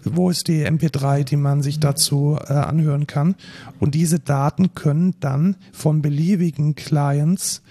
wo 0.04 0.30
ist 0.30 0.50
die 0.50 0.68
MP3, 0.68 1.24
die 1.24 1.36
man 1.36 1.64
sich 1.64 1.80
dazu 1.80 2.38
äh, 2.48 2.54
anhören 2.54 3.08
kann. 3.08 3.34
Und 3.80 3.96
diese 3.96 4.20
Daten 4.20 4.76
können 4.76 5.16
dann 5.20 5.56
von 5.72 6.04
beliebigen 6.04 6.76
Clients 6.76 7.64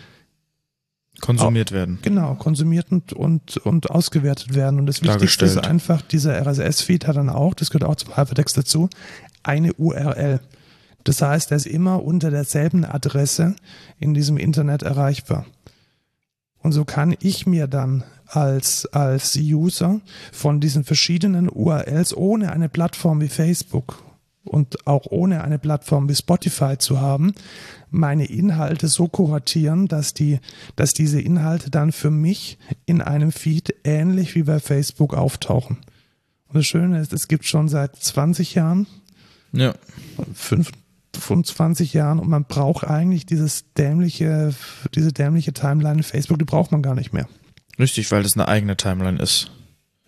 konsumiert 1.23 1.73
werden. 1.73 2.01
Genau, 2.03 2.35
konsumiert 2.35 2.91
und, 2.91 3.15
und, 3.15 3.57
und 3.59 3.91
ausgewertet 3.91 4.55
werden. 4.55 4.79
Und 4.79 4.87
das 4.87 5.03
Wichtigste 5.03 5.47
ist 5.47 5.57
einfach, 5.57 6.03
dieser 6.03 6.39
RSS-Feed 6.45 7.07
hat 7.07 7.17
dann 7.17 7.31
auch, 7.31 7.55
das 7.55 7.71
gehört 7.71 7.89
auch 7.89 7.97
zum 7.97 8.17
Hypertext 8.17 8.59
dazu, 8.59 8.91
eine 9.43 9.73
URL. 9.75 10.41
Das 11.05 11.23
heißt, 11.23 11.51
er 11.53 11.57
ist 11.57 11.67
immer 11.67 12.03
unter 12.03 12.31
derselben 12.31 12.85
Adresse 12.85 13.55
in 13.99 14.15
diesem 14.15 14.37
Internet 14.37 14.83
erreichbar. 14.83 15.47
Und 16.59 16.73
so 16.73 16.85
kann 16.85 17.15
ich 17.21 17.47
mir 17.47 17.67
dann 17.67 18.05
als, 18.27 18.87
als 18.87 19.37
User 19.37 20.01
von 20.33 20.61
diesen 20.61 20.85
verschiedenen 20.85 21.49
URLs 21.49 22.17
ohne 22.17 22.53
eine 22.53 22.69
Plattform 22.69 23.21
wie 23.21 23.29
Facebook 23.29 24.03
und 24.45 24.87
auch 24.87 25.07
ohne 25.07 25.45
eine 25.45 25.59
Plattform 25.59 26.09
wie 26.09 26.15
Spotify 26.15 26.77
zu 26.79 27.01
haben, 27.01 27.35
meine 27.91 28.25
Inhalte 28.25 28.89
so 28.89 29.09
kuratieren, 29.09 29.87
dass 29.87 30.15
die, 30.15 30.41
dass 30.77 30.95
diese 30.95 31.21
Inhalte 31.21 31.71
dann 31.71 31.93
für 31.93 32.11
mich 32.11 32.59
in 32.87 33.01
einem 33.01 33.33
Feed 33.33 33.75
ähnlich 33.85 34.35
wie 34.35 34.43
bei 34.43 34.61
Facebook 34.61 35.15
auftauchen. 35.15 35.79
Und 36.49 36.57
das 36.57 36.67
Schöne 36.67 37.01
ist, 37.01 37.13
es 37.13 37.29
gibt 37.29 37.45
schon 37.45 37.69
seit 37.69 37.97
20 37.97 38.55
Jahren, 38.55 38.87
ja. 39.53 39.75
25 40.35 41.93
Jahren 41.93 42.19
und 42.19 42.29
man 42.29 42.45
braucht 42.45 42.85
eigentlich 42.85 43.27
dieses 43.27 43.73
dämliche, 43.75 44.55
diese 44.95 45.13
dämliche 45.13 45.53
Timeline 45.53 45.99
in 45.99 46.03
Facebook, 46.03 46.39
die 46.39 46.47
braucht 46.47 46.73
man 46.73 46.83
gar 46.83 46.95
nicht 46.95 47.13
mehr. 47.13 47.29
Richtig, 47.79 48.11
weil 48.11 48.23
das 48.23 48.35
eine 48.35 48.49
eigene 48.49 48.77
Timeline 48.77 49.21
ist. 49.21 49.51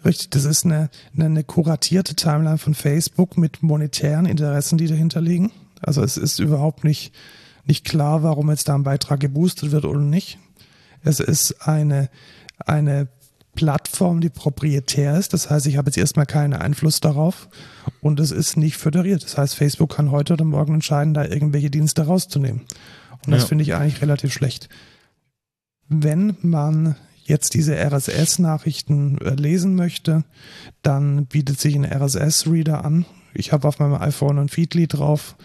Richtig, 0.05 0.31
das 0.31 0.45
ist 0.45 0.65
eine, 0.65 0.91
eine, 1.15 1.27
eine 1.27 1.45
kuratierte 1.45 2.15
Timeline 2.15 2.59
von 2.59 2.75
Facebook 2.75 3.39
mit 3.39 3.63
monetären 3.63 4.27
Interessen, 4.27 4.77
die 4.77 4.87
dahinter 4.87 5.21
liegen. 5.21 5.51
Also 5.81 6.03
es 6.03 6.17
ist 6.17 6.39
überhaupt 6.39 6.85
nicht, 6.85 7.15
nicht 7.65 7.85
klar, 7.85 8.23
warum 8.23 8.51
jetzt 8.51 8.69
da 8.69 8.75
ein 8.75 8.83
Beitrag 8.83 9.21
geboostet 9.21 9.73
wird 9.73 9.85
oder 9.85 10.01
nicht. 10.01 10.39
Es 11.03 11.21
ist 11.21 11.67
eine, 11.67 12.11
eine 12.59 13.09
Plattform, 13.55 14.21
die 14.21 14.31
proprietär 14.31 15.17
ist. 15.17 15.33
Das 15.33 15.51
heißt, 15.51 15.67
ich 15.67 15.77
habe 15.77 15.89
jetzt 15.89 15.99
erstmal 15.99 16.27
keinen 16.27 16.55
Einfluss 16.55 17.01
darauf 17.01 17.49
und 18.01 18.21
es 18.21 18.31
ist 18.31 18.57
nicht 18.57 18.77
föderiert. 18.77 19.23
Das 19.23 19.39
heißt, 19.39 19.55
Facebook 19.55 19.95
kann 19.97 20.11
heute 20.11 20.35
oder 20.35 20.45
morgen 20.45 20.75
entscheiden, 20.75 21.15
da 21.15 21.25
irgendwelche 21.25 21.71
Dienste 21.71 22.07
rauszunehmen. 22.07 22.63
Und 23.25 23.33
das 23.33 23.43
ja. 23.43 23.49
finde 23.49 23.63
ich 23.63 23.75
eigentlich 23.75 24.03
relativ 24.03 24.33
schlecht. 24.33 24.69
Wenn 25.89 26.37
man 26.43 26.97
jetzt 27.25 27.55
diese 27.55 27.77
RSS-Nachrichten 27.77 29.19
äh, 29.19 29.35
lesen 29.35 29.75
möchte, 29.75 30.25
dann 30.83 31.27
bietet 31.27 31.61
sich 31.61 31.75
ein 31.75 31.85
RSS-Reader 31.85 32.85
an. 32.85 33.07
Ich 33.35 33.53
habe 33.53 33.67
auf 33.67 33.79
meinem 33.79 33.95
iPhone 33.95 34.39
ein 34.39 34.49
Feedly 34.49 34.87
drauf 34.87 35.37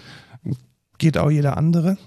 geht 0.99 1.17
auch 1.17 1.31
jeder 1.31 1.57
andere. 1.57 1.97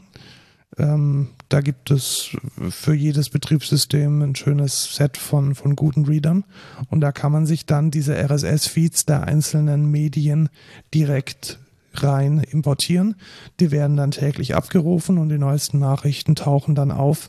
Ähm, 0.79 1.29
da 1.49 1.61
gibt 1.61 1.91
es 1.91 2.31
für 2.71 2.95
jedes 2.95 3.29
Betriebssystem 3.29 4.23
ein 4.23 4.37
schönes 4.37 4.95
Set 4.95 5.19
von, 5.19 5.55
von 5.55 5.77
guten 5.77 6.07
Readern 6.07 6.45
und 6.89 7.01
da 7.01 7.13
kann 7.13 7.33
man 7.33 7.45
sich 7.45 7.67
dann 7.67 7.91
diese 7.91 8.15
RSS-Feeds 8.15 9.05
der 9.05 9.25
einzelnen 9.25 9.91
Medien 9.91 10.49
direkt 10.95 11.59
rein 11.95 12.39
importieren. 12.39 13.17
Die 13.61 13.71
werden 13.71 13.99
dann 13.99 14.13
täglich 14.13 14.55
abgerufen 14.55 15.19
und 15.19 15.29
die 15.29 15.37
neuesten 15.37 15.79
Nachrichten 15.79 16.37
tauchen 16.37 16.75
dann 16.75 16.91
auf. 16.91 17.29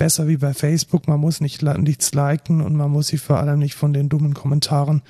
Besser 0.00 0.26
wie 0.28 0.38
bei 0.38 0.54
Facebook, 0.54 1.08
man 1.08 1.20
muss 1.20 1.42
nicht, 1.42 1.60
nichts 1.60 2.14
liken 2.14 2.62
und 2.62 2.74
man 2.74 2.90
muss 2.90 3.08
sich 3.08 3.20
vor 3.20 3.36
allem 3.36 3.58
nicht 3.58 3.74
von 3.74 3.92
den 3.92 4.08
dummen 4.08 4.32
Kommentaren 4.32 5.02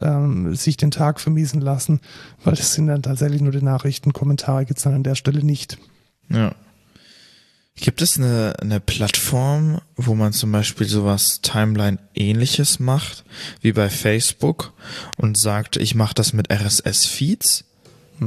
ähm, 0.00 0.56
sich 0.56 0.76
den 0.76 0.90
Tag 0.90 1.20
vermiesen 1.20 1.60
lassen, 1.60 2.00
weil 2.42 2.56
das 2.56 2.74
sind 2.74 2.88
dann 2.88 3.04
tatsächlich 3.04 3.40
nur 3.40 3.52
die 3.52 3.62
Nachrichten. 3.62 4.12
Kommentare 4.12 4.64
gibt 4.64 4.78
es 4.78 4.82
dann 4.82 4.94
an 4.94 5.04
der 5.04 5.14
Stelle 5.14 5.44
nicht. 5.44 5.78
Ja. 6.28 6.56
Gibt 7.76 8.02
es 8.02 8.18
eine, 8.18 8.54
eine 8.60 8.80
Plattform, 8.80 9.80
wo 9.94 10.16
man 10.16 10.32
zum 10.32 10.50
Beispiel 10.50 10.88
sowas 10.88 11.38
Timeline-ähnliches 11.42 12.80
macht, 12.80 13.22
wie 13.60 13.70
bei 13.70 13.90
Facebook 13.90 14.72
und 15.18 15.38
sagt, 15.38 15.76
ich 15.76 15.94
mache 15.94 16.14
das 16.14 16.32
mit 16.32 16.52
RSS-Feeds? 16.52 17.62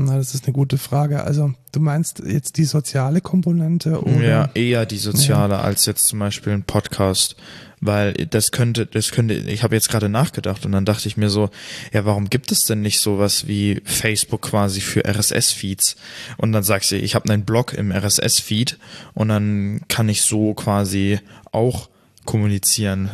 Na, 0.04 0.18
das 0.18 0.36
ist 0.36 0.46
eine 0.46 0.54
gute 0.54 0.78
Frage. 0.78 1.24
Also 1.24 1.54
du 1.72 1.80
meinst 1.80 2.22
jetzt 2.26 2.58
die 2.58 2.66
soziale 2.66 3.22
Komponente? 3.22 4.02
Oder? 4.04 4.22
Ja, 4.22 4.50
eher 4.54 4.86
die 4.86 4.98
soziale 4.98 5.56
ja. 5.56 5.62
als 5.62 5.86
jetzt 5.86 6.08
zum 6.08 6.20
Beispiel 6.20 6.54
ein 6.54 6.64
Podcast. 6.64 7.36
Weil 7.82 8.14
das 8.14 8.52
könnte, 8.52 8.86
das 8.86 9.12
könnte, 9.12 9.34
ich 9.34 9.62
habe 9.62 9.76
jetzt 9.76 9.90
gerade 9.90 10.10
nachgedacht 10.10 10.66
und 10.66 10.72
dann 10.72 10.86
dachte 10.86 11.08
ich 11.08 11.18
mir 11.18 11.30
so, 11.30 11.50
ja, 11.92 12.06
warum 12.06 12.30
gibt 12.30 12.52
es 12.52 12.62
denn 12.62 12.82
nicht 12.82 13.00
sowas 13.00 13.48
wie 13.48 13.82
Facebook 13.84 14.44
quasi 14.44 14.82
für 14.82 15.06
RSS-Feeds? 15.06 15.96
Und 16.38 16.52
dann 16.52 16.64
sagst 16.64 16.92
du, 16.92 16.96
ich 16.96 17.14
habe 17.16 17.30
einen 17.30 17.44
Blog 17.44 17.74
im 17.74 17.92
RSS-Feed 17.92 18.80
und 19.14 19.28
dann 19.28 19.82
kann 19.88 20.10
ich 20.10 20.24
so 20.24 20.54
quasi 20.54 21.20
auch 21.52 21.90
kommunizieren 22.26 23.12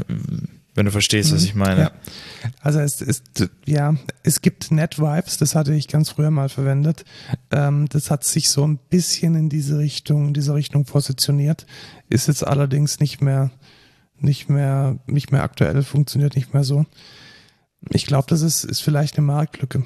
wenn 0.82 0.86
du 0.88 0.92
verstehst, 0.92 1.32
was 1.32 1.42
mhm. 1.42 1.48
ich 1.48 1.54
meine. 1.54 1.82
Ja. 1.82 1.92
Also 2.60 2.80
es 2.80 3.02
ist, 3.02 3.52
ja, 3.68 3.94
es 4.24 4.42
gibt 4.42 4.72
NetVibes, 4.72 5.38
das 5.38 5.54
hatte 5.54 5.76
ich 5.76 5.88
ganz 5.88 6.10
früher 6.10 6.32
mal 6.32 6.50
verwendet. 6.50 7.06
Ähm, 7.52 7.88
das 7.90 8.10
hat 8.10 8.24
sich 8.24 8.50
so 8.50 8.66
ein 8.66 8.80
bisschen 8.90 9.36
in 9.36 9.48
diese 9.48 9.78
Richtung, 9.78 10.30
in 10.30 10.34
diese 10.34 10.56
Richtung 10.56 10.86
positioniert, 10.86 11.68
ist 12.10 12.28
jetzt 12.28 12.48
allerdings 12.48 13.00
nicht 13.00 13.22
mehr, 13.22 13.52
nicht 14.18 14.50
mehr, 14.50 14.98
nicht 15.06 15.32
mehr 15.32 15.44
aktuell, 15.44 15.84
funktioniert 15.84 16.36
nicht 16.36 16.52
mehr 16.52 16.64
so. 16.64 16.88
Ich 17.92 18.08
glaube, 18.08 18.26
das 18.28 18.42
ist, 18.42 18.64
ist 18.64 18.82
vielleicht 18.82 19.20
eine 19.20 19.28
Marktlücke. 19.28 19.84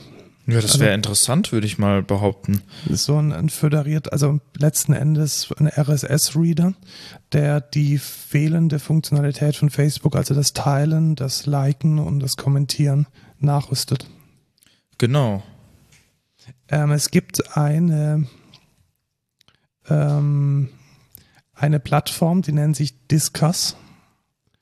Ja, 0.48 0.62
das 0.62 0.80
wäre 0.80 0.91
also, 0.91 0.96
interessant, 0.96 1.52
würde 1.52 1.66
ich 1.66 1.80
mal 1.80 2.04
behaupten. 2.04 2.62
So 2.89 3.18
ein, 3.18 3.34
ein 3.34 3.50
föderiert, 3.50 4.14
also 4.14 4.39
letzten 4.56 4.93
Endes 4.93 5.50
ein 5.58 5.68
RSS-Reader, 5.68 6.76
der 7.32 7.62
die 7.62 7.98
fehlende 7.98 8.78
Funktionalität 8.78 9.56
von 9.56 9.72
Facebook, 9.72 10.16
also 10.16 10.36
das 10.36 10.54
Teilen, 10.54 11.16
das 11.16 11.48
Liken 11.48 11.98
und 11.98 12.20
das 12.20 12.38
Kommentieren, 12.38 13.08
nachrüstet. 13.39 14.08
Genau. 15.00 15.41
Ähm, 16.68 16.91
es 16.91 17.10
gibt 17.10 17.58
eine, 17.58 18.28
ähm, 19.89 20.70
eine 21.56 21.80
Plattform, 21.80 22.43
die 22.43 22.52
nennt 22.52 22.76
sich 22.76 22.93
Discuss. 23.08 23.76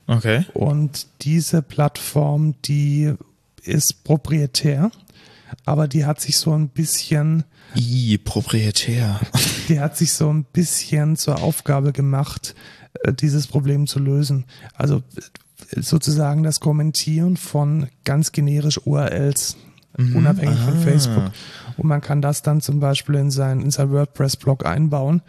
Okay. 0.07 0.45
Und 0.53 1.07
diese 1.21 1.61
Plattform, 1.61 2.55
die 2.63 3.13
ist 3.63 4.03
proprietär, 4.03 4.91
aber 5.65 5.87
die 5.87 6.05
hat 6.05 6.21
sich 6.21 6.37
so 6.37 6.53
ein 6.53 6.69
bisschen. 6.69 7.43
I, 7.75 8.17
proprietär. 8.17 9.19
Die 9.69 9.79
hat 9.79 9.97
sich 9.97 10.13
so 10.13 10.31
ein 10.31 10.43
bisschen 10.43 11.15
zur 11.15 11.41
Aufgabe 11.41 11.93
gemacht, 11.93 12.53
äh, 13.03 13.13
dieses 13.13 13.47
Problem 13.47 13.87
zu 13.87 13.99
lösen. 13.99 14.45
Also 14.75 15.01
äh, 15.71 15.81
sozusagen 15.81 16.43
das 16.43 16.59
Kommentieren 16.59 17.37
von 17.37 17.87
ganz 18.03 18.31
generisch 18.31 18.85
URLs, 18.85 19.57
mhm. 19.97 20.17
unabhängig 20.17 20.59
ah. 20.59 20.65
von 20.65 20.79
Facebook. 20.81 21.31
Und 21.77 21.87
man 21.87 22.01
kann 22.01 22.21
das 22.21 22.41
dann 22.41 22.61
zum 22.61 22.79
Beispiel 22.79 23.15
in 23.15 23.31
sein, 23.31 23.61
in 23.61 23.71
sein 23.71 23.91
WordPress-Blog 23.91 24.65
einbauen 24.65 25.21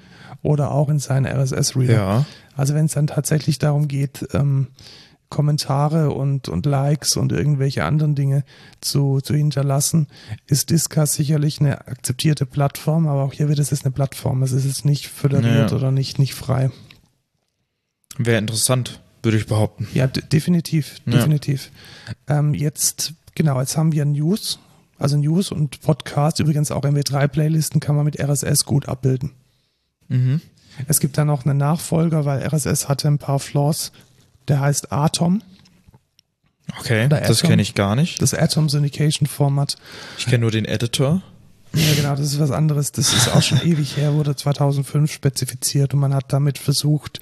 oder 0.43 0.73
auch 0.73 0.89
in 0.89 0.99
seinen 0.99 1.27
RSS-Reader. 1.27 1.95
Ja. 1.95 2.27
Also 2.57 2.75
wenn 2.75 2.87
es 2.87 2.93
dann 2.93 3.07
tatsächlich 3.07 3.59
darum 3.59 3.89
geht, 3.89 4.29
ähm, 4.35 4.69
Kommentare 5.35 6.13
und, 6.13 6.49
und 6.49 6.65
Likes 6.65 7.17
und 7.17 7.33
irgendwelche 7.33 7.85
anderen 7.85 8.15
Dinge 8.15 8.45
zu, 8.81 9.21
zu 9.21 9.35
hinterlassen, 9.35 10.07
ist 10.47 10.71
Discuss 10.71 11.15
sicherlich 11.15 11.61
eine 11.61 11.89
akzeptierte 11.89 12.47
Plattform, 12.47 13.09
aber 13.09 13.25
auch 13.25 13.33
hier 13.33 13.49
wird 13.49 13.59
es 13.59 13.73
ist 13.73 13.85
eine 13.85 13.91
Plattform. 13.91 14.45
Es 14.45 14.53
ist 14.53 14.65
jetzt 14.65 14.85
nicht 14.85 15.09
föderiert 15.09 15.73
ja. 15.73 15.77
oder 15.77 15.91
nicht, 15.91 16.21
nicht 16.21 16.35
frei. 16.35 16.71
Wäre 18.17 18.39
interessant, 18.39 19.01
würde 19.25 19.37
ich 19.37 19.47
behaupten. 19.47 19.89
Ja, 19.93 20.07
definitiv, 20.07 21.01
definitiv. 21.05 21.73
Ja. 22.29 22.39
Ähm, 22.39 22.55
jetzt, 22.55 23.15
genau, 23.35 23.59
jetzt 23.59 23.77
haben 23.77 23.91
wir 23.91 24.05
News, 24.05 24.61
also 25.01 25.17
News 25.17 25.51
und 25.51 25.81
Podcast, 25.81 26.39
übrigens 26.39 26.71
auch 26.71 26.85
MW3-Playlisten 26.85 27.81
kann 27.81 27.97
man 27.97 28.05
mit 28.05 28.21
RSS 28.21 28.67
gut 28.67 28.89
abbilden. 28.89 29.33
Mhm. 30.07 30.41
Es 30.87 31.01
gibt 31.01 31.19
dann 31.19 31.27
noch 31.27 31.45
einen 31.45 31.59
Nachfolger, 31.59 32.25
weil 32.25 32.41
RSS 32.47 32.89
hatte 32.89 33.09
ein 33.09 33.19
paar 33.19 33.41
Flaws. 33.41 33.91
Der 34.49 34.61
heißt 34.61 34.93
Atom. 34.93 35.43
Okay, 36.79 37.09
das 37.09 37.43
kenne 37.43 37.63
ich 37.63 37.75
gar 37.75 37.95
nicht. 37.95 38.21
Das 38.23 38.35
Atom 38.35 38.69
Syndication 38.69 39.27
Format. 39.27 39.77
Ich 40.19 40.27
kenne 40.27 40.39
nur 40.39 40.51
den 40.51 40.65
Editor. 40.65 41.23
Ja, 41.75 41.95
genau, 41.95 42.11
das 42.11 42.33
ist 42.33 42.39
was 42.39 42.51
anderes. 42.51 42.93
Das 42.93 43.13
ist 43.13 43.29
auch 43.29 43.43
schon 43.43 43.61
ewig 43.65 43.97
her, 43.97 44.15
wurde 44.15 44.37
2005 44.37 45.13
spezifiziert 45.13 45.95
und 45.95 46.01
man 46.01 46.15
hat 46.15 46.33
damit 46.33 46.59
versucht, 46.59 47.21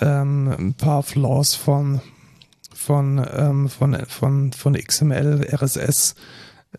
ähm, 0.00 0.48
ein 0.48 0.74
paar 0.74 1.02
Flaws 1.02 1.54
von, 1.54 2.00
von, 2.74 3.24
ähm, 3.32 3.68
von, 3.68 3.96
von, 4.06 4.52
von 4.52 4.74
XML, 4.74 5.46
RSS 5.52 6.14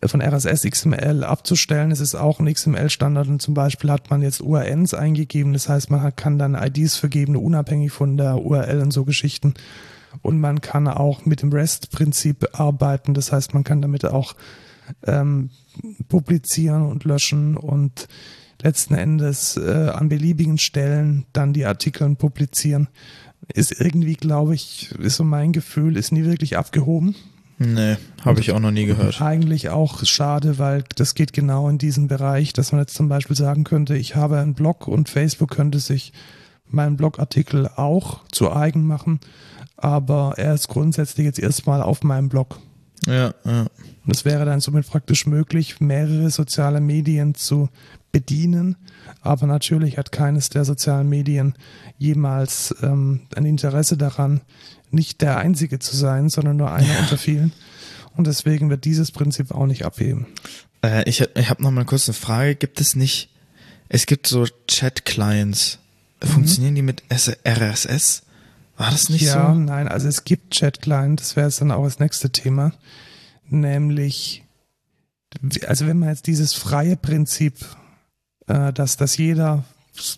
von 0.04 0.20
RSS 0.20 0.62
XML 0.62 1.24
abzustellen. 1.24 1.90
Es 1.90 2.00
ist 2.00 2.14
auch 2.14 2.40
ein 2.40 2.52
XML-Standard 2.52 3.28
und 3.28 3.40
zum 3.40 3.54
Beispiel 3.54 3.90
hat 3.90 4.10
man 4.10 4.22
jetzt 4.22 4.40
URNs 4.40 4.92
eingegeben. 4.92 5.52
Das 5.52 5.68
heißt, 5.68 5.90
man 5.90 6.14
kann 6.16 6.38
dann 6.38 6.54
IDs 6.54 6.96
vergeben, 6.96 7.36
unabhängig 7.36 7.92
von 7.92 8.16
der 8.16 8.38
URL 8.38 8.80
und 8.80 8.92
so 8.92 9.04
Geschichten. 9.04 9.54
Und 10.22 10.40
man 10.40 10.60
kann 10.60 10.88
auch 10.88 11.24
mit 11.26 11.42
dem 11.42 11.52
REST-Prinzip 11.52 12.48
arbeiten. 12.52 13.14
Das 13.14 13.32
heißt, 13.32 13.54
man 13.54 13.64
kann 13.64 13.82
damit 13.82 14.04
auch 14.04 14.34
ähm, 15.06 15.50
publizieren 16.08 16.82
und 16.82 17.04
löschen 17.04 17.56
und 17.56 18.08
letzten 18.62 18.94
Endes 18.94 19.56
äh, 19.56 19.90
an 19.92 20.08
beliebigen 20.08 20.58
Stellen 20.58 21.26
dann 21.32 21.52
die 21.52 21.66
Artikel 21.66 22.14
publizieren. 22.14 22.88
Ist 23.52 23.78
irgendwie, 23.78 24.14
glaube 24.14 24.54
ich, 24.54 24.92
ist 24.92 25.16
so 25.16 25.24
mein 25.24 25.52
Gefühl, 25.52 25.96
ist 25.96 26.12
nie 26.12 26.24
wirklich 26.24 26.56
abgehoben. 26.56 27.14
Nee, 27.64 27.96
habe 28.24 28.40
ich 28.40 28.52
auch 28.52 28.60
noch 28.60 28.70
nie 28.70 28.86
gehört. 28.86 29.20
Eigentlich 29.20 29.70
auch 29.70 30.04
schade, 30.04 30.58
weil 30.58 30.84
das 30.96 31.14
geht 31.14 31.32
genau 31.32 31.68
in 31.68 31.78
diesen 31.78 32.08
Bereich, 32.08 32.52
dass 32.52 32.72
man 32.72 32.80
jetzt 32.80 32.94
zum 32.94 33.08
Beispiel 33.08 33.36
sagen 33.36 33.64
könnte, 33.64 33.96
ich 33.96 34.16
habe 34.16 34.38
einen 34.38 34.54
Blog 34.54 34.86
und 34.88 35.08
Facebook 35.08 35.50
könnte 35.50 35.78
sich 35.78 36.12
meinen 36.66 36.96
Blogartikel 36.96 37.68
auch 37.76 38.26
zu 38.28 38.52
eigen 38.52 38.86
machen, 38.86 39.20
aber 39.76 40.34
er 40.36 40.54
ist 40.54 40.68
grundsätzlich 40.68 41.24
jetzt 41.24 41.38
erstmal 41.38 41.82
auf 41.82 42.02
meinem 42.02 42.28
Blog. 42.28 42.58
Ja, 43.06 43.34
ja. 43.44 43.66
Und 44.06 44.14
es 44.14 44.24
wäre 44.24 44.44
dann 44.44 44.60
somit 44.60 44.88
praktisch 44.88 45.26
möglich, 45.26 45.80
mehrere 45.80 46.30
soziale 46.30 46.80
Medien 46.80 47.34
zu 47.34 47.68
bedienen, 48.14 48.76
aber 49.22 49.48
natürlich 49.48 49.98
hat 49.98 50.12
keines 50.12 50.48
der 50.48 50.64
sozialen 50.64 51.08
Medien 51.08 51.54
jemals 51.98 52.72
ähm, 52.80 53.22
ein 53.34 53.44
Interesse 53.44 53.96
daran, 53.96 54.40
nicht 54.92 55.20
der 55.20 55.38
Einzige 55.38 55.80
zu 55.80 55.96
sein, 55.96 56.28
sondern 56.28 56.56
nur 56.56 56.72
einer 56.72 56.94
ja. 56.94 57.00
unter 57.00 57.18
vielen. 57.18 57.52
Und 58.16 58.28
deswegen 58.28 58.70
wird 58.70 58.84
dieses 58.84 59.10
Prinzip 59.10 59.50
auch 59.50 59.66
nicht 59.66 59.84
abheben. 59.84 60.26
Äh, 60.84 61.08
ich 61.08 61.22
ich 61.34 61.50
habe 61.50 61.60
noch 61.64 61.72
mal 61.72 61.84
kurz 61.84 62.08
eine 62.08 62.14
Frage. 62.14 62.54
Gibt 62.54 62.80
es 62.80 62.94
nicht, 62.94 63.30
es 63.88 64.06
gibt 64.06 64.28
so 64.28 64.46
Chat-Clients. 64.68 65.80
Mhm. 66.22 66.28
Funktionieren 66.28 66.76
die 66.76 66.82
mit 66.82 67.02
RSS? 67.10 68.22
War 68.76 68.92
das 68.92 69.08
nicht 69.08 69.22
ja, 69.22 69.32
so? 69.32 69.38
Ja, 69.38 69.54
nein, 69.54 69.88
also 69.88 70.06
es 70.06 70.22
gibt 70.22 70.54
Chat-Client, 70.54 71.20
das 71.20 71.34
wäre 71.34 71.48
jetzt 71.48 71.60
dann 71.60 71.72
auch 71.72 71.84
das 71.84 71.98
nächste 71.98 72.30
Thema. 72.30 72.72
Nämlich, 73.48 74.44
also 75.66 75.88
wenn 75.88 75.98
man 75.98 76.10
jetzt 76.10 76.28
dieses 76.28 76.54
freie 76.54 76.96
Prinzip, 76.96 77.54
äh, 78.46 78.72
dass 78.72 78.96
das 78.96 79.16
jeder 79.16 79.64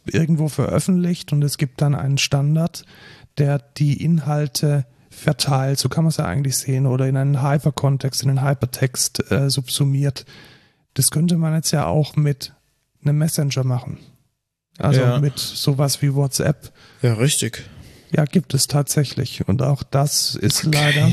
irgendwo 0.07 0.49
veröffentlicht 0.49 1.33
und 1.33 1.43
es 1.43 1.59
gibt 1.59 1.81
dann 1.81 1.95
einen 1.95 2.18
Standard, 2.18 2.85
der 3.39 3.59
die 3.59 4.03
Inhalte 4.03 4.87
verteilt, 5.11 5.79
so 5.79 5.89
kann 5.89 6.05
man 6.05 6.11
es 6.11 6.18
ja 6.18 6.27
eigentlich 6.27 6.57
sehen, 6.57 6.87
oder 6.87 7.07
in 7.07 7.16
einen 7.16 7.43
Hyperkontext, 7.43 8.22
in 8.22 8.31
einen 8.31 8.47
Hypertext 8.47 9.31
äh, 9.31 9.51
subsumiert. 9.51 10.27
Das 10.95 11.11
könnte 11.11 11.37
man 11.37 11.55
jetzt 11.55 11.70
ja 11.72 11.87
auch 11.87 12.16
mit 12.16 12.53
einem 13.03 13.18
Messenger 13.18 13.64
machen. 13.64 13.99
Also 14.79 15.01
ja. 15.01 15.18
mit 15.18 15.39
sowas 15.39 16.03
wie 16.03 16.14
WhatsApp. 16.14 16.72
Ja, 17.03 17.14
richtig. 17.14 17.68
Ja, 18.14 18.24
gibt 18.24 18.55
es 18.55 18.66
tatsächlich. 18.66 19.49
Und 19.49 19.62
auch 19.62 19.83
das 19.83 20.35
ist 20.35 20.66
okay. 20.66 20.77
leider 20.77 21.11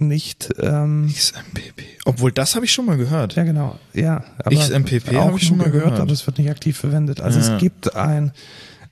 nicht. 0.00 0.50
Ähm, 0.60 1.12
XMPP. 1.12 1.82
Obwohl, 2.04 2.32
das 2.32 2.54
habe 2.54 2.64
ich 2.64 2.72
schon 2.72 2.86
mal 2.86 2.96
gehört. 2.96 3.34
Ja, 3.34 3.44
genau. 3.44 3.78
Ja, 3.94 4.24
aber 4.38 4.56
XMPP 4.56 5.14
habe 5.14 5.36
ich 5.36 5.46
schon 5.46 5.58
mal 5.58 5.64
gehört, 5.64 5.84
gehört, 5.84 6.00
aber 6.00 6.12
es 6.12 6.26
wird 6.26 6.38
nicht 6.38 6.50
aktiv 6.50 6.76
verwendet. 6.76 7.20
Also 7.20 7.40
ja. 7.40 7.54
es 7.54 7.60
gibt 7.60 7.94
ein 7.94 8.32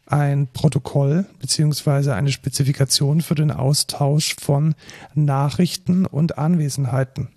ein 0.09 0.47
Protokoll 0.53 1.27
beziehungsweise 1.41 2.15
eine 2.15 2.31
Spezifikation 2.31 3.21
für 3.21 3.35
den 3.35 3.51
Austausch 3.51 4.37
von 4.41 4.75
Nachrichten 5.15 6.07
und 6.07 6.39
Anwesenheiten. 6.39 7.29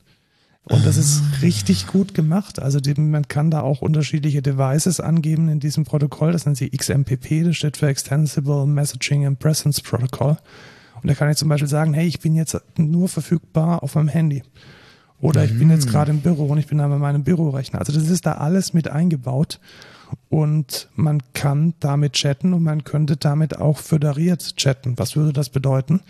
Und 0.63 0.85
das 0.85 0.97
ist 0.97 1.23
ah. 1.23 1.37
richtig 1.41 1.87
gut 1.87 2.13
gemacht. 2.13 2.59
Also 2.59 2.79
die, 2.79 2.93
man 2.93 3.27
kann 3.27 3.49
da 3.49 3.61
auch 3.61 3.81
unterschiedliche 3.81 4.43
Devices 4.43 4.99
angeben 4.99 5.49
in 5.49 5.59
diesem 5.59 5.83
Protokoll. 5.83 6.31
Das 6.31 6.45
nennt 6.45 6.57
sich 6.57 6.71
XMPP, 6.71 7.43
das 7.43 7.55
steht 7.55 7.77
für 7.77 7.87
Extensible 7.87 8.67
Messaging 8.67 9.25
and 9.25 9.39
Presence 9.39 9.81
Protocol. 9.81 10.37
Und 11.01 11.09
da 11.09 11.13
kann 11.15 11.29
ich 11.29 11.37
zum 11.37 11.49
Beispiel 11.49 11.67
sagen, 11.67 11.93
hey, 11.93 12.07
ich 12.07 12.19
bin 12.19 12.35
jetzt 12.35 12.59
nur 12.77 13.09
verfügbar 13.09 13.83
auf 13.83 13.95
meinem 13.95 14.07
Handy. 14.07 14.43
Oder 15.21 15.43
ich 15.43 15.57
bin 15.57 15.69
jetzt 15.69 15.87
mhm. 15.87 15.91
gerade 15.91 16.11
im 16.11 16.21
Büro 16.21 16.45
und 16.45 16.57
ich 16.57 16.67
bin 16.67 16.77
da 16.77 16.87
bei 16.87 16.97
meinem 16.97 17.23
Bürorechner. 17.23 17.79
Also 17.79 17.91
das 17.91 18.09
ist 18.09 18.25
da 18.25 18.33
alles 18.33 18.73
mit 18.73 18.87
eingebaut 18.89 19.59
und 20.29 20.89
man 20.95 21.21
kann 21.33 21.73
damit 21.79 22.13
chatten 22.13 22.53
und 22.53 22.63
man 22.63 22.83
könnte 22.83 23.17
damit 23.17 23.57
auch 23.57 23.77
föderiert 23.77 24.55
chatten. 24.55 24.97
Was 24.97 25.15
würde 25.15 25.33
das 25.33 25.49
bedeuten? 25.49 26.01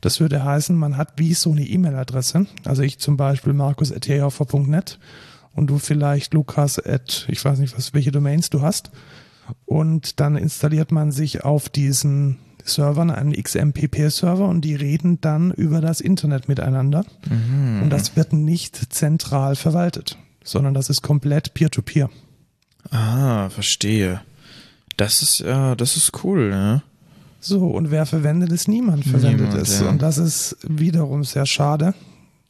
Das 0.00 0.20
würde 0.20 0.44
heißen, 0.44 0.76
man 0.76 0.96
hat 0.96 1.14
wie 1.16 1.34
so 1.34 1.52
eine 1.52 1.64
E-Mail-Adresse. 1.64 2.46
Also 2.64 2.82
ich 2.82 2.98
zum 2.98 3.16
Beispiel 3.16 3.52
markus.jhv.net 3.52 4.98
und 5.54 5.68
du 5.68 5.78
vielleicht 5.78 6.34
lukas 6.34 6.84
at, 6.84 7.26
ich 7.28 7.44
weiß 7.44 7.58
nicht, 7.58 7.76
was, 7.76 7.94
welche 7.94 8.12
Domains 8.12 8.50
du 8.50 8.62
hast. 8.62 8.90
Und 9.64 10.20
dann 10.20 10.36
installiert 10.36 10.90
man 10.90 11.12
sich 11.12 11.44
auf 11.44 11.68
diesen 11.68 12.38
Servern 12.68 13.10
einen 13.10 13.32
XMPP-Server 13.32 14.46
und 14.46 14.62
die 14.62 14.74
reden 14.74 15.20
dann 15.20 15.50
über 15.52 15.80
das 15.80 16.00
Internet 16.00 16.48
miteinander. 16.48 17.04
Mhm. 17.28 17.82
Und 17.82 17.90
das 17.90 18.16
wird 18.16 18.32
nicht 18.32 18.92
zentral 18.92 19.56
verwaltet, 19.56 20.18
sondern 20.44 20.74
das 20.74 20.90
ist 20.90 21.02
komplett 21.02 21.54
peer-to-peer. 21.54 22.08
peer 22.08 22.26
Ah, 22.90 23.48
verstehe. 23.50 24.20
Das 24.96 25.22
ist 25.22 25.40
ja, 25.40 25.74
das 25.74 25.96
ist 25.96 26.24
cool, 26.24 26.50
ne? 26.50 26.82
So, 27.40 27.66
und 27.66 27.90
wer 27.90 28.06
verwendet 28.06 28.50
es? 28.50 28.66
Niemand 28.66 29.04
verwendet 29.04 29.48
Niemand, 29.48 29.62
es. 29.62 29.80
Ja. 29.80 29.88
Und 29.88 30.02
das 30.02 30.18
ist 30.18 30.56
wiederum 30.62 31.22
sehr 31.22 31.46
schade, 31.46 31.94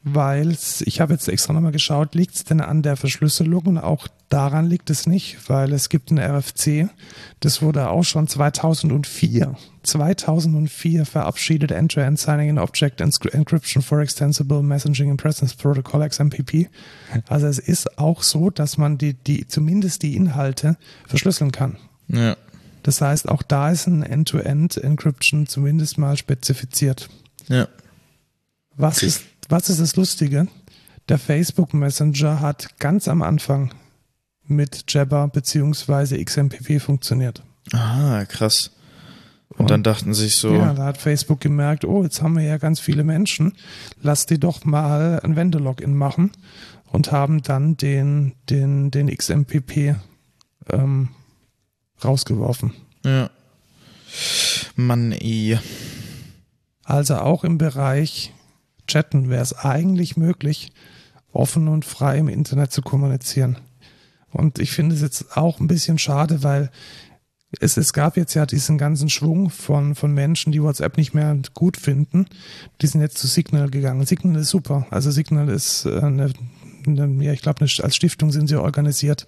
weil 0.09 0.57
ich 0.85 1.01
habe 1.01 1.15
jetzt 1.15 1.29
extra 1.29 1.53
nochmal 1.53 1.73
geschaut, 1.73 2.15
liegt 2.15 2.37
es 2.37 2.45
denn 2.45 2.61
an 2.61 2.83
der 2.83 2.95
Verschlüsselung? 2.95 3.67
Und 3.67 3.79
auch 3.79 4.07
daran 4.29 4.67
liegt 4.67 4.89
es 4.89 5.09
nicht, 5.09 5.51
weil 5.51 5.73
es 5.73 5.89
gibt 5.89 6.13
ein 6.13 6.21
RFC, 6.21 6.89
das 7.41 7.61
wurde 7.61 7.91
auch 7.91 8.05
schon 8.05 8.29
2004, 8.29 9.57
2004 9.83 11.07
verabschiedet, 11.07 11.73
End-to-End 11.73 12.21
Signing 12.21 12.51
and 12.51 12.61
Object 12.61 13.01
Encryption 13.01 13.83
for 13.83 13.99
Extensible 13.99 14.63
Messaging 14.63 15.11
and 15.11 15.21
Presence 15.21 15.55
Protocol 15.55 16.09
XMPP. 16.09 16.69
Also 17.29 17.49
es 17.49 17.59
ist 17.59 17.99
auch 17.99 18.23
so, 18.23 18.51
dass 18.51 18.79
man 18.79 18.99
die, 18.99 19.15
die 19.15 19.49
zumindest 19.49 20.05
die 20.05 20.15
Inhalte 20.15 20.77
verschlüsseln 21.09 21.51
kann. 21.51 21.79
Ja. 22.07 22.37
Das 22.85 23.01
heißt, 23.01 23.29
auch 23.29 23.43
da 23.43 23.73
ist 23.73 23.89
ein 23.89 24.05
End-to-End 24.05 24.77
Encryption 24.77 25.49
zumindest 25.49 25.99
mal 25.99 26.17
spezifiziert. 26.17 27.09
Ja. 27.49 27.67
Was 28.77 29.03
ist 29.03 29.25
was 29.49 29.69
ist 29.69 29.81
das 29.81 29.97
Lustige? 29.97 30.49
Der 31.09 31.19
Facebook 31.19 31.73
Messenger 31.73 32.41
hat 32.41 32.79
ganz 32.79 33.09
am 33.09 33.23
Anfang 33.23 33.73
mit 34.47 34.85
Jabber 34.89 35.29
bzw. 35.29 36.23
XMPP 36.23 36.81
funktioniert. 36.81 37.43
Ah, 37.73 38.25
krass. 38.25 38.73
Und, 39.49 39.61
und, 39.61 39.71
dann 39.71 39.83
dachten 39.83 40.13
sie 40.13 40.25
sich 40.25 40.37
so. 40.37 40.53
Ja, 40.55 40.75
da 40.75 40.85
hat 40.85 40.99
Facebook 40.99 41.41
gemerkt, 41.41 41.85
oh, 41.85 42.03
jetzt 42.03 42.21
haben 42.21 42.37
wir 42.37 42.43
ja 42.43 42.59
ganz 42.59 42.81
viele 42.81 43.05
Menschen, 43.05 43.55
lass 44.03 44.27
die 44.27 44.39
doch 44.39 44.65
mal 44.65 45.21
ein 45.23 45.37
Wendelogin 45.37 45.95
machen 45.95 46.33
und 46.87 47.13
haben 47.13 47.43
dann 47.43 47.77
den, 47.77 48.35
den, 48.51 48.91
den 48.91 49.09
XMPP 49.09 49.97
ähm, 50.71 51.09
rausgeworfen. 52.05 52.73
Ja. 53.05 53.31
Mann, 54.75 55.13
eh. 55.13 55.59
Also 56.85 57.17
auch 57.17 57.45
im 57.45 57.59
Bereich 57.59 58.33
Chatten 58.87 59.29
wäre 59.29 59.43
es 59.43 59.53
eigentlich 59.53 60.17
möglich, 60.17 60.73
offen 61.33 61.69
und 61.69 61.85
frei 61.85 62.19
im 62.19 62.29
Internet 62.29 62.73
zu 62.73 62.83
kommunizieren. 62.83 63.59
Und 64.31 64.59
ich 64.59 64.73
finde 64.73 64.95
es 64.95 65.03
jetzt 65.03 65.37
auch 65.37 65.61
ein 65.61 65.67
bisschen 65.67 65.99
schade, 65.99 66.43
weil 66.43 66.71
es, 67.61 67.77
es 67.77 67.93
gab 67.93 68.17
jetzt 68.17 68.35
ja 68.35 68.45
diesen 68.45 68.77
ganzen 68.77 69.09
Schwung 69.09 69.51
von, 69.51 69.95
von 69.95 70.13
Menschen, 70.13 70.53
die 70.53 70.63
WhatsApp 70.63 70.97
nicht 70.97 71.15
mehr 71.15 71.39
gut 71.55 71.77
finden. 71.77 72.27
Die 72.83 72.87
sind 72.87 73.01
jetzt 73.01 73.19
zu 73.19 73.27
Signal 73.27 73.71
gegangen. 73.71 74.05
Signal 74.05 74.37
ist 74.37 74.51
super. 74.51 74.87
Also 74.91 75.11
Signal 75.11 75.49
ist 75.49 75.87
äh, 75.87 76.01
eine, 76.01 76.25
eine 76.25 76.33
ja, 76.87 77.33
ich 77.33 77.43
glaube, 77.43 77.65
als 77.65 77.97
Stiftung 77.97 78.31
sind 78.31 78.49
sie 78.49 78.57
organisiert 78.57 79.27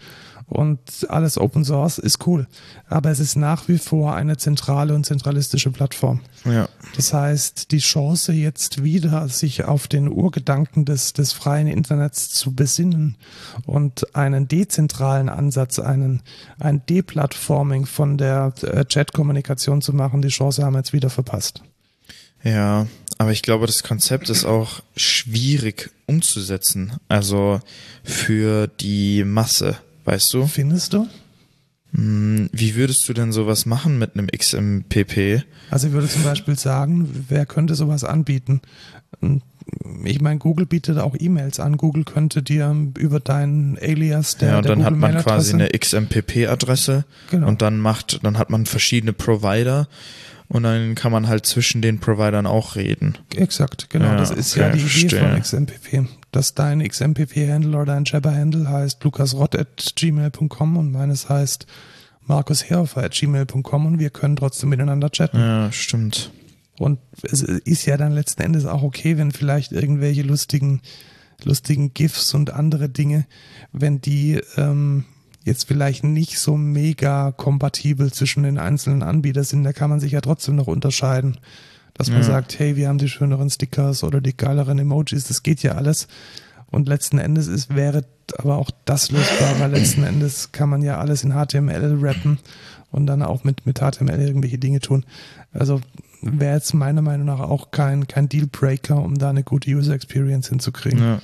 und 0.48 0.80
alles 1.10 1.36
Open 1.36 1.64
Source 1.64 1.98
ist 1.98 2.26
cool. 2.26 2.46
Aber 2.88 3.10
es 3.10 3.20
ist 3.20 3.36
nach 3.36 3.68
wie 3.68 3.76
vor 3.76 4.14
eine 4.14 4.38
zentrale 4.38 4.94
und 4.94 5.04
zentralistische 5.04 5.70
Plattform. 5.70 6.20
Ja. 6.44 6.68
Das 6.96 7.12
heißt, 7.12 7.70
die 7.70 7.78
Chance 7.78 8.32
jetzt 8.32 8.82
wieder, 8.82 9.28
sich 9.28 9.64
auf 9.64 9.88
den 9.88 10.08
Urgedanken 10.08 10.86
des, 10.86 11.12
des 11.12 11.32
freien 11.32 11.66
Internets 11.66 12.30
zu 12.30 12.54
besinnen 12.54 13.16
und 13.66 14.14
einen 14.16 14.48
dezentralen 14.48 15.28
Ansatz, 15.28 15.78
einen, 15.78 16.22
ein 16.58 16.82
Deplatforming 16.88 17.84
von 17.84 18.16
der 18.16 18.54
äh, 18.62 18.86
Chat-Kommunikation 18.86 19.82
zu 19.82 19.92
machen, 19.92 20.22
die 20.22 20.28
Chance 20.28 20.64
haben 20.64 20.72
wir 20.74 20.78
jetzt 20.78 20.94
wieder 20.94 21.10
verpasst. 21.10 21.62
Ja, 22.42 22.86
aber 23.18 23.32
ich 23.32 23.42
glaube, 23.42 23.66
das 23.66 23.82
Konzept 23.82 24.30
ist 24.30 24.44
auch 24.44 24.80
schwierig 24.96 25.90
umzusetzen. 26.06 26.92
Also 27.08 27.60
für 28.04 28.68
die 28.68 29.24
Masse. 29.24 29.76
Weißt 30.04 30.32
du? 30.32 30.46
Findest 30.46 30.94
du? 30.94 31.06
Hm, 31.94 32.48
wie 32.52 32.74
würdest 32.76 33.08
du 33.08 33.12
denn 33.12 33.32
sowas 33.32 33.66
machen 33.66 33.98
mit 33.98 34.14
einem 34.14 34.26
XMPP? 34.28 35.42
Also 35.70 35.88
ich 35.88 35.92
würde 35.92 36.08
zum 36.08 36.22
Beispiel 36.22 36.58
sagen, 36.58 37.24
wer 37.28 37.44
könnte 37.46 37.74
sowas 37.74 38.04
anbieten? 38.04 38.60
Ich 40.04 40.20
meine, 40.20 40.38
Google 40.38 40.66
bietet 40.66 40.98
auch 40.98 41.14
E-Mails 41.18 41.60
an. 41.60 41.76
Google 41.76 42.04
könnte 42.04 42.42
dir 42.42 42.74
über 42.98 43.20
deinen 43.20 43.78
Alias 43.78 44.36
der 44.36 44.50
Ja, 44.50 44.58
und 44.58 44.66
dann 44.68 44.84
hat 44.84 44.94
man 44.96 45.16
quasi 45.18 45.52
eine 45.54 45.68
XMPP-Adresse 45.68 47.04
Genau. 47.30 47.48
und 47.48 47.60
dann 47.62 47.78
macht, 47.78 48.20
dann 48.22 48.38
hat 48.38 48.48
man 48.50 48.64
verschiedene 48.66 49.12
Provider 49.12 49.88
und 50.48 50.62
dann 50.62 50.94
kann 50.94 51.12
man 51.12 51.28
halt 51.28 51.44
zwischen 51.44 51.82
den 51.82 51.98
Providern 51.98 52.46
auch 52.46 52.74
reden. 52.74 53.18
Exakt, 53.36 53.90
genau. 53.90 54.06
Ja, 54.06 54.16
das 54.16 54.30
ist 54.30 54.52
okay, 54.52 54.60
ja 54.60 54.70
die 54.70 54.78
Idee 54.78 54.88
verstehe. 54.88 55.20
von 55.20 55.40
XMPP. 55.40 56.08
Dass 56.32 56.54
dein 56.54 56.86
XMPP-Handle 56.86 57.76
oder 57.76 57.92
dein 57.94 58.04
Jabber-Handle 58.04 58.68
heißt 58.68 59.04
lukasrott.gmail.com 59.04 60.76
und 60.76 60.92
meines 60.92 61.28
heißt 61.28 61.66
markusherhofer.gmail.com 62.26 63.86
und 63.86 63.98
wir 63.98 64.10
können 64.10 64.36
trotzdem 64.36 64.70
miteinander 64.70 65.10
chatten. 65.10 65.38
Ja, 65.38 65.72
stimmt. 65.72 66.30
Und 66.78 66.98
es 67.22 67.42
ist 67.42 67.86
ja 67.86 67.96
dann 67.96 68.12
letzten 68.12 68.42
Endes 68.42 68.64
auch 68.64 68.82
okay, 68.82 69.16
wenn 69.18 69.32
vielleicht 69.32 69.72
irgendwelche 69.72 70.22
lustigen, 70.22 70.80
lustigen 71.44 71.92
GIFs 71.92 72.34
und 72.34 72.52
andere 72.52 72.88
Dinge, 72.88 73.26
wenn 73.72 74.00
die 74.00 74.40
ähm, 74.56 75.04
jetzt 75.48 75.66
vielleicht 75.66 76.04
nicht 76.04 76.38
so 76.38 76.56
mega 76.56 77.32
kompatibel 77.32 78.12
zwischen 78.12 78.44
den 78.44 78.58
einzelnen 78.58 79.02
Anbietern 79.02 79.42
sind, 79.44 79.64
da 79.64 79.72
kann 79.72 79.90
man 79.90 79.98
sich 80.00 80.12
ja 80.12 80.20
trotzdem 80.20 80.54
noch 80.56 80.68
unterscheiden. 80.68 81.38
Dass 81.94 82.08
man 82.10 82.18
Ja. 82.18 82.24
sagt, 82.26 82.58
hey, 82.60 82.76
wir 82.76 82.86
haben 82.88 82.98
die 82.98 83.08
schöneren 83.08 83.50
Stickers 83.50 84.04
oder 84.04 84.20
die 84.20 84.36
geileren 84.36 84.78
Emojis, 84.78 85.24
das 85.26 85.42
geht 85.42 85.62
ja 85.64 85.72
alles. 85.72 86.06
Und 86.70 86.86
letzten 86.86 87.18
Endes 87.18 87.48
ist, 87.48 87.74
wäre 87.74 88.04
aber 88.36 88.58
auch 88.58 88.70
das 88.84 89.10
lösbar, 89.10 89.58
weil 89.58 89.72
letzten 89.72 90.04
Endes 90.04 90.52
kann 90.52 90.68
man 90.68 90.82
ja 90.82 90.98
alles 90.98 91.24
in 91.24 91.32
HTML 91.32 91.98
rappen 92.00 92.38
und 92.92 93.06
dann 93.06 93.22
auch 93.22 93.42
mit, 93.42 93.64
mit 93.66 93.78
HTML 93.80 94.20
irgendwelche 94.20 94.58
Dinge 94.58 94.80
tun. 94.80 95.04
Also 95.52 95.80
wäre 96.20 96.54
jetzt 96.54 96.74
meiner 96.74 97.00
Meinung 97.02 97.26
nach 97.26 97.40
auch 97.40 97.70
kein, 97.70 98.06
kein 98.06 98.28
Dealbreaker, 98.28 99.02
um 99.02 99.16
da 99.18 99.30
eine 99.30 99.42
gute 99.44 99.70
User 99.70 99.94
Experience 99.94 100.48
hinzukriegen. 100.50 100.98
Ja. 101.00 101.20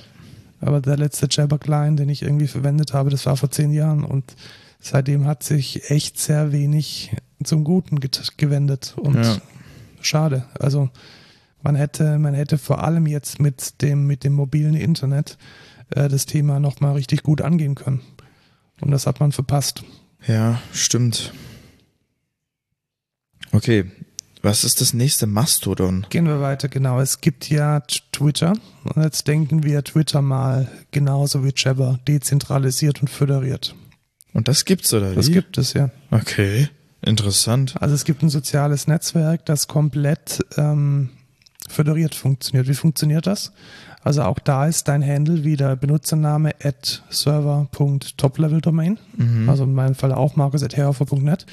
Aber 0.65 0.81
der 0.81 0.97
letzte 0.97 1.27
Jabber 1.29 1.59
Client, 1.59 1.99
den 1.99 2.09
ich 2.09 2.23
irgendwie 2.23 2.47
verwendet 2.47 2.91
habe, 2.91 3.11
das 3.11 3.27
war 3.27 3.37
vor 3.37 3.51
zehn 3.51 3.71
Jahren 3.71 4.03
und 4.03 4.35
seitdem 4.79 5.27
hat 5.27 5.43
sich 5.43 5.91
echt 5.91 6.17
sehr 6.17 6.51
wenig 6.51 7.15
zum 7.43 7.63
Guten 7.63 7.99
gewendet 8.37 8.95
und 8.97 9.15
Ja. 9.15 9.37
schade. 10.01 10.45
Also 10.59 10.89
man 11.61 11.75
hätte, 11.75 12.17
man 12.17 12.33
hätte 12.33 12.57
vor 12.57 12.83
allem 12.83 13.05
jetzt 13.05 13.39
mit 13.39 13.83
dem, 13.83 14.07
mit 14.07 14.23
dem 14.23 14.33
mobilen 14.33 14.73
Internet 14.73 15.37
äh, 15.91 16.09
das 16.09 16.25
Thema 16.25 16.59
nochmal 16.59 16.93
richtig 16.93 17.21
gut 17.21 17.41
angehen 17.41 17.75
können. 17.75 18.01
Und 18.81 18.89
das 18.89 19.05
hat 19.05 19.19
man 19.19 19.31
verpasst. 19.31 19.83
Ja, 20.25 20.59
stimmt. 20.73 21.31
Okay, 23.51 23.85
was 24.45 24.63
ist 24.63 24.79
das 24.79 24.93
nächste 24.93 25.25
Mastodon? 25.25 26.05
Gehen 26.09 26.27
wir 26.27 26.39
weiter, 26.39 26.69
genau. 26.69 27.01
Es 27.01 27.19
gibt 27.19 27.49
ja 27.49 27.81
Twitter. 28.11 28.53
Und 28.83 29.03
jetzt 29.03 29.27
denken 29.27 29.63
wir 29.63 29.83
Twitter 29.83 30.21
mal 30.21 30.69
genauso 30.91 31.43
wie 31.43 31.51
Jabber, 31.55 31.99
dezentralisiert 32.07 33.01
und 33.01 33.09
föderiert. 33.09 33.75
Und 34.33 34.47
das 34.47 34.63
gibt's 34.63 34.93
oder 34.93 35.11
wie? 35.11 35.15
Das 35.15 35.31
gibt 35.31 35.57
es 35.57 35.73
ja. 35.73 35.89
Okay, 36.11 36.69
interessant. 37.01 37.75
Also 37.81 37.95
es 37.95 38.05
gibt 38.05 38.21
ein 38.21 38.29
soziales 38.29 38.87
Netzwerk, 38.87 39.45
das 39.45 39.67
komplett 39.67 40.45
ähm, 40.57 41.09
föderiert 41.67 42.13
funktioniert. 42.13 42.67
Wie 42.67 42.75
funktioniert 42.75 43.25
das? 43.25 43.51
Also 44.05 44.21
auch 44.23 44.39
da 44.39 44.67
ist 44.67 44.87
dein 44.87 45.03
Handle 45.05 45.43
wieder 45.43 45.75
Benutzername 45.75 46.51
at 46.63 47.03
server.topleveldomain. 47.09 48.99
Mhm. 49.17 49.49
Also 49.49 49.63
in 49.63 49.73
meinem 49.73 49.95
Fall 49.95 50.11
auch 50.13 50.35
markus.herhofer.net. 50.35 51.45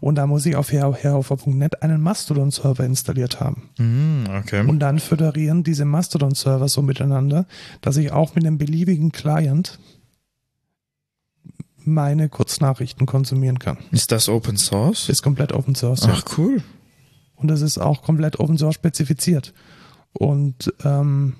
Und 0.00 0.16
da 0.16 0.26
muss 0.26 0.44
ich 0.46 0.56
auf 0.56 0.72
her- 0.72 0.94
herhofer.net 0.94 1.82
einen 1.82 2.00
Mastodon-Server 2.00 2.84
installiert 2.84 3.40
haben. 3.40 3.68
Mhm, 3.78 4.24
okay. 4.38 4.66
Und 4.66 4.80
dann 4.80 4.98
föderieren 4.98 5.62
diese 5.64 5.84
Mastodon-Server 5.84 6.66
so 6.68 6.82
miteinander, 6.82 7.46
dass 7.82 7.96
ich 7.98 8.10
auch 8.10 8.34
mit 8.34 8.44
einem 8.44 8.58
beliebigen 8.58 9.12
Client 9.12 9.78
meine 11.84 12.28
Kurznachrichten 12.28 13.06
konsumieren 13.06 13.58
kann. 13.58 13.76
ist 13.90 14.12
das 14.12 14.28
Open 14.28 14.56
Source? 14.56 15.08
Ist 15.08 15.22
komplett 15.22 15.52
Open 15.52 15.74
Source. 15.74 16.02
ja. 16.06 16.14
Ach 16.16 16.24
cool. 16.38 16.62
Und 17.36 17.48
das 17.48 17.60
ist 17.60 17.78
auch 17.78 18.02
komplett 18.02 18.38
Open 18.40 18.56
Source 18.56 18.74
spezifiziert. 18.76 19.52
Und 20.12 20.72
ähm, 20.84 21.34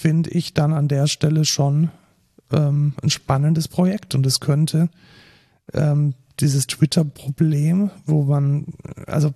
finde 0.00 0.30
ich 0.30 0.54
dann 0.54 0.72
an 0.72 0.88
der 0.88 1.06
Stelle 1.06 1.44
schon 1.44 1.90
ähm, 2.52 2.94
ein 3.02 3.10
spannendes 3.10 3.68
Projekt. 3.68 4.14
Und 4.14 4.26
es 4.26 4.40
könnte 4.40 4.88
ähm, 5.72 6.14
dieses 6.40 6.66
Twitter-Problem, 6.66 7.90
wo 8.06 8.22
man, 8.24 8.66
also 9.06 9.32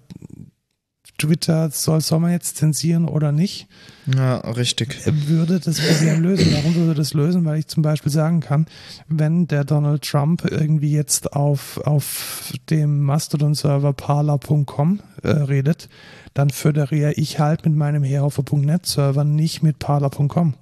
Twitter 1.19 1.71
soll, 1.71 2.01
soll 2.01 2.19
man 2.19 2.33
jetzt 2.33 2.57
zensieren 2.57 3.07
oder 3.07 3.31
nicht, 3.31 3.69
Ja, 4.07 4.39
richtig. 4.39 4.99
würde 5.29 5.61
das 5.61 5.79
Problem 5.79 6.23
lösen. 6.23 6.53
Warum 6.55 6.75
würde 6.75 6.95
das 6.95 7.15
lösen? 7.15 7.45
Weil 7.45 7.61
ich 7.61 7.69
zum 7.69 7.83
Beispiel 7.83 8.11
sagen 8.11 8.41
kann, 8.41 8.67
wenn 9.07 9.47
der 9.47 9.65
Donald 9.65 10.03
Trump 10.03 10.45
irgendwie 10.51 10.91
jetzt 10.93 11.33
auf, 11.35 11.79
auf 11.87 12.53
dem 12.69 13.03
Mastodon-Server 13.03 13.93
parler.com 13.93 15.01
äh, 15.23 15.29
redet, 15.29 15.89
dann 16.35 16.51
föderiere 16.51 17.13
ich 17.13 17.39
halt 17.39 17.65
mit 17.65 17.75
meinem 17.75 18.03
herhofer.net-Server 18.03 19.25
nicht 19.25 19.63
mit 19.63 19.79
parler.com 19.79 20.55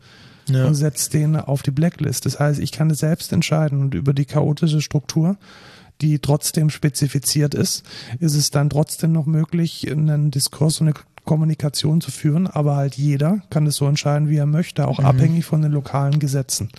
Ja. 0.48 0.66
und 0.66 0.74
setze 0.74 1.10
den 1.10 1.36
auf 1.36 1.62
die 1.62 1.70
Blacklist. 1.70 2.26
Das 2.26 2.38
heißt, 2.38 2.60
ich 2.60 2.72
kann 2.72 2.90
es 2.90 2.98
selbst 2.98 3.32
entscheiden 3.32 3.80
und 3.80 3.94
über 3.94 4.12
die 4.12 4.26
chaotische 4.26 4.80
Struktur 4.80 5.36
die 6.02 6.18
trotzdem 6.18 6.68
spezifiziert 6.68 7.54
ist, 7.54 7.84
ist 8.18 8.34
es 8.34 8.50
dann 8.50 8.70
trotzdem 8.70 9.12
noch 9.12 9.26
möglich, 9.26 9.88
einen 9.90 10.30
Diskurs 10.30 10.80
und 10.80 10.88
eine 10.88 10.96
Kommunikation 11.24 12.00
zu 12.00 12.10
führen, 12.10 12.48
aber 12.48 12.76
halt 12.76 12.96
jeder 12.96 13.40
kann 13.50 13.66
es 13.66 13.76
so 13.76 13.86
entscheiden, 13.86 14.28
wie 14.28 14.36
er 14.36 14.46
möchte, 14.46 14.88
auch 14.88 14.98
mhm. 14.98 15.06
abhängig 15.06 15.44
von 15.44 15.62
den 15.62 15.72
lokalen 15.72 16.18
Gesetzen. 16.18 16.70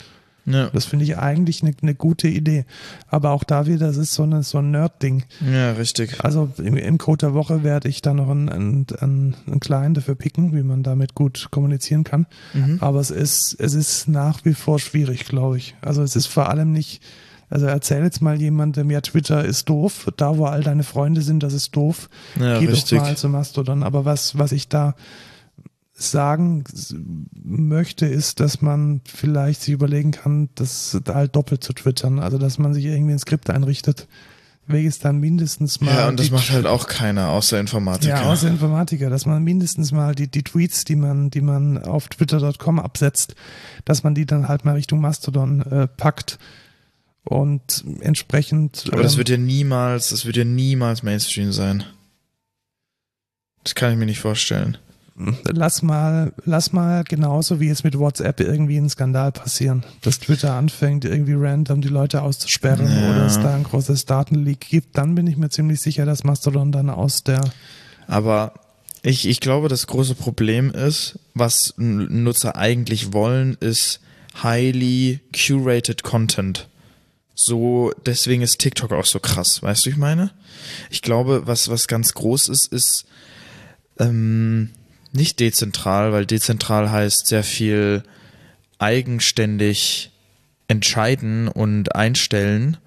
Ja. 0.45 0.69
Das 0.73 0.85
finde 0.85 1.05
ich 1.05 1.17
eigentlich 1.17 1.61
eine 1.61 1.73
ne 1.81 1.95
gute 1.95 2.27
Idee. 2.27 2.65
Aber 3.07 3.31
auch 3.31 3.43
da 3.43 3.65
wieder, 3.65 3.87
das 3.87 3.97
ist 3.97 4.13
so, 4.13 4.23
eine, 4.23 4.43
so 4.43 4.57
ein 4.57 4.71
Nerd-Ding. 4.71 5.23
Ja, 5.39 5.71
richtig. 5.73 6.23
Also 6.23 6.51
im, 6.57 6.75
im 6.75 6.97
Code 6.97 7.27
der 7.27 7.33
Woche 7.33 7.63
werde 7.63 7.87
ich 7.87 8.01
da 8.01 8.13
noch 8.13 8.29
einen, 8.29 8.49
einen, 8.49 9.35
einen 9.47 9.59
Client 9.59 9.97
dafür 9.97 10.15
picken, 10.15 10.53
wie 10.53 10.63
man 10.63 10.83
damit 10.83 11.15
gut 11.15 11.47
kommunizieren 11.51 12.03
kann. 12.03 12.25
Mhm. 12.53 12.77
Aber 12.81 12.99
es 12.99 13.11
ist, 13.11 13.55
es 13.59 13.73
ist 13.73 14.07
nach 14.07 14.43
wie 14.43 14.53
vor 14.53 14.79
schwierig, 14.79 15.25
glaube 15.25 15.57
ich. 15.57 15.75
Also 15.81 16.03
es 16.03 16.15
ist 16.15 16.27
vor 16.27 16.49
allem 16.49 16.71
nicht, 16.71 17.01
also 17.49 17.65
erzähl 17.65 18.03
jetzt 18.03 18.21
mal 18.21 18.41
jemandem, 18.41 18.89
ja, 18.91 18.99
Twitter 19.01 19.45
ist 19.45 19.69
doof, 19.69 20.11
da 20.17 20.37
wo 20.37 20.45
all 20.45 20.63
deine 20.63 20.83
Freunde 20.83 21.21
sind, 21.21 21.43
das 21.43 21.53
ist 21.53 21.75
doof. 21.75 22.09
Ja, 22.39 22.59
Geh 22.59 22.65
richtig. 22.65 22.99
doch 22.99 23.05
mal 23.05 23.15
zu 23.15 23.29
Mastodon. 23.29 23.83
Aber 23.83 24.05
was, 24.05 24.37
was 24.37 24.51
ich 24.51 24.67
da 24.67 24.95
sagen 25.93 26.63
möchte, 27.33 28.05
ist, 28.05 28.39
dass 28.39 28.61
man 28.61 29.01
vielleicht 29.05 29.61
sich 29.61 29.73
überlegen 29.73 30.11
kann, 30.11 30.49
das 30.55 30.99
halt 31.07 31.35
doppelt 31.35 31.63
zu 31.63 31.73
twittern. 31.73 32.19
Also, 32.19 32.37
dass 32.37 32.57
man 32.57 32.73
sich 32.73 32.85
irgendwie 32.85 33.13
ein 33.13 33.19
Skript 33.19 33.49
einrichtet, 33.49 34.07
welches 34.65 34.99
dann 34.99 35.19
mindestens 35.19 35.81
mal. 35.81 35.93
Ja, 35.93 36.07
und 36.07 36.19
das 36.19 36.31
macht 36.31 36.49
halt 36.51 36.65
auch 36.65 36.87
keiner, 36.87 37.29
außer 37.29 37.59
Informatiker. 37.59 38.15
Ja, 38.15 38.23
außer 38.23 38.47
Informatiker, 38.47 39.09
dass 39.09 39.27
man 39.27 39.43
mindestens 39.43 39.91
mal 39.91 40.15
die, 40.15 40.27
die 40.27 40.43
Tweets, 40.43 40.83
die 40.83 40.95
man, 40.95 41.29
die 41.29 41.41
man 41.41 41.77
auf 41.77 42.07
twitter.com 42.07 42.79
absetzt, 42.79 43.35
dass 43.85 44.03
man 44.03 44.15
die 44.15 44.25
dann 44.25 44.47
halt 44.47 44.65
mal 44.65 44.73
Richtung 44.73 44.99
Mastodon 44.99 45.61
äh, 45.61 45.87
packt 45.87 46.39
und 47.23 47.85
entsprechend. 47.99 48.85
Aber 48.87 48.97
ähm, 48.97 49.03
das 49.03 49.17
wird 49.17 49.29
ja 49.29 49.37
niemals, 49.37 50.09
das 50.09 50.25
wird 50.25 50.37
ja 50.37 50.45
niemals 50.45 51.03
Mainstream 51.03 51.51
sein. 51.51 51.83
Das 53.63 53.75
kann 53.75 53.91
ich 53.91 53.97
mir 53.97 54.07
nicht 54.07 54.19
vorstellen 54.19 54.77
lass 55.15 55.81
mal, 55.81 56.33
lass 56.45 56.73
mal 56.73 57.03
genauso 57.03 57.59
wie 57.59 57.67
jetzt 57.67 57.83
mit 57.83 57.97
WhatsApp 57.97 58.39
irgendwie 58.39 58.77
ein 58.77 58.89
Skandal 58.89 59.31
passieren, 59.31 59.83
dass 60.01 60.19
Twitter 60.19 60.53
anfängt, 60.53 61.05
irgendwie 61.05 61.35
random 61.35 61.81
die 61.81 61.89
Leute 61.89 62.21
auszusperren 62.21 62.87
ja. 62.87 63.11
oder 63.11 63.25
es 63.25 63.39
da 63.39 63.55
ein 63.55 63.63
großes 63.63 64.05
Datenleak 64.05 64.59
gibt, 64.61 64.97
dann 64.97 65.15
bin 65.15 65.27
ich 65.27 65.37
mir 65.37 65.49
ziemlich 65.49 65.81
sicher, 65.81 66.05
dass 66.05 66.23
Mastodon 66.23 66.71
dann 66.71 66.89
aus 66.89 67.23
der. 67.23 67.41
Aber 68.07 68.53
ich, 69.03 69.27
ich 69.27 69.39
glaube, 69.39 69.67
das 69.67 69.87
große 69.87 70.15
Problem 70.15 70.71
ist, 70.71 71.19
was 71.33 71.73
Nutzer 71.77 72.55
eigentlich 72.55 73.13
wollen, 73.13 73.55
ist 73.59 73.99
highly 74.41 75.19
curated 75.35 76.03
Content. 76.03 76.69
So, 77.35 77.91
deswegen 78.05 78.41
ist 78.41 78.59
TikTok 78.59 78.91
auch 78.91 79.05
so 79.05 79.19
krass, 79.19 79.61
weißt 79.61 79.85
du, 79.85 79.89
ich 79.89 79.97
meine? 79.97 80.31
Ich 80.89 81.01
glaube, 81.01 81.43
was, 81.45 81.69
was 81.69 81.87
ganz 81.87 82.13
groß 82.13 82.47
ist, 82.49 82.71
ist, 82.71 83.05
ähm, 83.99 84.69
nicht 85.13 85.39
dezentral, 85.39 86.11
weil 86.11 86.25
dezentral 86.25 86.91
heißt 86.91 87.27
sehr 87.27 87.43
viel 87.43 88.03
eigenständig 88.79 90.11
entscheiden 90.67 91.47
und 91.47 91.95
einstellen, 91.95 92.77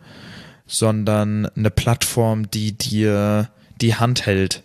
sondern 0.67 1.47
eine 1.47 1.71
Plattform, 1.71 2.51
die 2.51 2.73
dir 2.73 3.51
die 3.81 3.95
Hand 3.95 4.27
hält. 4.27 4.63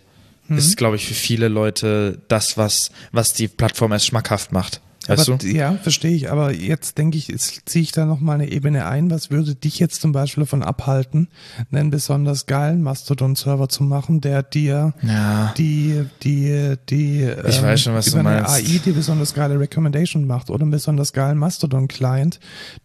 Mhm. 0.48 0.58
Ist, 0.58 0.76
glaube 0.76 0.96
ich, 0.96 1.06
für 1.06 1.14
viele 1.14 1.48
Leute 1.48 2.20
das, 2.28 2.56
was, 2.56 2.90
was 3.12 3.32
die 3.32 3.48
Plattform 3.48 3.92
erst 3.92 4.06
schmackhaft 4.06 4.52
macht. 4.52 4.80
Weißt 5.08 5.28
aber, 5.28 5.38
du? 5.38 5.46
Ja, 5.48 5.74
verstehe 5.74 6.12
ich. 6.12 6.30
Aber 6.30 6.52
jetzt 6.52 6.98
denke 6.98 7.18
ich, 7.18 7.28
jetzt 7.28 7.68
ziehe 7.68 7.82
ich 7.82 7.92
da 7.92 8.04
noch 8.04 8.20
mal 8.20 8.34
eine 8.34 8.50
Ebene 8.50 8.86
ein. 8.86 9.10
Was 9.10 9.30
würde 9.30 9.54
dich 9.54 9.78
jetzt 9.78 10.00
zum 10.00 10.12
Beispiel 10.12 10.42
davon 10.42 10.62
abhalten, 10.62 11.28
einen 11.70 11.90
besonders 11.90 12.46
geilen 12.46 12.82
Mastodon-Server 12.82 13.68
zu 13.68 13.82
machen, 13.82 14.20
der 14.20 14.42
dir 14.42 14.94
ja. 15.02 15.52
die, 15.58 16.04
die, 16.22 16.74
die, 16.88 17.22
ich 17.46 17.58
ähm, 17.58 17.64
weiß 17.64 17.80
schon, 17.80 17.94
was 17.94 18.08
über 18.08 18.18
du 18.18 18.24
meinst. 18.24 18.50
eine 18.50 18.64
AI 18.64 18.80
die 18.84 18.92
besonders 18.92 19.34
geile 19.34 19.58
Recommendation 19.58 20.26
macht 20.26 20.50
oder 20.50 20.62
einen 20.62 20.70
besonders 20.70 21.12
geilen 21.12 21.38
Mastodon-Client, 21.38 22.38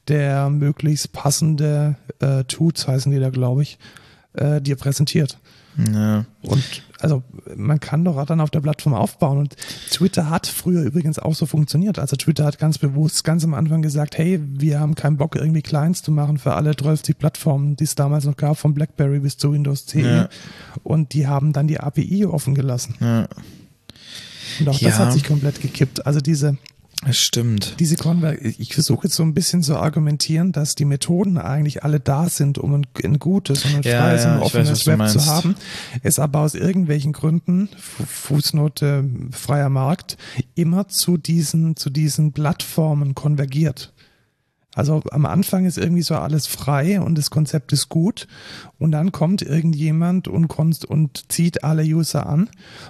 der 0.07 0.49
möglichst 0.49 1.13
passende 1.13 1.95
äh, 2.19 2.43
Tools 2.45 2.87
heißen 2.87 3.11
die 3.11 3.19
da, 3.19 3.29
glaube 3.29 3.63
ich, 3.63 3.77
äh, 4.33 4.61
dir 4.61 4.75
präsentiert. 4.75 5.37
Ja. 5.93 6.25
Und 6.41 6.63
also 6.99 7.23
man 7.55 7.79
kann 7.79 8.03
doch 8.03 8.23
dann 8.25 8.41
auf 8.41 8.49
der 8.49 8.61
Plattform 8.61 8.93
aufbauen. 8.93 9.37
Und 9.37 9.55
Twitter 9.91 10.29
hat 10.29 10.47
früher 10.47 10.83
übrigens 10.83 11.19
auch 11.19 11.35
so 11.35 11.45
funktioniert. 11.45 11.99
Also 11.99 12.15
Twitter 12.15 12.45
hat 12.45 12.59
ganz 12.59 12.77
bewusst 12.77 13.23
ganz 13.23 13.43
am 13.43 13.53
Anfang 13.53 13.81
gesagt, 13.81 14.17
hey, 14.17 14.39
wir 14.41 14.79
haben 14.79 14.95
keinen 14.95 15.17
Bock, 15.17 15.35
irgendwie 15.35 15.61
Clients 15.61 16.01
zu 16.01 16.11
machen 16.11 16.37
für 16.37 16.53
alle 16.53 16.75
12 16.75 17.17
Plattformen, 17.17 17.75
die 17.75 17.83
es 17.83 17.95
damals 17.95 18.25
noch 18.25 18.37
gab, 18.37 18.57
von 18.57 18.73
BlackBerry 18.73 19.19
bis 19.19 19.37
zu 19.37 19.53
Windows 19.53 19.85
10. 19.85 20.05
Ja. 20.05 20.29
Und 20.83 21.13
die 21.13 21.27
haben 21.27 21.53
dann 21.53 21.67
die 21.67 21.79
API 21.79 22.25
offen 22.25 22.55
gelassen. 22.55 22.95
Ja. 22.99 23.27
Und 24.59 24.69
auch 24.69 24.79
ja. 24.79 24.89
das 24.89 24.99
hat 24.99 25.13
sich 25.13 25.23
komplett 25.23 25.61
gekippt. 25.61 26.05
Also 26.05 26.19
diese 26.19 26.57
es 27.05 27.19
stimmt. 27.19 27.75
Diese 27.79 27.95
Konver 27.95 28.41
ich 28.41 28.73
versuche 28.73 29.07
jetzt 29.07 29.15
so 29.15 29.23
ein 29.23 29.33
bisschen 29.33 29.61
zu 29.61 29.77
argumentieren, 29.77 30.51
dass 30.51 30.73
die 30.73 30.85
Methoden 30.85 31.37
eigentlich 31.37 31.83
alle 31.83 31.99
da 31.99 32.27
sind, 32.27 32.57
um 32.57 32.73
ein, 32.73 32.87
ein 33.03 33.19
gutes 33.19 33.65
und 33.65 33.75
ein 33.75 33.81
ja, 33.83 33.99
freies 33.99 34.23
ja, 34.23 34.35
und 34.35 34.41
offenes 34.41 34.87
weiß, 34.87 34.99
Web 34.99 35.09
zu 35.09 35.25
haben. 35.25 35.55
Es 36.01 36.17
aber 36.17 36.39
aus 36.39 36.55
irgendwelchen 36.55 37.13
Gründen, 37.13 37.69
Fußnote 37.77 39.05
freier 39.31 39.69
Markt, 39.69 40.17
immer 40.55 40.87
zu 40.87 41.17
diesen, 41.17 41.75
zu 41.75 41.89
diesen 41.89 42.31
Plattformen 42.31 43.13
konvergiert. 43.13 43.93
Also 44.77 45.01
am 45.09 45.25
Anfang 45.25 45.65
ist 45.65 45.79
irgendwie 45.79 46.03
so 46.03 46.13
alles 46.13 46.45
frei 46.45 47.01
und 47.01 47.17
das 47.17 47.31
Konzept 47.31 47.73
ist 47.73 47.89
gut 47.89 48.27
und 48.77 48.91
dann 48.91 49.11
kommt 49.11 49.41
irgendjemand 49.41 50.27
und, 50.27 50.53
und 50.85 51.31
zieht 51.31 51.63
alle 51.63 51.81
User 51.81 52.27
an 52.27 52.47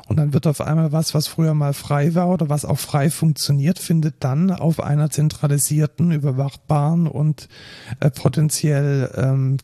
und 0.10 0.18
dann 0.18 0.34
wird 0.34 0.48
auf 0.48 0.60
einmal 0.60 0.92
was, 0.92 1.14
was 1.14 1.28
früher 1.28 1.54
mal 1.54 1.72
frei 1.72 2.14
war 2.14 2.28
oder 2.28 2.50
was 2.50 2.66
auch 2.66 2.78
frei 2.78 3.10
funktioniert, 3.10 3.80
findet 3.80 4.16
dann 4.20 4.52
auf 4.52 4.82
einer 4.82 5.10
zentralisierten, 5.10 6.12
überwachbaren 6.12 7.08
und 7.08 7.48
äh, 8.02 8.12
potenziell 8.12 9.10
ähm, 9.16 9.56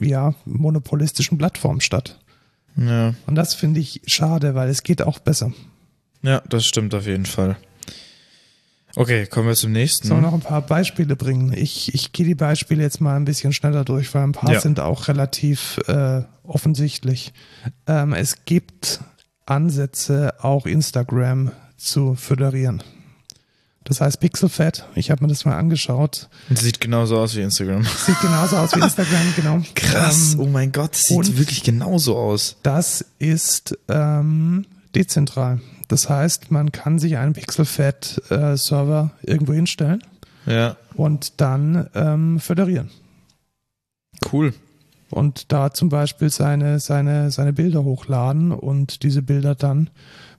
ja, 0.00 0.34
monopolistischen 0.46 1.38
Plattform 1.38 1.80
statt. 1.80 2.18
Ja. 2.74 3.14
Und 3.28 3.36
das 3.36 3.54
finde 3.54 3.78
ich 3.78 4.02
schade, 4.06 4.56
weil 4.56 4.68
es 4.68 4.82
geht 4.82 5.00
auch 5.00 5.20
besser. 5.20 5.52
Ja, 6.22 6.42
das 6.48 6.66
stimmt 6.66 6.92
auf 6.96 7.06
jeden 7.06 7.26
Fall. 7.26 7.56
Okay, 8.98 9.26
kommen 9.26 9.46
wir 9.46 9.54
zum 9.54 9.70
nächsten. 9.70 10.08
Sollen 10.08 10.22
wir 10.22 10.26
noch 10.26 10.34
ein 10.34 10.40
paar 10.40 10.60
Beispiele 10.60 11.14
bringen? 11.14 11.52
Ich, 11.52 11.94
ich 11.94 12.10
gehe 12.10 12.26
die 12.26 12.34
Beispiele 12.34 12.82
jetzt 12.82 13.00
mal 13.00 13.14
ein 13.14 13.24
bisschen 13.24 13.52
schneller 13.52 13.84
durch, 13.84 14.12
weil 14.12 14.24
ein 14.24 14.32
paar 14.32 14.54
ja. 14.54 14.60
sind 14.60 14.80
auch 14.80 15.06
relativ 15.06 15.78
äh, 15.86 16.22
offensichtlich. 16.42 17.32
Ähm, 17.86 18.12
es 18.12 18.44
gibt 18.44 18.98
Ansätze, 19.46 20.34
auch 20.42 20.66
Instagram 20.66 21.52
zu 21.76 22.16
föderieren. 22.16 22.82
Das 23.84 24.00
heißt 24.00 24.18
Pixelfed, 24.18 24.84
ich 24.96 25.12
habe 25.12 25.22
mir 25.22 25.28
das 25.28 25.44
mal 25.44 25.56
angeschaut. 25.56 26.28
Sieht 26.52 26.80
genauso 26.80 27.20
aus 27.20 27.36
wie 27.36 27.42
Instagram. 27.42 27.84
Sieht 28.04 28.20
genauso 28.20 28.56
aus 28.56 28.74
wie 28.74 28.80
Instagram, 28.80 29.32
genau. 29.36 29.62
Krass, 29.76 30.34
ähm, 30.34 30.40
oh 30.40 30.46
mein 30.46 30.72
Gott, 30.72 30.96
sieht 30.96 31.38
wirklich 31.38 31.62
genauso 31.62 32.16
aus. 32.16 32.56
Das 32.64 33.04
ist 33.20 33.78
ähm, 33.88 34.66
dezentral. 34.96 35.60
Das 35.88 36.08
heißt, 36.08 36.50
man 36.50 36.70
kann 36.70 36.98
sich 36.98 37.16
einen 37.16 37.32
Pixelfed-Server 37.32 39.10
äh, 39.22 39.30
irgendwo 39.30 39.54
hinstellen 39.54 40.02
ja. 40.46 40.76
und 40.94 41.40
dann 41.40 41.88
ähm, 41.94 42.40
föderieren. 42.40 42.90
Cool. 44.30 44.52
Und 45.10 45.52
da 45.52 45.72
zum 45.72 45.88
Beispiel 45.88 46.28
seine, 46.28 46.80
seine, 46.80 47.30
seine 47.30 47.54
Bilder 47.54 47.84
hochladen 47.84 48.52
und 48.52 49.02
diese 49.02 49.22
Bilder 49.22 49.54
dann 49.54 49.88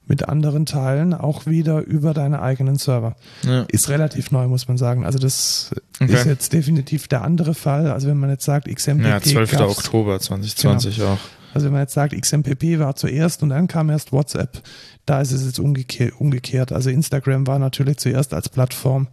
mit 0.05 0.27
anderen 0.27 0.65
Teilen 0.65 1.13
auch 1.13 1.45
wieder 1.45 1.81
über 1.81 2.13
deine 2.13 2.41
eigenen 2.41 2.77
Server. 2.77 3.15
Ja. 3.43 3.61
Ist 3.67 3.89
relativ 3.89 4.31
neu, 4.31 4.47
muss 4.47 4.67
man 4.67 4.77
sagen. 4.77 5.05
Also 5.05 5.19
das 5.19 5.71
okay. 5.99 6.13
ist 6.13 6.25
jetzt 6.25 6.53
definitiv 6.53 7.07
der 7.07 7.23
andere 7.23 7.53
Fall. 7.53 7.91
Also 7.91 8.07
wenn 8.07 8.17
man 8.17 8.29
jetzt 8.31 8.43
sagt, 8.43 8.67
XMPP. 8.67 9.05
Ja, 9.05 9.21
12. 9.21 9.59
Oktober 9.61 10.19
2020 10.19 10.97
genau. 10.97 11.13
auch. 11.13 11.19
Also 11.53 11.65
wenn 11.65 11.73
man 11.73 11.81
jetzt 11.81 11.93
sagt, 11.93 12.19
XMPP 12.19 12.79
war 12.79 12.95
zuerst 12.95 13.43
und 13.43 13.49
dann 13.49 13.67
kam 13.67 13.89
erst 13.89 14.11
WhatsApp, 14.11 14.61
da 15.05 15.21
ist 15.21 15.31
es 15.31 15.45
jetzt 15.45 15.59
umgekehrt. 15.59 16.71
Also 16.71 16.89
Instagram 16.89 17.47
war 17.47 17.59
natürlich 17.59 17.97
zuerst 17.97 18.33
als 18.33 18.49
Plattform 18.49 19.07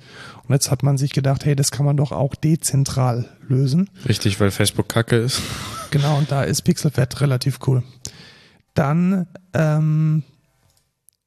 und 0.46 0.52
jetzt 0.52 0.70
hat 0.70 0.82
man 0.82 0.98
sich 0.98 1.12
gedacht, 1.12 1.44
hey, 1.44 1.56
das 1.56 1.70
kann 1.70 1.86
man 1.86 1.96
doch 1.96 2.12
auch 2.12 2.34
dezentral 2.34 3.26
lösen. 3.48 3.88
Richtig, 4.08 4.38
weil 4.40 4.50
Facebook 4.50 4.88
kacke 4.88 5.16
ist. 5.16 5.40
Genau, 5.90 6.18
und 6.18 6.30
da 6.30 6.42
ist 6.42 6.62
Pixelfed 6.62 7.20
relativ 7.20 7.58
cool. 7.66 7.82
Dann 8.74 9.26
ähm, 9.54 10.22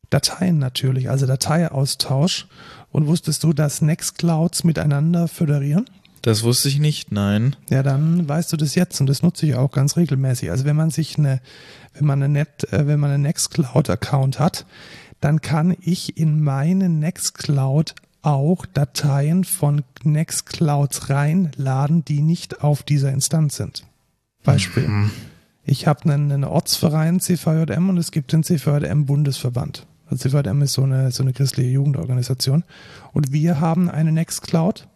Dateien 0.10 0.60
natürlich, 0.60 1.10
also 1.10 1.26
Dateiaustausch. 1.26 2.48
Und 2.92 3.06
wusstest 3.06 3.44
du, 3.44 3.54
dass 3.54 3.82
Nextclouds 3.82 4.64
miteinander 4.64 5.28
föderieren? 5.28 5.86
Das 6.22 6.44
wusste 6.44 6.68
ich 6.68 6.80
nicht, 6.80 7.12
nein. 7.12 7.56
Ja, 7.70 7.84
dann 7.84 8.28
weißt 8.28 8.52
du 8.52 8.58
das 8.58 8.76
jetzt 8.76 9.00
und 9.00 9.08
das 9.08 9.24
nutze 9.24 9.46
ich 9.46 9.56
auch 9.56 9.72
ganz 9.72 9.96
regelmäßig. 9.96 10.52
Also 10.52 10.66
wenn 10.66 10.76
man 10.76 10.90
sich 10.90 11.18
eine, 11.18 11.42
wenn 11.94 12.06
man 12.06 12.22
eine 12.22 12.32
Net, 12.32 12.72
äh, 12.72 12.88
wenn 12.88 13.00
man 13.00 13.12
einen 13.12 13.24
Nextcloud-Account 13.24 14.40
hat, 14.40 14.66
dann 15.22 15.42
kann 15.42 15.76
ich 15.82 16.18
in 16.18 16.42
meinen 16.42 17.00
Nextcloud 17.00 17.96
auch 18.22 18.66
Dateien 18.66 19.44
von 19.46 19.84
Nextclouds 20.04 21.10
reinladen, 21.10 22.04
die 22.04 22.22
nicht 22.22 22.64
auf 22.64 22.84
dieser 22.84 23.12
Instanz 23.12 23.56
sind. 23.56 23.86
Beispiel. 24.44 24.88
Mhm. 24.88 25.12
Ich 25.66 25.88
habe 25.88 26.12
einen, 26.12 26.32
einen 26.32 26.44
Ortsverein 26.44 27.20
CVJM 27.20 27.90
und 27.90 27.98
es 27.98 28.12
gibt 28.12 28.34
den 28.34 28.44
CVJM 28.44 29.06
Bundesverband. 29.06 29.86
Also 30.10 30.30
CVM 30.30 30.62
ist 30.64 30.74
so 30.74 30.84
eine, 30.84 31.12
so 31.12 31.24
eine 31.24 31.34
christliche 31.34 31.70
Jugendorganisation. 31.70 32.64
Und 33.14 33.32
wir 33.32 33.60
haben 33.60 33.90
eine 33.90 34.12
Nextcloud 34.12 34.88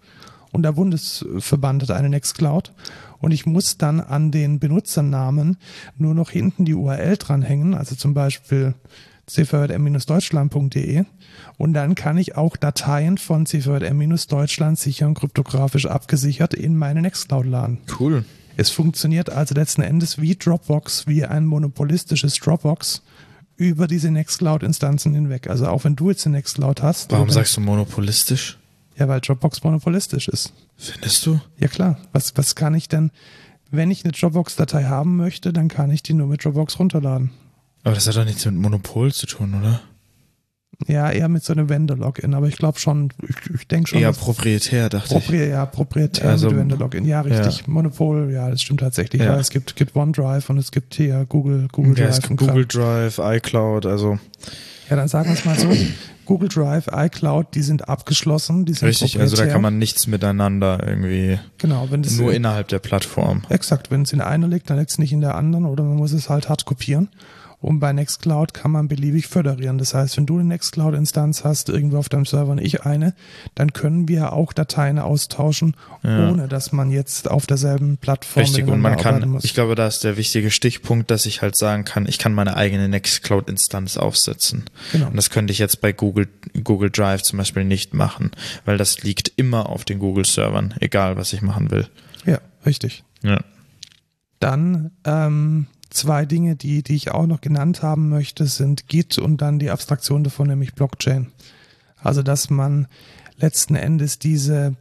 und 0.54 0.64
der 0.64 0.72
Bundesverband 0.72 1.84
hat 1.84 1.92
eine 1.92 2.10
Nextcloud. 2.10 2.72
Und 3.20 3.32
ich 3.32 3.46
muss 3.46 3.78
dann 3.78 4.00
an 4.00 4.32
den 4.32 4.60
Benutzernamen 4.60 5.58
nur 5.98 6.14
noch 6.14 6.30
hinten 6.30 6.66
die 6.66 6.74
URL 6.74 7.18
dranhängen, 7.18 7.74
also 7.74 7.96
zum 7.96 8.14
Beispiel 8.14 8.74
cvrm-deutschland.de 9.28 11.06
und 11.58 11.74
dann 11.74 11.96
kann 11.96 12.18
ich 12.18 12.36
auch 12.36 12.58
Dateien 12.58 13.18
von 13.18 13.46
cvrm-deutschland 13.46 14.78
sicher 14.78 15.08
und 15.08 15.14
kryptografisch 15.14 15.86
abgesichert 15.86 16.54
in 16.54 16.76
meine 16.76 17.02
Nextcloud 17.02 17.46
laden. 17.46 17.78
Cool. 18.00 18.26
Es 18.58 18.70
funktioniert 18.70 19.30
also 19.30 19.56
letzten 19.56 19.82
Endes 19.82 20.22
wie 20.22 20.36
Dropbox, 20.36 21.08
wie 21.08 21.26
ein 21.26 21.46
monopolistisches 21.46 22.36
Dropbox 22.36 23.02
über 23.56 23.88
diese 23.88 24.12
Nextcloud-Instanzen 24.12 25.14
hinweg. 25.14 25.50
Also 25.50 25.68
auch 25.68 25.86
wenn 25.86 25.96
du 25.96 26.10
jetzt 26.10 26.26
eine 26.26 26.38
Nextcloud 26.38 26.82
hast. 26.82 27.12
Warum 27.12 27.30
sagst 27.30 27.56
du 27.58 27.62
monopolistisch? 27.62 28.60
Ja, 28.98 29.08
weil 29.08 29.22
Dropbox 29.22 29.64
monopolistisch 29.64 30.28
ist. 30.28 30.54
Findest 30.78 31.26
du? 31.26 31.40
Ja 31.60 31.68
klar. 31.68 31.98
Was, 32.12 32.36
was 32.38 32.56
kann 32.56 32.76
ich 32.76 32.88
denn, 32.90 33.12
wenn 33.72 33.90
ich 33.90 34.04
eine 34.04 34.12
Dropbox-Datei 34.12 34.84
haben 34.84 35.16
möchte, 35.18 35.52
dann 35.52 35.68
kann 35.68 35.90
ich 35.92 36.04
die 36.04 36.14
nur 36.14 36.28
mit 36.28 36.44
Dropbox 36.46 36.78
runterladen. 36.80 37.32
Aber 37.84 37.96
das 37.96 38.08
hat 38.08 38.16
doch 38.16 38.26
nichts 38.26 38.46
mit 38.46 38.56
Monopol 38.56 39.12
zu 39.12 39.26
tun, 39.26 39.56
oder? 39.60 39.82
Ja, 40.88 41.12
eher 41.12 41.30
mit 41.30 41.44
so 41.44 41.54
einem 41.54 41.70
Vendor-Login, 41.70 42.34
aber 42.34 42.48
ich 42.48 42.58
glaube 42.58 42.80
schon, 42.80 43.10
ich, 43.28 43.36
ich 43.56 43.68
denke 43.68 43.90
schon. 43.90 44.00
Eher 44.00 44.12
proprietär, 44.12 44.90
dachte 44.90 45.08
propri 45.14 45.44
ich. 45.44 45.50
Ja, 45.50 45.66
proprietär 45.66 46.30
Also- 46.32 46.48
mit 46.50 46.58
Vendor-Login. 46.58 47.06
Ja, 47.06 47.22
richtig. 47.22 47.60
Ja. 47.60 47.64
Monopol, 47.68 48.32
ja, 48.32 48.50
das 48.50 48.62
stimmt 48.62 48.80
tatsächlich. 48.82 49.22
Ja. 49.22 49.34
Ja. 49.34 49.40
es 49.40 49.50
gibt, 49.50 49.76
gibt 49.76 49.96
OneDrive 49.96 50.50
und 50.50 50.58
es 50.58 50.72
gibt 50.72 50.96
hier 50.96 51.26
Google, 51.30 51.68
Google 51.72 51.98
Ja, 51.98 52.06
Drive. 52.08 52.18
es 52.20 52.28
gibt. 52.28 52.40
Google 52.40 52.66
Drive, 52.66 53.18
iCloud, 53.20 53.86
also 53.86 54.18
Ja, 54.90 54.96
dann 54.98 55.08
sagen 55.08 55.30
wir 55.30 55.34
es 55.36 55.46
mal 55.46 55.58
so. 55.58 55.70
Google 56.26 56.50
Drive, 56.50 56.88
iCloud, 56.92 57.48
die 57.54 57.62
sind 57.62 57.90
abgeschlossen, 57.90 58.66
die 58.66 58.74
sind 58.74 58.88
richtig, 58.88 59.20
also 59.20 59.36
da 59.36 59.46
kann 59.46 59.62
man 59.62 59.78
nichts 59.78 60.08
miteinander 60.08 60.80
irgendwie, 60.86 61.40
Genau, 61.58 61.88
wenn 61.90 62.04
das 62.04 62.18
nur 62.18 62.34
innerhalb 62.34 62.68
der 62.70 62.80
Plattform. 62.80 63.44
Exakt, 63.50 63.92
wenn 63.92 64.04
es 64.04 64.14
in 64.14 64.22
einer 64.22 64.48
liegt, 64.48 64.70
dann 64.70 64.78
liegt 64.78 64.92
es 64.92 64.98
nicht 64.98 65.12
in 65.14 65.22
der 65.22 65.36
anderen 65.36 65.66
oder 65.66 65.84
man 65.84 65.98
muss 65.98 66.12
es 66.12 66.30
halt 66.30 66.50
hart 66.50 66.66
kopieren. 66.66 67.10
Und 67.64 67.80
bei 67.80 67.94
Nextcloud 67.94 68.54
kann 68.54 68.72
man 68.72 68.88
beliebig 68.88 69.28
föderieren. 69.28 69.78
Das 69.78 69.94
heißt, 69.94 70.18
wenn 70.18 70.26
du 70.26 70.36
eine 70.36 70.44
Nextcloud-Instanz 70.50 71.44
hast, 71.44 71.70
irgendwo 71.70 71.98
auf 71.98 72.10
deinem 72.10 72.26
Server 72.26 72.52
und 72.52 72.60
ich 72.60 72.84
eine, 72.84 73.14
dann 73.56 73.72
können 73.74 74.08
wir 74.08 74.34
auch 74.34 74.52
Dateien 74.54 75.00
austauschen, 75.00 75.76
Ja. 76.04 76.30
ohne 76.30 76.48
dass 76.48 76.72
man 76.74 76.92
jetzt 76.92 77.32
auf 77.32 77.48
derselben 77.48 77.98
Plattform 77.98 78.44
Richtig, 78.44 78.68
und 78.68 78.82
man 78.82 78.98
kann, 78.98 79.28
muss. 79.30 79.46
ich 79.46 79.54
glaube, 79.54 79.76
da 79.76 79.88
ist 79.88 80.04
der 80.04 80.18
wichtige 80.18 80.52
Stichpunkt, 80.52 81.10
dass 81.10 81.26
ich 81.26 81.42
halt 81.42 81.56
sagen 81.56 81.86
kann, 81.86 82.06
ich 82.06 82.20
kann 82.20 82.34
meine 82.34 82.58
eigene 82.58 82.90
Nextcloud-Instanz 82.90 83.96
aufsetzen. 83.98 84.66
Genau. 84.92 85.08
Und 85.08 85.16
das 85.16 85.30
könnte 85.30 85.54
ich 85.54 85.60
jetzt 85.60 85.80
bei 85.80 85.94
Google, 85.94 86.28
Google 86.64 86.92
Drive 86.92 87.22
zum 87.24 87.38
Beispiel 87.38 87.64
nicht 87.64 87.94
machen, 87.94 88.32
weil 88.66 88.78
das 88.78 89.04
liegt 89.04 89.32
immer 89.38 89.70
auf 89.70 89.86
den 89.86 90.00
Google-Servern, 90.00 90.74
egal 90.82 91.16
was 91.16 91.32
ich 91.32 91.42
machen 91.42 91.72
will. 91.72 91.88
Ja, 92.26 92.40
richtig. 92.66 93.04
Ja. 93.22 93.40
Dann 94.40 94.92
ähm, 95.06 95.68
zwei 95.94 96.26
Dinge, 96.26 96.56
die, 96.56 96.84
die 96.84 96.96
ich 96.96 97.12
auch 97.12 97.26
noch 97.28 97.42
genannt 97.42 97.82
haben 97.82 98.10
möchte, 98.10 98.46
sind 98.46 98.88
Git 98.88 99.18
und 99.18 99.42
dann 99.42 99.60
die 99.60 99.70
Abstraktion 99.72 100.24
davon, 100.24 100.48
nämlich 100.48 100.74
Blockchain. 100.74 101.32
Also, 101.98 102.22
dass 102.24 102.50
man 102.50 102.88
letzten 103.38 103.76
Endes 103.76 104.20
diese, 104.20 104.76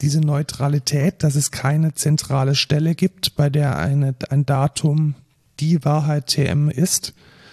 diese 0.00 0.20
Neutralität, 0.20 1.22
dass 1.22 1.34
es 1.34 1.50
keine 1.50 1.94
zentrale 1.94 2.54
Stelle 2.54 2.94
gibt, 2.94 3.36
bei 3.36 3.50
der 3.50 3.76
eine, 3.78 4.14
ein 4.30 4.46
Datum 4.46 5.14
die 5.58 5.84
Wahrheit 5.84 6.28
TM 6.28 6.70
ist, 6.70 7.12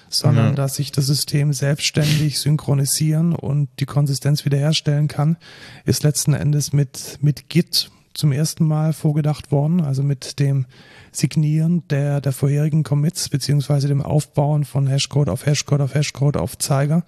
sondern 0.09 0.49
Ja. 0.49 0.53
dass 0.53 0.75
sich 0.75 0.91
das 0.91 1.07
System 1.07 1.51
selbstständig 1.51 2.39
synchronisieren 2.39 3.35
und 3.35 3.67
die 3.79 3.85
Konsistenz 3.85 4.45
wiederherstellen 4.45 5.07
kann, 5.07 5.35
ist 5.83 6.03
letzten 6.03 6.33
Endes 6.33 6.71
mit, 6.71 7.17
mit 7.21 7.49
Git 7.49 7.91
zum 8.13 8.31
ersten 8.31 8.65
Mal 8.65 8.93
vorgedacht 8.93 9.51
worden, 9.51 9.81
also 9.81 10.03
mit 10.03 10.39
dem 10.39 10.65
Signieren 11.11 11.87
der, 11.89 12.21
der 12.21 12.31
vorherigen 12.31 12.83
Commits 12.83 13.29
beziehungsweise 13.29 13.87
dem 13.87 14.01
Aufbauen 14.01 14.65
von 14.65 14.87
Hashcode 14.87 15.29
auf 15.29 15.45
Hashcode 15.45 15.81
auf 15.81 15.93
Hashcode 15.93 16.37
auf 16.37 16.57
Zeiger 16.57 17.03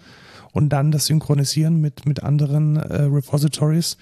und 0.52 0.70
dann 0.70 0.92
das 0.92 1.06
Synchronisieren 1.08 1.80
mit, 1.80 2.06
mit 2.06 2.24
anderen 2.24 2.78
äh, 2.78 3.04
Repositories 3.04 3.98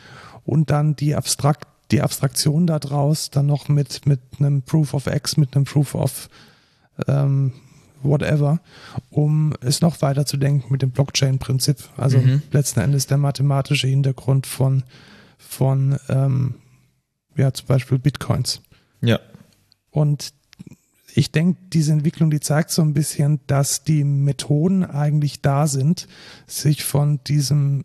und 0.45 0.69
dann 0.69 0.95
die 0.95 1.15
abstrakt 1.15 1.67
die 1.91 2.01
Abstraktion 2.01 2.67
daraus 2.67 3.29
dann 3.29 3.45
noch 3.45 3.69
mit, 3.69 4.05
mit 4.05 4.19
einem 4.39 4.61
Proof 4.61 4.93
of 4.93 5.07
X, 5.07 5.37
mit 5.37 5.55
einem 5.55 5.63
Proof 5.65 5.95
of 5.95 6.29
ähm, 7.07 7.53
whatever, 8.03 8.59
um 9.09 9.53
es 9.61 9.81
noch 9.81 10.01
weiter 10.01 10.25
zu 10.25 10.37
denken 10.37 10.71
mit 10.71 10.81
dem 10.81 10.91
Blockchain-Prinzip. 10.91 11.77
Also 11.95 12.17
Mhm. 12.19 12.41
letzten 12.51 12.81
Endes 12.81 13.07
der 13.07 13.17
mathematische 13.17 13.87
Hintergrund 13.87 14.47
von, 14.47 14.83
von 15.37 15.97
ähm, 16.09 16.55
ja, 17.35 17.53
zum 17.53 17.67
Beispiel 17.67 17.99
Bitcoins. 17.99 18.61
Ja. 19.01 19.19
Und 19.97 20.35
ich 21.15 21.31
denke, 21.31 21.59
diese 21.73 21.91
Entwicklung, 21.91 22.29
die 22.29 22.39
zeigt 22.39 22.69
so 22.69 22.83
ein 22.83 22.93
bisschen, 22.93 23.39
dass 23.47 23.83
die 23.83 24.03
Methoden 24.03 24.85
eigentlich 24.85 25.41
da 25.41 25.65
sind, 25.65 26.07
sich 26.45 26.83
von 26.83 27.19
diesem, 27.23 27.83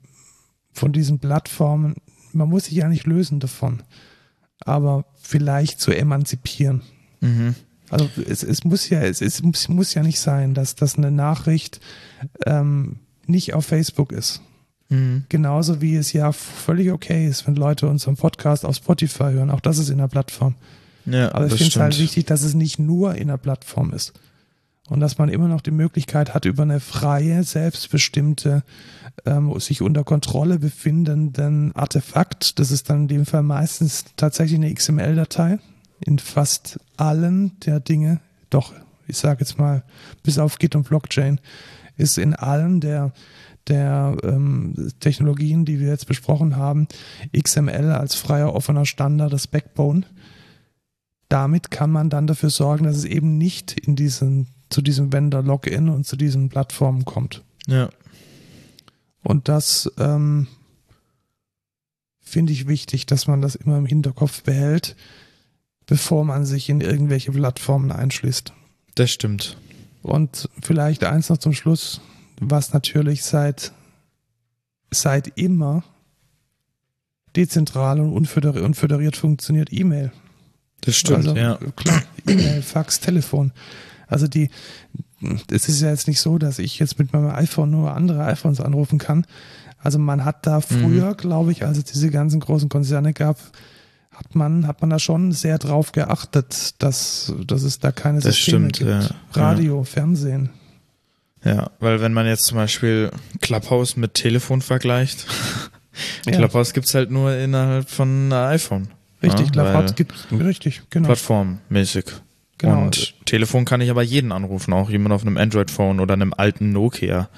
von 0.75 0.93
diesen 0.93 1.21
Plattformen, 1.21 1.95
man 2.35 2.51
muss 2.51 2.67
sich 2.67 2.75
ja 2.75 2.89
nicht 2.91 3.07
lösen 3.07 3.41
davon, 3.41 3.83
aber 4.61 5.07
vielleicht 5.23 5.81
zu 5.81 5.91
emanzipieren. 5.91 6.83
Mhm. 7.23 7.55
Also 7.89 8.11
es, 8.29 8.43
es 8.43 8.63
muss 8.65 8.91
ja, 8.91 9.01
es, 9.01 9.23
es 9.23 9.43
muss, 9.43 9.71
muss 9.71 9.95
ja 9.95 10.03
nicht 10.03 10.21
sein, 10.21 10.53
dass 10.53 10.75
das 10.75 10.99
eine 10.99 11.11
Nachricht 11.11 11.81
ähm, 12.45 12.99
nicht 13.27 13.55
auf 13.55 13.65
Facebook 13.65 14.13
ist. 14.13 14.43
Mhm. 14.91 15.25
Genauso 15.31 15.81
wie 15.81 15.97
es 15.97 16.13
ja 16.13 16.33
völlig 16.33 16.91
okay 16.91 17.27
ist, 17.27 17.47
wenn 17.47 17.57
Leute 17.57 17.89
unseren 17.89 18.17
Podcast 18.17 18.67
auf 18.67 18.77
Spotify 18.77 19.33
hören. 19.33 19.51
Auch 19.51 19.61
das 19.61 19.79
ist 19.79 19.89
in 19.89 19.97
der 19.97 20.09
Plattform. 20.09 20.57
Ja, 21.07 21.35
Aber 21.35 21.47
ich 21.47 21.55
finde 21.55 21.69
es 21.69 21.77
halt 21.77 21.99
wichtig, 21.99 22.27
dass 22.27 22.43
es 22.43 22.55
nicht 22.55 22.79
nur 22.79 23.15
in 23.15 23.29
der 23.29 23.37
Plattform 23.37 23.93
ist. 23.93 24.13
Und 24.89 25.01
dass 25.01 25.17
man 25.17 25.29
immer 25.29 25.49
noch 25.49 25.61
die 25.61 25.71
Möglichkeit 25.71 26.35
hat, 26.35 26.45
über 26.45 26.65
eine 26.65 26.81
freie, 26.81 27.45
selbstbestimmte, 27.45 28.63
ähm, 29.25 29.59
sich 29.61 29.81
unter 29.81 30.05
Kontrolle 30.05 30.59
befindenden 30.59 31.75
Artefakt, 31.75 32.59
das 32.59 32.71
ist 32.71 32.91
dann 32.91 33.03
in 33.03 33.09
dem 33.09 33.27
Fall 33.27 33.43
meistens 33.43 34.05
tatsächlich 34.17 34.59
eine 34.59 34.75
XML-Datei, 34.75 35.59
in 36.01 36.19
fast 36.19 36.81
allen 36.97 37.59
der 37.61 37.81
Dinge, 37.81 38.21
doch, 38.51 38.73
ich 39.07 39.17
sage 39.17 39.41
jetzt 39.41 39.59
mal, 39.59 39.85
bis 40.25 40.39
auf 40.39 40.59
Git 40.59 40.75
und 40.75 40.89
Blockchain, 40.89 41.41
ist 41.97 42.19
in 42.19 42.35
allen 42.35 42.81
der, 42.81 43.13
der 43.69 44.17
ähm, 44.25 44.91
Technologien, 44.99 45.65
die 45.65 45.79
wir 45.79 45.89
jetzt 45.89 46.07
besprochen 46.07 46.57
haben, 46.57 46.89
XML 47.35 47.93
als 47.93 48.17
freier, 48.17 48.55
offener 48.55 48.85
Standard, 48.85 49.33
das 49.33 49.47
Backbone 49.47 50.05
damit 51.33 51.71
kann 51.71 51.91
man 51.91 52.11
dann 52.11 52.27
dafür 52.27 52.51
sorgen, 52.51 52.85
dass 52.85 52.95
es 52.95 53.07
eben 53.07 53.39
nicht 53.39 53.73
in 53.73 53.97
diesen, 53.97 54.49
zu 54.69 54.83
diesem 54.83 55.15
Vendor-Login 55.15 55.89
und 55.89 56.07
zu 56.07 56.17
diesen 56.17 56.51
Plattformen 56.51 57.07
kommt. 57.07 57.43
Ja. 57.67 57.89
Und 59.23 59.49
das 59.49 59.91
ähm, 59.97 60.47
finde 62.21 62.53
ich 62.53 62.69
wichtig, 62.69 63.07
dass 63.07 63.29
man 63.29 63.41
das 63.41 63.55
immer 63.55 63.79
im 63.79 63.87
Hinterkopf 63.87 64.43
behält, 64.43 64.95
bevor 65.87 66.27
man 66.27 66.45
sich 66.45 66.69
in 66.69 66.83
irgendwelche 66.83 67.33
Plattformen 67.33 67.93
einschließt. 67.93 68.53
Das 68.95 69.11
stimmt. 69.11 69.57
Und 70.03 70.51
vielleicht 70.61 71.03
eins 71.03 71.31
noch 71.31 71.39
zum 71.39 71.55
Schluss, 71.55 72.03
was 72.41 72.75
natürlich 72.75 73.25
seit, 73.25 73.73
seit 74.91 75.39
immer 75.39 75.83
dezentral 77.35 78.01
und 78.01 78.13
unföderiert, 78.13 78.67
unföderiert 78.67 79.17
funktioniert, 79.17 79.73
E-Mail. 79.73 80.13
Das 80.83 80.97
stimmt, 80.97 81.29
also, 81.29 81.37
ja. 81.37 81.59
Klar, 81.77 82.03
E-Mail, 82.27 82.63
Fax, 82.63 83.01
Telefon. 83.01 83.53
Also 84.09 84.27
die, 84.29 84.51
es 85.51 85.69
ist 85.69 85.81
ja 85.81 85.91
jetzt 85.91 86.07
nicht 86.09 86.21
so, 86.21 86.39
dass 86.39 86.59
ich 86.59 86.79
jetzt 86.79 86.99
mit 86.99 87.13
meinem 87.13 87.31
iPhone 87.31 87.71
nur 87.71 87.95
andere 87.95 88.25
iPhones 88.25 88.61
anrufen 88.61 88.99
kann. 88.99 89.25
Also 89.79 89.99
man 89.99 90.25
hat 90.25 90.47
da 90.47 90.61
früher, 90.61 91.11
Mhm. 91.11 91.17
glaube 91.17 91.53
ich, 91.53 91.65
als 91.65 91.79
es 91.79 91.85
diese 91.85 92.11
ganzen 92.11 92.41
großen 92.41 92.69
Konzerne 92.69 93.13
gab, 93.13 93.39
hat 94.13 94.35
man, 94.35 94.67
hat 94.67 94.81
man 94.81 94.91
da 94.91 94.99
schon 94.99 95.33
sehr 95.33 95.59
drauf 95.59 95.93
geachtet, 95.93 96.75
dass, 96.79 97.33
dass 97.47 97.63
es 97.63 97.79
da 97.79 97.93
keine 97.93 98.21
Das 98.21 98.35
Systeme 98.37 98.69
stimmt, 98.71 98.79
gibt. 98.79 98.91
ja. 98.91 99.11
Radio, 99.33 99.85
Fernsehen. 99.85 100.51
Ja, 101.45 101.71
weil 101.81 102.01
wenn 102.01 102.13
man 102.13 102.27
jetzt 102.27 102.45
zum 102.45 102.57
Beispiel 102.59 103.11
Clubhouse 103.41 103.97
mit 103.97 104.15
Telefon 104.15 104.61
vergleicht, 104.63 105.27
Ja. 106.27 106.33
Clubhouse 106.37 106.73
gibt's 106.73 106.95
halt 106.95 107.11
nur 107.11 107.35
innerhalb 107.37 107.89
von 107.91 108.33
einem 108.33 108.51
iPhone. 108.55 108.89
Richtig, 109.23 109.47
ja, 109.47 109.53
Clubhouse 109.53 109.95
gibt 109.95 110.15
richtig, 110.33 110.83
genau. 110.91 111.07
Plattformmäßig. 111.07 112.07
Genau. 112.59 112.83
Und 112.83 113.15
Telefon 113.27 113.65
kann 113.65 113.81
ich 113.81 113.91
aber 113.91 114.03
jeden 114.03 114.33
anrufen, 114.33 114.73
auch 114.73 114.89
jemand 114.89 115.13
auf 115.13 115.23
einem 115.23 115.37
Android-Phone 115.37 116.01
oder 116.01 116.15
einem 116.15 116.33
alten 116.37 116.71
Nokia. 116.71 117.29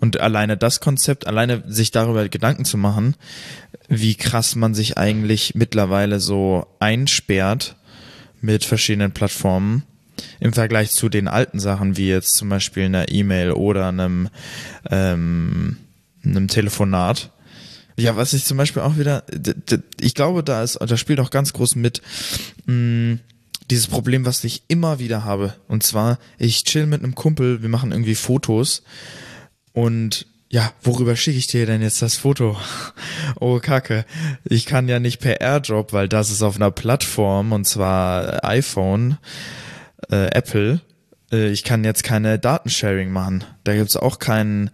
Und 0.00 0.20
alleine 0.20 0.56
das 0.56 0.80
Konzept, 0.80 1.26
alleine 1.26 1.64
sich 1.66 1.90
darüber 1.90 2.28
Gedanken 2.28 2.64
zu 2.64 2.76
machen, 2.76 3.16
wie 3.88 4.14
krass 4.14 4.54
man 4.54 4.74
sich 4.74 4.96
eigentlich 4.96 5.54
mittlerweile 5.54 6.20
so 6.20 6.66
einsperrt 6.78 7.76
mit 8.40 8.64
verschiedenen 8.64 9.12
Plattformen, 9.12 9.82
im 10.40 10.52
Vergleich 10.52 10.90
zu 10.90 11.08
den 11.08 11.26
alten 11.26 11.58
Sachen, 11.58 11.96
wie 11.96 12.08
jetzt 12.08 12.36
zum 12.36 12.48
Beispiel 12.48 12.84
einer 12.84 13.10
E-Mail 13.10 13.52
oder 13.52 13.88
einem, 13.88 14.28
ähm, 14.90 15.78
einem 16.24 16.48
Telefonat. 16.48 17.30
Ja, 17.98 18.16
was 18.16 18.32
ich 18.32 18.44
zum 18.44 18.56
Beispiel 18.56 18.82
auch 18.82 18.96
wieder, 18.96 19.24
ich 20.00 20.14
glaube, 20.14 20.44
da 20.44 20.62
ist, 20.62 20.78
da 20.80 20.96
spielt 20.96 21.18
auch 21.18 21.30
ganz 21.30 21.52
groß 21.52 21.74
mit, 21.74 22.00
mh, 22.66 23.18
dieses 23.70 23.88
Problem, 23.88 24.24
was 24.24 24.44
ich 24.44 24.62
immer 24.68 25.00
wieder 25.00 25.24
habe. 25.24 25.54
Und 25.66 25.82
zwar, 25.82 26.18
ich 26.38 26.62
chill 26.62 26.86
mit 26.86 27.02
einem 27.02 27.16
Kumpel, 27.16 27.60
wir 27.60 27.68
machen 27.68 27.90
irgendwie 27.90 28.14
Fotos 28.14 28.82
und 29.72 30.26
ja, 30.48 30.72
worüber 30.82 31.16
schicke 31.16 31.38
ich 31.38 31.48
dir 31.48 31.66
denn 31.66 31.82
jetzt 31.82 32.00
das 32.00 32.16
Foto? 32.16 32.56
oh, 33.40 33.58
Kacke. 33.58 34.06
Ich 34.44 34.64
kann 34.64 34.88
ja 34.88 35.00
nicht 35.00 35.20
per 35.20 35.40
Airdrop, 35.40 35.92
weil 35.92 36.08
das 36.08 36.30
ist 36.30 36.42
auf 36.42 36.56
einer 36.56 36.70
Plattform 36.70 37.52
und 37.52 37.66
zwar 37.66 38.44
iPhone, 38.44 39.18
äh, 40.08 40.28
Apple. 40.30 40.80
Äh, 41.32 41.48
ich 41.48 41.64
kann 41.64 41.82
jetzt 41.82 42.04
keine 42.04 42.38
Datensharing 42.38 43.10
machen. 43.10 43.44
Da 43.64 43.74
gibt's 43.74 43.96
auch 43.96 44.20
kein, 44.20 44.70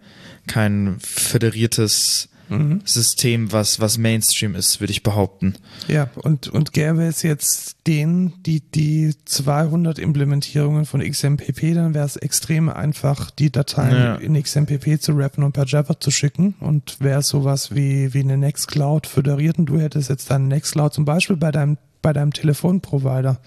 kein 0.47 0.97
föderiertes 1.01 2.29
mhm. 2.49 2.81
System, 2.85 3.51
was, 3.51 3.79
was 3.79 3.97
Mainstream 3.97 4.55
ist, 4.55 4.79
würde 4.79 4.91
ich 4.91 5.03
behaupten. 5.03 5.55
Ja, 5.87 6.09
und, 6.15 6.47
und 6.47 6.73
gäbe 6.73 7.03
es 7.03 7.21
jetzt 7.21 7.77
den, 7.87 8.33
die, 8.45 8.61
die 8.61 9.13
200 9.25 9.99
Implementierungen 9.99 10.85
von 10.85 11.01
XMPP, 11.01 11.73
dann 11.73 11.93
wäre 11.93 12.05
es 12.05 12.15
extrem 12.15 12.69
einfach, 12.69 13.31
die 13.31 13.51
Dateien 13.51 13.95
ja. 13.95 14.15
in 14.15 14.41
XMPP 14.41 15.01
zu 15.01 15.13
rappen 15.13 15.43
und 15.43 15.53
per 15.53 15.65
Java 15.65 15.99
zu 15.99 16.11
schicken 16.11 16.55
und 16.59 16.97
wäre 16.99 17.21
sowas 17.21 17.73
wie, 17.73 18.13
wie 18.13 18.21
eine 18.21 18.37
Nextcloud 18.37 19.07
föderiert 19.07 19.57
und 19.57 19.67
du 19.67 19.79
hättest 19.79 20.09
jetzt 20.09 20.31
deine 20.31 20.45
Nextcloud 20.45 20.93
zum 20.93 21.05
Beispiel 21.05 21.37
bei 21.37 21.51
deinem, 21.51 21.77
bei 22.01 22.13
deinem 22.13 22.33
Telefonprovider. 22.33 23.39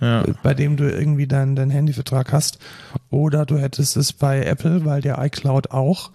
Ja. 0.00 0.22
bei 0.44 0.54
dem 0.54 0.76
du 0.76 0.88
irgendwie 0.88 1.26
deinen 1.26 1.56
dein 1.56 1.70
Handyvertrag 1.70 2.32
hast. 2.32 2.60
Oder 3.10 3.44
du 3.44 3.58
hättest 3.58 3.96
es 3.96 4.12
bei 4.12 4.44
Apple, 4.44 4.84
weil 4.84 5.00
der 5.00 5.18
iCloud 5.18 5.72
auch 5.72 6.12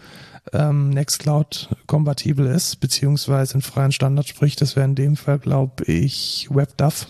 ähm, 0.51 0.89
Nextcloud 0.89 1.69
kompatibel 1.87 2.47
ist, 2.47 2.79
beziehungsweise 2.79 3.53
einen 3.53 3.61
freien 3.61 3.91
Standard 3.91 4.27
spricht. 4.27 4.61
Das 4.61 4.75
wäre 4.75 4.85
in 4.85 4.95
dem 4.95 5.15
Fall, 5.15 5.39
glaube 5.39 5.85
ich, 5.85 6.47
WebDAV. 6.51 7.07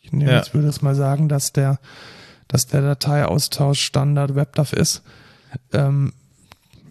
Ich 0.00 0.12
nehme 0.12 0.30
ja. 0.30 0.38
jetzt 0.38 0.54
würde 0.54 0.68
es 0.68 0.82
mal 0.82 0.94
sagen, 0.94 1.28
dass 1.28 1.52
der, 1.52 1.78
dass 2.48 2.66
der 2.66 2.82
Dateiaustausch 2.82 3.80
Standard 3.80 4.34
WebDAV 4.34 4.72
ist. 4.72 5.02
Ähm, 5.72 6.12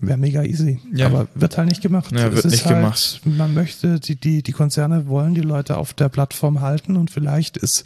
Wäre 0.04 0.18
mega 0.18 0.42
easy. 0.42 0.80
Ja. 0.92 1.06
Aber 1.06 1.28
wird 1.36 1.60
halt 1.60 1.70
nicht 1.70 1.82
gemacht. 1.82 2.12
Ja, 2.12 2.34
wird 2.34 2.46
nicht 2.46 2.66
halt, 2.66 2.78
gemacht. 2.78 3.22
Man 3.24 3.54
möchte, 3.54 4.00
die, 4.00 4.16
die, 4.16 4.42
die 4.42 4.52
Konzerne 4.52 5.08
wollen 5.08 5.36
die 5.36 5.42
Leute 5.42 5.78
auf 5.78 5.94
der 5.94 6.10
Plattform 6.10 6.62
halten 6.62 6.96
und 6.96 7.12
vielleicht 7.12 7.56
ist, 7.58 7.86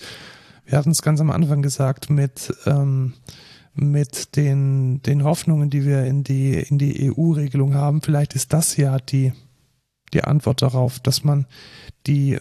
wir 0.66 0.78
hatten 0.78 0.92
es 0.92 1.02
ganz 1.02 1.20
am 1.20 1.30
Anfang 1.30 1.62
gesagt, 1.62 2.10
mit 2.10 2.54
ähm, 2.66 3.14
mit 3.76 4.36
den, 4.38 5.02
den 5.04 5.24
Hoffnungen, 5.24 5.70
die 5.70 5.86
wir 5.86 6.06
in 6.06 6.24
die, 6.24 6.54
in 6.54 6.78
die 6.78 7.12
EU-Regelung 7.12 7.74
haben. 7.76 8.02
Vielleicht 8.02 8.34
ist 8.34 8.54
das 8.54 8.78
ja 8.78 8.98
die, 8.98 9.34
die 10.14 10.24
Antwort 10.24 10.62
darauf, 10.62 11.00
dass 11.00 11.24
man 11.24 11.46
die, 12.08 12.40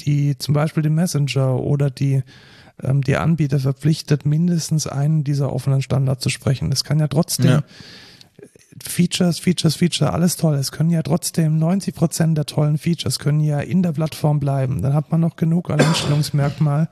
die 0.00 0.36
zum 0.36 0.54
Beispiel 0.54 0.82
den 0.82 0.94
Messenger 0.94 1.58
oder 1.58 1.88
die, 1.90 2.22
ähm, 2.82 3.02
die 3.02 3.16
Anbieter 3.16 3.58
verpflichtet, 3.58 4.26
mindestens 4.26 4.86
einen 4.86 5.24
dieser 5.24 5.52
offenen 5.52 5.80
Standards 5.80 6.22
zu 6.22 6.28
sprechen. 6.28 6.70
Es 6.70 6.84
kann 6.84 7.00
ja 7.00 7.08
trotzdem 7.08 7.50
ja. 7.50 7.64
Features, 8.82 9.38
Features, 9.38 9.76
Feature, 9.76 10.12
alles 10.12 10.36
toll. 10.36 10.54
Es 10.56 10.72
können 10.72 10.90
ja 10.90 11.02
trotzdem 11.02 11.58
90 11.58 11.94
Prozent 11.94 12.36
der 12.36 12.46
tollen 12.46 12.76
Features 12.76 13.18
können 13.18 13.40
ja 13.40 13.60
in 13.60 13.82
der 13.82 13.92
Plattform 13.92 14.40
bleiben. 14.40 14.82
Dann 14.82 14.92
hat 14.94 15.10
man 15.10 15.20
noch 15.20 15.36
genug 15.36 15.70
Alleinstellungsmerkmal, 15.70 16.88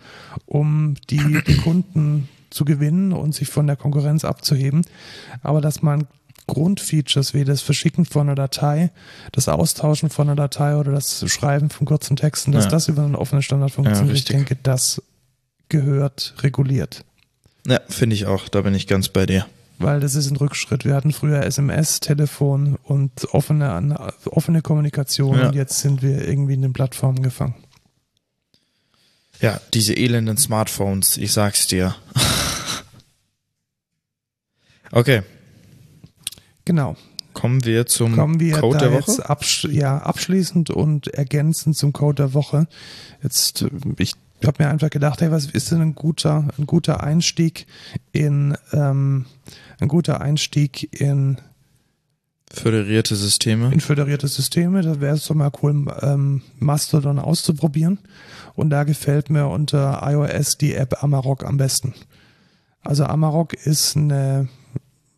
um 0.47 0.95
die, 1.11 1.43
die 1.47 1.57
Kunden 1.57 2.29
zu 2.51 2.65
gewinnen 2.65 3.13
und 3.13 3.35
sich 3.35 3.49
von 3.49 3.67
der 3.67 3.77
Konkurrenz 3.77 4.25
abzuheben. 4.25 4.83
Aber 5.43 5.61
dass 5.61 5.83
man 5.83 6.07
Grundfeatures 6.47 7.33
wie 7.33 7.45
das 7.45 7.63
Verschicken 7.63 8.05
von 8.05 8.23
einer 8.23 8.35
Datei, 8.35 8.91
das 9.33 9.49
Austauschen 9.49 10.11
von 10.11 10.29
einer 10.29 10.37
Datei 10.37 10.77
oder 10.77 10.93
das 10.93 11.25
Schreiben 11.31 11.71
von 11.71 11.87
kurzen 11.87 12.17
Texten, 12.17 12.53
dass 12.53 12.65
ja. 12.65 12.71
das 12.71 12.89
über 12.89 13.05
einen 13.05 13.15
offenen 13.15 13.43
Standard 13.43 13.71
funktioniert, 13.71 14.09
ja, 14.09 14.15
ich 14.15 14.25
denke, 14.25 14.57
das 14.61 15.03
gehört 15.69 16.35
reguliert. 16.43 17.05
Ja, 17.67 17.81
finde 17.89 18.15
ich 18.15 18.27
auch. 18.27 18.49
Da 18.49 18.63
bin 18.63 18.75
ich 18.75 18.87
ganz 18.87 19.09
bei 19.09 19.27
dir. 19.27 19.47
Weil 19.79 20.01
das 20.01 20.15
ist 20.15 20.31
ein 20.31 20.37
Rückschritt. 20.37 20.85
Wir 20.85 20.95
hatten 20.95 21.13
früher 21.13 21.43
SMS, 21.45 22.01
Telefon 22.01 22.77
und 22.83 23.33
offene, 23.33 24.13
offene 24.27 24.61
Kommunikation 24.61 25.39
ja. 25.39 25.49
und 25.49 25.55
jetzt 25.55 25.79
sind 25.79 26.03
wir 26.03 26.27
irgendwie 26.27 26.55
in 26.55 26.63
den 26.63 26.73
Plattformen 26.73 27.23
gefangen. 27.23 27.55
Ja, 29.41 29.59
diese 29.73 29.95
elenden 29.95 30.37
Smartphones, 30.37 31.17
ich 31.17 31.33
sag's 31.33 31.67
dir. 31.67 31.95
Okay. 34.93 35.23
Genau. 36.65 36.97
Kommen 37.33 37.65
wir 37.65 37.87
zum 37.87 38.17
Kommen 38.17 38.41
wir 38.41 38.59
Code 38.59 38.79
der 38.79 38.93
Woche. 38.93 39.29
Absch 39.29 39.65
ja, 39.71 39.99
abschließend 39.99 40.71
und 40.71 41.09
ergänzend 41.09 41.77
zum 41.77 41.93
Code 41.93 42.17
der 42.17 42.35
Woche. 42.35 42.67
Jetzt, 43.23 43.65
ich 43.99 44.15
habe 44.45 44.63
mir 44.63 44.69
einfach 44.69 44.91
gedacht, 44.91 45.21
hey, 45.21 45.31
was 45.31 45.47
ist 45.47 45.71
denn 45.71 45.81
ein 45.81 45.95
guter, 45.95 46.49
ein 46.59 46.67
guter 46.67 47.03
Einstieg 47.03 47.67
in, 48.13 48.57
ähm, 48.73 49.27
ein 49.79 49.89
guter 49.89 50.21
Einstieg 50.21 51.01
in 51.01 51.39
Föderierte 52.53 53.15
Systeme. 53.15 53.73
In 53.73 53.79
föderierte 53.79 54.27
Systeme, 54.27 54.83
da 54.83 55.01
wäre 55.01 55.15
es 55.15 55.27
doch 55.27 55.37
mal 55.37 55.53
cool, 55.63 55.87
ähm, 56.03 56.43
Mastodon 56.59 57.21
auszuprobieren. 57.21 58.01
Und 58.57 58.71
da 58.71 58.83
gefällt 58.83 59.31
mir 59.31 59.47
unter 59.47 60.01
iOS 60.05 60.59
die 60.59 60.75
App 60.75 61.01
Amarok 61.03 61.45
am 61.45 61.59
besten. 61.59 61.95
Also 62.83 63.05
Amarok 63.05 63.55
ist 63.55 63.97
eine, 63.97 64.49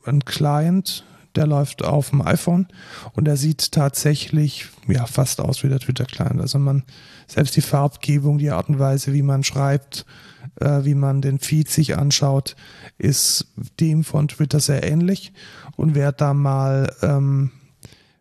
ein 0.04 0.24
Client, 0.24 1.04
der 1.34 1.46
läuft 1.46 1.82
auf 1.82 2.10
dem 2.10 2.22
iPhone 2.22 2.66
und 3.12 3.24
der 3.24 3.36
sieht 3.36 3.72
tatsächlich 3.72 4.66
ja 4.86 5.06
fast 5.06 5.40
aus 5.40 5.62
wie 5.62 5.68
der 5.68 5.80
Twitter-Client. 5.80 6.40
Also 6.40 6.58
man, 6.58 6.84
selbst 7.26 7.56
die 7.56 7.62
Farbgebung, 7.62 8.38
die 8.38 8.50
Art 8.50 8.68
und 8.68 8.78
Weise, 8.78 9.12
wie 9.12 9.22
man 9.22 9.44
schreibt, 9.44 10.04
äh, 10.60 10.84
wie 10.84 10.94
man 10.94 11.22
den 11.22 11.38
Feed 11.38 11.68
sich 11.70 11.96
anschaut, 11.96 12.56
ist 12.98 13.52
dem 13.80 14.04
von 14.04 14.28
Twitter 14.28 14.60
sehr 14.60 14.82
ähnlich. 14.82 15.32
Und 15.76 15.94
wer 15.94 16.12
da 16.12 16.34
mal, 16.34 16.94
ähm, 17.02 17.50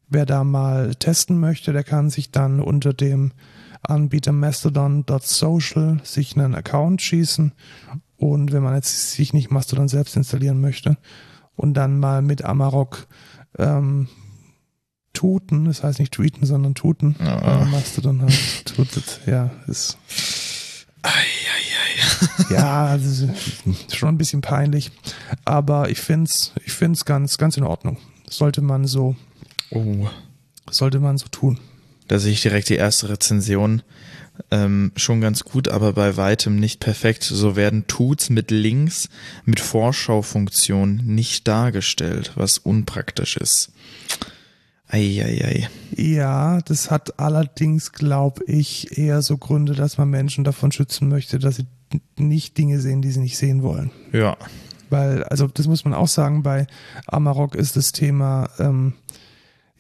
wer 0.08 0.26
da 0.26 0.44
mal 0.44 0.96
testen 0.96 1.40
möchte, 1.40 1.74
der 1.74 1.84
kann 1.84 2.10
sich 2.10 2.32
dann 2.32 2.62
unter 2.62 2.94
dem 2.94 3.32
Anbieter 3.84 4.32
mastodon.social 4.32 6.00
sich 6.04 6.38
einen 6.38 6.56
Account 6.56 7.02
schießen. 7.02 7.52
Und 8.18 8.52
wenn 8.52 8.62
man 8.62 8.76
jetzt 8.76 9.14
sich 9.14 9.34
nicht 9.34 9.50
Mastodon 9.50 9.88
selbst 9.88 10.16
installieren 10.16 10.62
möchte 10.62 10.98
und 11.56 11.74
dann 11.74 12.00
mal 12.00 12.22
mit 12.22 12.44
Amarok 12.44 13.08
ähm, 13.58 14.08
tuten, 15.14 15.66
das 15.66 15.84
heißt 15.84 16.00
nicht 16.00 16.14
tweeten, 16.14 16.46
sondern 16.46 16.76
tuten, 16.76 17.16
oh. 17.20 17.24
äh, 17.24 17.66
Mastodon 17.66 18.22
halt 18.22 18.66
tutet, 18.66 19.22
ja, 19.26 19.52
ist 19.68 19.98
Ei, 21.04 21.10
ei, 21.10 22.50
ei. 22.50 22.54
ja, 22.54 23.00
schon 23.92 24.10
ein 24.10 24.18
bisschen 24.18 24.42
peinlich, 24.42 24.92
aber 25.46 25.90
ich 25.90 26.00
find's, 26.00 26.54
ich 26.64 26.74
find's 26.74 27.06
ganz, 27.06 27.38
ganz 27.38 27.58
in 27.58 27.64
Ordnung. 27.64 27.98
Sollte 28.30 28.62
man 28.62 28.86
so, 28.86 29.16
oh. 29.72 30.08
sollte 30.70 31.00
man 31.00 31.18
so 31.18 31.28
tun. 31.30 31.60
Da 32.08 32.20
sehe 32.20 32.34
ich 32.34 32.42
direkt 32.42 32.70
die 32.70 32.76
erste 32.76 33.10
Rezension. 33.10 33.82
Ähm, 34.50 34.92
schon 34.96 35.22
ganz 35.22 35.44
gut, 35.44 35.68
aber 35.68 35.94
bei 35.94 36.18
weitem 36.18 36.56
nicht 36.58 36.80
perfekt. 36.80 37.24
So 37.24 37.56
werden 37.56 37.86
Tuts 37.88 38.30
mit 38.30 38.52
Links 38.52 39.10
mit 39.46 39.60
Vorschaufunktion 39.60 41.02
nicht 41.06 41.48
dargestellt, 41.48 42.32
was 42.36 42.58
unpraktisch 42.58 43.38
ist. 43.38 43.72
Eieiei. 44.88 45.70
Ja, 45.96 46.60
das 46.62 46.92
hat 46.92 47.20
allerdings, 47.20 47.94
glaube 47.94 48.44
ich, 48.46 48.98
eher 48.98 49.22
so 49.22 49.38
Gründe, 49.38 49.74
dass 49.74 49.98
man 49.98 50.10
Menschen 50.10 50.44
davon 50.44 50.72
schützen 50.72 51.08
möchte, 51.08 51.40
dass 51.40 51.56
sie 51.56 51.68
nicht 52.18 52.58
Dinge 52.58 52.80
sehen, 52.80 53.02
die 53.02 53.12
sie 53.12 53.22
nicht 53.22 53.38
sehen 53.38 53.64
wollen. 53.64 53.92
Ja. 54.12 54.38
Weil, 54.90 55.24
also 55.24 55.48
das 55.48 55.68
muss 55.68 55.86
man 55.86 55.94
auch 55.94 56.10
sagen, 56.10 56.44
bei 56.44 56.68
Amarok 57.08 57.56
ist 57.56 57.78
das 57.78 57.94
Thema, 57.94 58.50
ähm, 58.60 58.94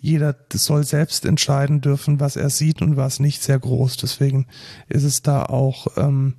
jeder 0.01 0.35
soll 0.51 0.83
selbst 0.83 1.25
entscheiden 1.25 1.79
dürfen, 1.79 2.19
was 2.19 2.35
er 2.35 2.49
sieht 2.49 2.81
und 2.81 2.97
was 2.97 3.19
nicht 3.19 3.43
sehr 3.43 3.59
groß. 3.59 3.97
Deswegen 3.97 4.47
ist 4.89 5.03
es 5.03 5.21
da 5.21 5.43
auch 5.43 5.87
ähm, 5.95 6.33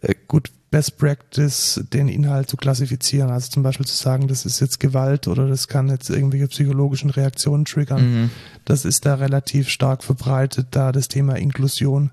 äh, 0.00 0.14
gut, 0.28 0.52
Best 0.70 0.96
Practice, 0.96 1.84
den 1.92 2.08
Inhalt 2.08 2.48
zu 2.48 2.56
klassifizieren. 2.56 3.30
Also 3.30 3.50
zum 3.50 3.62
Beispiel 3.62 3.86
zu 3.86 3.94
sagen, 3.94 4.26
das 4.26 4.46
ist 4.46 4.60
jetzt 4.60 4.80
Gewalt 4.80 5.28
oder 5.28 5.46
das 5.46 5.68
kann 5.68 5.88
jetzt 5.88 6.08
irgendwelche 6.08 6.48
psychologischen 6.48 7.10
Reaktionen 7.10 7.66
triggern. 7.66 8.22
Mhm. 8.22 8.30
Das 8.64 8.84
ist 8.86 9.04
da 9.04 9.16
relativ 9.16 9.68
stark 9.68 10.02
verbreitet, 10.02 10.68
da 10.70 10.92
das 10.92 11.08
Thema 11.08 11.36
Inklusion 11.36 12.10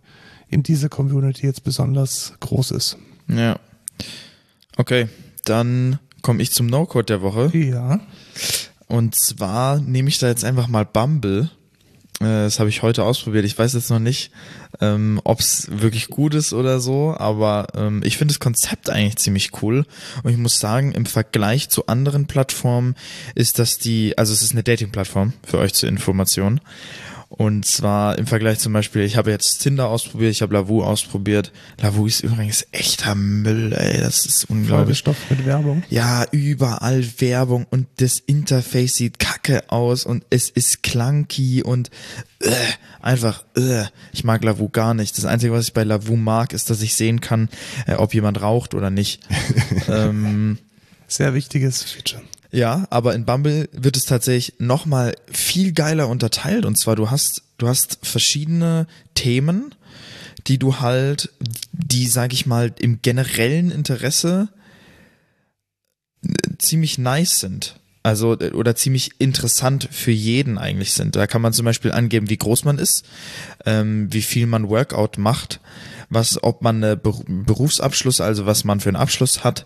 in 0.50 0.64
dieser 0.64 0.90
Community 0.90 1.46
jetzt 1.46 1.64
besonders 1.64 2.34
groß 2.42 2.72
ist. 2.72 2.98
Ja. 3.28 3.60
Okay, 4.76 5.08
dann 5.46 6.00
komme 6.22 6.42
ich 6.42 6.52
zum 6.52 6.68
No-Code 6.68 7.06
der 7.06 7.22
Woche. 7.22 7.58
Ja. 7.58 8.02
Und 8.90 9.16
zwar 9.16 9.80
nehme 9.80 10.10
ich 10.10 10.18
da 10.18 10.28
jetzt 10.28 10.44
einfach 10.44 10.68
mal 10.68 10.84
Bumble 10.84 11.50
Äh, 12.20 12.26
das 12.26 12.60
habe 12.60 12.70
ich 12.70 12.82
heute 12.82 13.04
ausprobiert. 13.04 13.46
Ich 13.46 13.58
weiß 13.58 13.74
jetzt 13.74 13.90
noch 13.90 14.00
nicht, 14.00 14.32
ähm, 14.82 15.22
ob 15.24 15.40
es 15.40 15.68
wirklich 15.72 16.08
gut 16.10 16.34
ist 16.36 16.52
oder 16.52 16.80
so, 16.80 17.16
aber 17.18 17.68
ähm, 17.76 18.02
ich 18.04 18.18
finde 18.18 18.34
das 18.34 18.40
Konzept 18.40 18.90
eigentlich 18.90 19.18
ziemlich 19.18 19.52
cool. 19.62 19.86
Und 20.24 20.32
ich 20.32 20.38
muss 20.38 20.60
sagen, 20.60 20.92
im 20.92 21.06
Vergleich 21.06 21.70
zu 21.70 21.88
anderen 21.88 22.28
Plattformen 22.28 22.96
ist 23.36 23.58
das 23.58 23.78
die, 23.78 24.18
also 24.18 24.34
es 24.34 24.42
ist 24.42 24.52
eine 24.52 24.64
Dating-Plattform 24.64 25.34
für 25.46 25.60
euch 25.60 25.74
zur 25.74 25.88
Information. 25.88 26.60
Und 27.30 27.64
zwar 27.64 28.18
im 28.18 28.26
Vergleich 28.26 28.58
zum 28.58 28.74
Beispiel, 28.74 29.04
ich 29.04 29.16
habe 29.16 29.30
jetzt 29.30 29.60
Tinder 29.60 29.88
ausprobiert, 29.88 30.32
ich 30.32 30.42
habe 30.42 30.56
Lavu 30.56 30.82
ausprobiert. 30.82 31.52
Lavu 31.80 32.08
ist 32.08 32.22
übrigens 32.22 32.66
echter 32.72 33.14
Müll, 33.14 33.72
ey, 33.72 34.00
das 34.00 34.26
ist 34.26 34.50
unglaublich. 34.50 34.98
Stoff 34.98 35.16
mit 35.30 35.46
Werbung. 35.46 35.84
Ja, 35.90 36.26
überall 36.32 37.06
Werbung 37.20 37.68
und 37.70 37.86
das 37.98 38.18
Interface 38.18 38.96
sieht 38.96 39.20
kacke 39.20 39.72
aus 39.72 40.06
und 40.06 40.26
es 40.32 40.50
ist 40.50 40.82
clunky 40.82 41.62
und 41.62 41.92
äh, 42.40 42.52
einfach, 43.00 43.44
äh, 43.56 43.84
ich 44.12 44.24
mag 44.24 44.44
Lavu 44.44 44.70
gar 44.70 44.96
nicht. 44.96 45.16
Das 45.16 45.26
Einzige, 45.26 45.54
was 45.54 45.66
ich 45.66 45.74
bei 45.74 45.84
Lavu 45.84 46.16
mag, 46.16 46.52
ist, 46.52 46.72
dass 46.72 46.82
ich 46.82 46.96
sehen 46.96 47.22
kann, 47.22 47.50
äh, 47.86 47.94
ob 47.94 48.16
jemand 48.16 48.42
raucht 48.42 48.74
oder 48.74 48.90
nicht. 48.90 49.22
ähm, 49.88 50.58
Sehr 51.08 51.36
wichtiges 51.36 51.84
Feature. 51.84 52.24
Ja, 52.52 52.88
aber 52.90 53.14
in 53.14 53.26
Bumble 53.26 53.70
wird 53.72 53.96
es 53.96 54.06
tatsächlich 54.06 54.56
nochmal 54.60 55.16
viel 55.32 55.72
geiler 55.72 56.08
unterteilt. 56.08 56.66
Und 56.66 56.78
zwar, 56.80 56.96
du 56.96 57.12
hast, 57.12 57.44
du 57.58 57.68
hast 57.68 58.00
verschiedene 58.02 58.88
Themen, 59.14 59.76
die 60.48 60.58
du 60.58 60.80
halt, 60.80 61.30
die, 61.72 62.08
sag 62.08 62.34
ich 62.34 62.46
mal, 62.46 62.74
im 62.80 63.02
generellen 63.02 63.70
Interesse 63.70 64.50
äh, 66.26 66.32
ziemlich 66.58 66.98
nice 66.98 67.40
sind. 67.40 67.80
Also, 68.02 68.40
äh, 68.40 68.52
oder 68.52 68.76
ziemlich 68.76 69.12
interessant 69.20 69.88
für 69.92 70.12
jeden 70.12 70.58
eigentlich 70.58 70.94
sind. 70.94 71.16
Da 71.16 71.28
kann 71.28 71.44
man 71.44 71.54
zum 71.54 71.66
Beispiel 71.66 71.92
angeben, 71.92 72.30
wie 72.32 72.38
groß 72.38 72.66
man 72.66 72.80
ist, 72.80 73.06
ähm, 73.66 74.12
wie 74.12 74.24
viel 74.24 74.48
man 74.48 74.70
Workout 74.70 75.20
macht, 75.20 75.60
was, 76.10 76.42
ob 76.44 76.62
man 76.62 76.84
einen 76.84 77.00
Ber 77.00 77.14
Berufsabschluss, 77.28 78.22
also 78.22 78.46
was 78.46 78.64
man 78.64 78.80
für 78.80 78.90
einen 78.90 78.96
Abschluss 78.96 79.44
hat, 79.44 79.66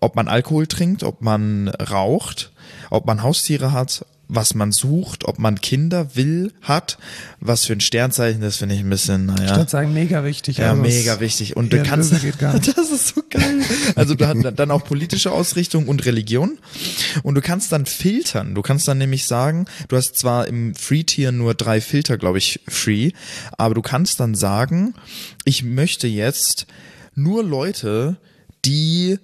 ob 0.00 0.16
man 0.16 0.28
Alkohol 0.28 0.66
trinkt, 0.66 1.02
ob 1.02 1.22
man 1.22 1.68
raucht, 1.68 2.52
ob 2.90 3.06
man 3.06 3.22
Haustiere 3.22 3.72
hat, 3.72 4.06
was 4.34 4.54
man 4.54 4.72
sucht, 4.72 5.24
ob 5.24 5.38
man 5.38 5.60
Kinder 5.60 6.14
will, 6.14 6.52
hat, 6.62 6.98
was 7.40 7.64
für 7.64 7.72
ein 7.72 7.80
Sternzeichen, 7.80 8.40
das 8.40 8.56
finde 8.56 8.74
ich 8.74 8.80
ein 8.80 8.90
bisschen, 8.90 9.26
naja. 9.26 9.66
Sagen, 9.66 9.92
mega 9.92 10.24
wichtig. 10.24 10.58
Ja, 10.58 10.70
also 10.70 10.82
mega 10.82 11.20
wichtig. 11.20 11.56
Und 11.56 11.72
du 11.72 11.82
kannst, 11.82 12.12
das 12.40 12.90
ist 12.90 13.14
so 13.14 13.22
geil. 13.28 13.60
Also 13.96 14.14
du 14.14 14.26
hast 14.26 14.42
dann 14.56 14.70
auch 14.70 14.84
politische 14.84 15.32
Ausrichtung 15.32 15.88
und 15.88 16.04
Religion. 16.04 16.58
Und 17.22 17.34
du 17.34 17.40
kannst 17.40 17.72
dann 17.72 17.86
filtern. 17.86 18.54
Du 18.54 18.62
kannst 18.62 18.88
dann 18.88 18.98
nämlich 18.98 19.26
sagen, 19.26 19.66
du 19.88 19.96
hast 19.96 20.18
zwar 20.18 20.46
im 20.46 20.74
Free-Tier 20.74 21.32
nur 21.32 21.54
drei 21.54 21.80
Filter, 21.80 22.18
glaube 22.18 22.38
ich, 22.38 22.60
free, 22.68 23.12
aber 23.58 23.74
du 23.74 23.82
kannst 23.82 24.20
dann 24.20 24.34
sagen, 24.34 24.94
ich 25.44 25.62
möchte 25.62 26.06
jetzt 26.06 26.66
nur 27.14 27.42
Leute, 27.42 28.16
die 28.64 29.18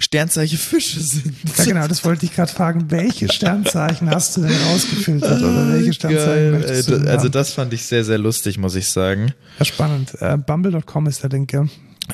Sternzeichen 0.00 0.58
Fische 0.58 1.00
sind. 1.00 1.34
Ja, 1.56 1.64
genau, 1.64 1.88
das 1.88 2.04
wollte 2.04 2.24
ich 2.24 2.32
gerade 2.34 2.52
fragen. 2.52 2.90
Welche 2.90 3.30
Sternzeichen 3.32 4.08
hast 4.10 4.36
du 4.36 4.42
denn 4.42 4.56
rausgefiltert 4.70 5.42
oder 5.42 5.72
welche 5.72 5.92
Sternzeichen 5.92 6.26
Geil. 6.26 6.52
möchtest 6.52 6.88
du 6.88 6.94
Äh, 6.94 7.08
Also 7.08 7.28
das 7.28 7.52
fand 7.52 7.72
ich 7.72 7.84
sehr, 7.84 8.04
sehr 8.04 8.18
lustig, 8.18 8.58
muss 8.58 8.76
ich 8.76 8.88
sagen. 8.88 9.32
Ja, 9.58 9.64
spannend. 9.64 10.14
Äh, 10.20 10.36
Bumble.com 10.36 11.06
ist 11.08 11.22
der 11.24 11.30
Link, 11.30 11.52
ja. 11.52 11.66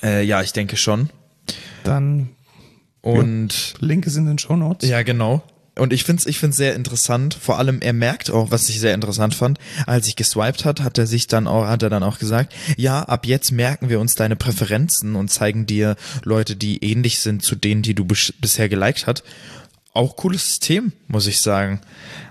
Äh, 0.02 0.24
ja, 0.24 0.40
ich 0.42 0.52
denke 0.54 0.76
schon. 0.78 1.10
Dann 1.84 2.30
Und 3.02 3.74
Link 3.80 4.06
ist 4.06 4.16
in 4.16 4.24
den 4.26 4.38
Show 4.38 4.56
Notes. 4.56 4.88
Ja, 4.88 5.02
genau. 5.02 5.42
Und 5.76 5.92
ich 5.92 6.04
finde 6.04 6.20
es 6.20 6.26
ich 6.26 6.38
find's 6.38 6.56
sehr 6.56 6.74
interessant. 6.74 7.34
Vor 7.34 7.58
allem, 7.58 7.80
er 7.80 7.92
merkt 7.92 8.30
auch, 8.30 8.50
was 8.50 8.68
ich 8.68 8.78
sehr 8.78 8.94
interessant 8.94 9.34
fand. 9.34 9.58
Als 9.86 10.06
ich 10.06 10.14
geswiped 10.14 10.64
hat, 10.64 10.80
hat 10.80 10.98
er 10.98 11.06
sich 11.06 11.26
dann 11.26 11.48
auch, 11.48 11.66
hat 11.66 11.82
er 11.82 11.90
dann 11.90 12.04
auch 12.04 12.18
gesagt, 12.18 12.54
ja, 12.76 13.02
ab 13.02 13.26
jetzt 13.26 13.50
merken 13.50 13.88
wir 13.88 13.98
uns 13.98 14.14
deine 14.14 14.36
Präferenzen 14.36 15.16
und 15.16 15.28
zeigen 15.28 15.66
dir 15.66 15.96
Leute, 16.22 16.54
die 16.54 16.84
ähnlich 16.84 17.18
sind 17.18 17.42
zu 17.42 17.56
denen, 17.56 17.82
die 17.82 17.94
du 17.94 18.04
bis 18.04 18.32
bisher 18.40 18.68
geliked 18.68 19.06
hat. 19.06 19.24
Auch 19.92 20.16
cooles 20.16 20.46
System, 20.46 20.92
muss 21.08 21.26
ich 21.26 21.40
sagen. 21.40 21.80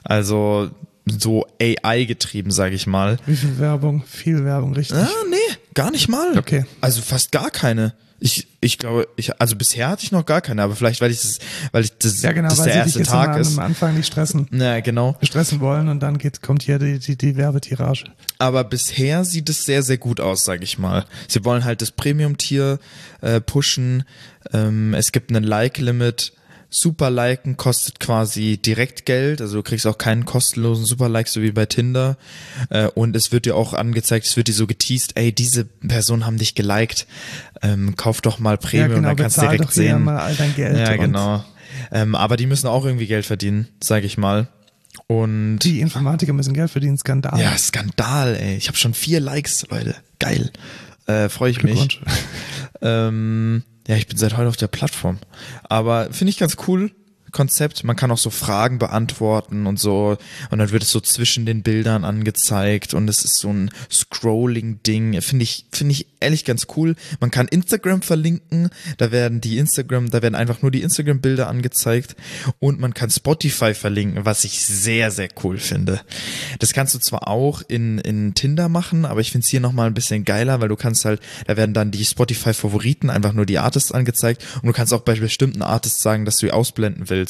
Also 0.03 0.71
so 1.05 1.45
AI 1.61 2.05
getrieben, 2.05 2.51
sage 2.51 2.75
ich 2.75 2.87
mal. 2.87 3.17
Wie 3.25 3.35
viel 3.35 3.59
Werbung? 3.59 4.03
Viel 4.07 4.45
Werbung, 4.45 4.73
richtig. 4.73 4.97
Ah, 4.97 5.09
nee, 5.29 5.57
gar 5.73 5.91
nicht 5.91 6.07
mal. 6.07 6.37
Okay. 6.37 6.65
Also 6.79 7.01
fast 7.01 7.31
gar 7.31 7.51
keine. 7.51 7.93
Ich, 8.25 8.47
ich 8.61 8.77
glaube, 8.77 9.09
ich, 9.17 9.41
also 9.41 9.57
bisher 9.57 9.89
hatte 9.89 10.05
ich 10.05 10.13
noch 10.13 10.25
gar 10.25 10.39
keine, 10.39 10.61
aber 10.63 10.77
vielleicht, 10.77 11.01
weil 11.01 11.11
ich 11.11 11.19
das, 11.19 11.39
weil 11.73 11.83
ich 11.83 11.91
das, 11.97 12.21
Ja, 12.21 12.31
genau, 12.31 12.47
das 12.47 12.59
weil 12.59 12.67
der 12.67 12.75
erste 12.75 13.03
Tag 13.03 13.31
am, 13.31 13.41
ist. 13.41 13.57
am 13.57 13.59
Anfang 13.59 13.97
nicht 13.97 14.07
stressen, 14.07 14.47
Ja, 14.53 14.79
genau. 14.79 15.17
stressen 15.21 15.59
wollen 15.59 15.89
und 15.89 15.99
dann 15.99 16.17
geht, 16.17 16.41
kommt 16.41 16.63
hier 16.63 16.79
die, 16.79 16.99
die, 16.99 17.17
die 17.17 17.35
Werbetirage. 17.35 18.05
Aber 18.39 18.63
bisher 18.63 19.25
sieht 19.25 19.49
es 19.49 19.65
sehr, 19.65 19.83
sehr 19.83 19.97
gut 19.97 20.21
aus, 20.21 20.45
sag 20.45 20.63
ich 20.63 20.77
mal. 20.77 21.03
Sie 21.27 21.43
wollen 21.43 21.65
halt 21.65 21.81
das 21.81 21.91
Premium-Tier 21.91 22.79
äh, 23.19 23.41
pushen. 23.41 24.05
Ähm, 24.53 24.93
es 24.93 25.11
gibt 25.11 25.29
einen 25.29 25.43
Like-Limit. 25.43 26.31
Super 26.75 27.11
Liken 27.11 27.55
kostet 27.55 27.99
quasi 27.99 28.57
direkt 28.57 29.05
Geld, 29.05 29.41
also 29.41 29.57
du 29.57 29.63
kriegst 29.63 29.85
auch 29.85 29.97
keinen 29.99 30.25
kostenlosen 30.25 30.85
Super 30.85 31.07
Like, 31.07 31.27
so 31.27 31.41
wie 31.41 31.51
bei 31.51 31.67
Tinder. 31.67 32.17
Äh, 32.69 32.87
und 32.87 33.15
es 33.15 33.31
wird 33.31 33.45
dir 33.45 33.55
auch 33.55 33.73
angezeigt, 33.73 34.25
es 34.25 34.35
wird 34.37 34.47
dir 34.47 34.53
so 34.53 34.65
geteased, 34.65 35.15
ey, 35.15 35.31
diese 35.31 35.65
Person 35.65 36.25
haben 36.25 36.37
dich 36.37 36.55
geliked, 36.55 37.05
ähm, 37.61 37.95
kauf 37.95 38.21
doch 38.21 38.39
mal 38.39 38.57
Premium, 38.57 38.89
ja, 38.89 38.95
genau, 38.95 39.07
dann 39.09 39.17
kannst 39.17 39.37
du 39.37 39.41
direkt 39.41 39.71
sehen. 39.71 40.03
mal 40.03 40.17
all 40.17 40.35
dein 40.35 40.55
Geld. 40.55 40.77
Ja, 40.77 40.95
genau. 40.95 41.45
Ähm, 41.91 42.15
aber 42.15 42.37
die 42.37 42.47
müssen 42.47 42.67
auch 42.67 42.85
irgendwie 42.85 43.07
Geld 43.07 43.25
verdienen, 43.25 43.67
sag 43.81 44.03
ich 44.03 44.17
mal. 44.17 44.47
Und 45.07 45.59
Die 45.59 45.79
Informatiker 45.79 46.33
müssen 46.33 46.53
Geld 46.53 46.71
verdienen, 46.71 46.97
Skandal. 46.97 47.39
ja, 47.39 47.55
Skandal, 47.57 48.35
ey. 48.35 48.55
Ich 48.57 48.67
habe 48.67 48.77
schon 48.77 48.93
vier 48.93 49.19
Likes, 49.19 49.65
Leute. 49.69 49.95
Geil. 50.19 50.51
Äh, 51.05 51.29
Freue 51.29 51.51
ich 51.51 51.61
mich. 51.63 52.01
Ähm, 52.85 53.63
ja, 53.87 53.95
ich 53.95 54.07
bin 54.07 54.17
seit 54.17 54.37
heute 54.37 54.49
auf 54.49 54.57
der 54.57 54.67
Plattform. 54.67 55.19
Aber 55.63 56.11
finde 56.11 56.29
ich 56.29 56.37
ganz 56.37 56.57
cool. 56.67 56.91
Konzept. 57.33 57.83
Man 57.83 57.95
kann 57.95 58.11
auch 58.11 58.17
so 58.17 58.29
Fragen 58.29 58.79
beantworten 58.79 59.67
und 59.67 59.79
so. 59.79 60.17
Und 60.49 60.59
dann 60.59 60.71
wird 60.71 60.83
es 60.83 60.91
so 60.91 61.01
zwischen 61.01 61.45
den 61.45 61.63
Bildern 61.63 62.05
angezeigt 62.05 62.93
und 62.93 63.09
es 63.09 63.25
ist 63.25 63.37
so 63.37 63.49
ein 63.49 63.69
Scrolling-Ding. 63.91 65.21
Finde 65.21 65.43
ich, 65.43 65.65
finde 65.71 65.91
ich 65.91 66.07
ehrlich 66.19 66.45
ganz 66.45 66.67
cool. 66.75 66.95
Man 67.19 67.31
kann 67.31 67.47
Instagram 67.47 68.01
verlinken. 68.01 68.69
Da 68.97 69.11
werden 69.11 69.41
die 69.41 69.57
Instagram, 69.57 70.09
da 70.09 70.21
werden 70.21 70.35
einfach 70.35 70.61
nur 70.61 70.71
die 70.71 70.81
Instagram-Bilder 70.81 71.47
angezeigt. 71.47 72.15
Und 72.59 72.79
man 72.79 72.93
kann 72.93 73.09
Spotify 73.09 73.73
verlinken, 73.73 74.25
was 74.25 74.43
ich 74.43 74.65
sehr, 74.65 75.11
sehr 75.11 75.29
cool 75.43 75.57
finde. 75.57 76.01
Das 76.59 76.73
kannst 76.73 76.95
du 76.95 76.99
zwar 76.99 77.27
auch 77.27 77.61
in, 77.67 77.97
in 77.99 78.33
Tinder 78.33 78.69
machen, 78.69 79.05
aber 79.05 79.21
ich 79.21 79.31
finde 79.31 79.45
es 79.45 79.51
hier 79.51 79.59
nochmal 79.59 79.87
ein 79.87 79.93
bisschen 79.93 80.25
geiler, 80.25 80.61
weil 80.61 80.69
du 80.69 80.75
kannst 80.75 81.05
halt, 81.05 81.21
da 81.47 81.57
werden 81.57 81.73
dann 81.73 81.91
die 81.91 82.05
Spotify-Favoriten, 82.05 83.09
einfach 83.09 83.33
nur 83.33 83.45
die 83.45 83.59
Artists 83.59 83.91
angezeigt. 83.91 84.45
Und 84.61 84.67
du 84.67 84.73
kannst 84.73 84.93
auch 84.93 85.01
bei 85.01 85.15
bestimmten 85.15 85.61
Artists 85.61 86.01
sagen, 86.01 86.25
dass 86.25 86.37
du 86.37 86.53
ausblenden 86.53 87.09
willst. 87.09 87.22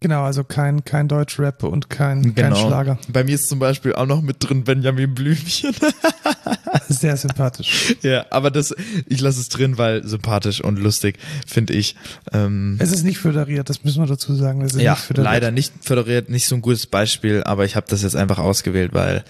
Genau, 0.00 0.22
also 0.22 0.44
kein, 0.44 0.84
kein 0.84 1.08
Deutschrap 1.08 1.64
und 1.64 1.90
kein, 1.90 2.34
kein 2.34 2.54
Schlager. 2.54 2.94
Genau. 2.96 3.12
Bei 3.12 3.24
mir 3.24 3.34
ist 3.34 3.48
zum 3.48 3.58
Beispiel 3.58 3.94
auch 3.94 4.06
noch 4.06 4.22
mit 4.22 4.36
drin 4.40 4.62
Benjamin 4.62 5.12
Blümchen. 5.12 5.74
Sehr 6.88 7.16
sympathisch. 7.16 7.94
ja, 8.02 8.26
aber 8.30 8.50
das, 8.50 8.74
ich 9.06 9.20
lasse 9.20 9.40
es 9.40 9.48
drin, 9.48 9.78
weil 9.78 10.06
sympathisch 10.06 10.60
und 10.62 10.78
lustig, 10.78 11.18
finde 11.46 11.74
ich. 11.74 11.96
Ähm, 12.32 12.76
Es 12.80 12.92
ist 12.92 13.04
nicht 13.04 13.18
föderiert, 13.18 13.68
das 13.70 13.84
müssen 13.84 14.02
wir 14.02 14.06
dazu 14.06 14.34
sagen. 14.34 14.60
Es 14.62 14.74
ist 14.74 14.80
ja, 14.82 14.92
nicht 14.92 15.02
föderiert. 15.02 15.32
leider 15.32 15.50
nicht 15.50 15.72
föderiert, 15.82 16.28
nicht 16.30 16.46
so 16.48 16.54
ein 16.54 16.62
gutes 16.62 16.86
Beispiel, 16.86 17.42
aber 17.44 17.64
ich 17.64 17.76
habe 17.76 17.86
das 17.88 18.02
jetzt 18.02 18.16
einfach 18.16 18.38
ausgewählt, 18.38 18.92
weil 18.94 19.24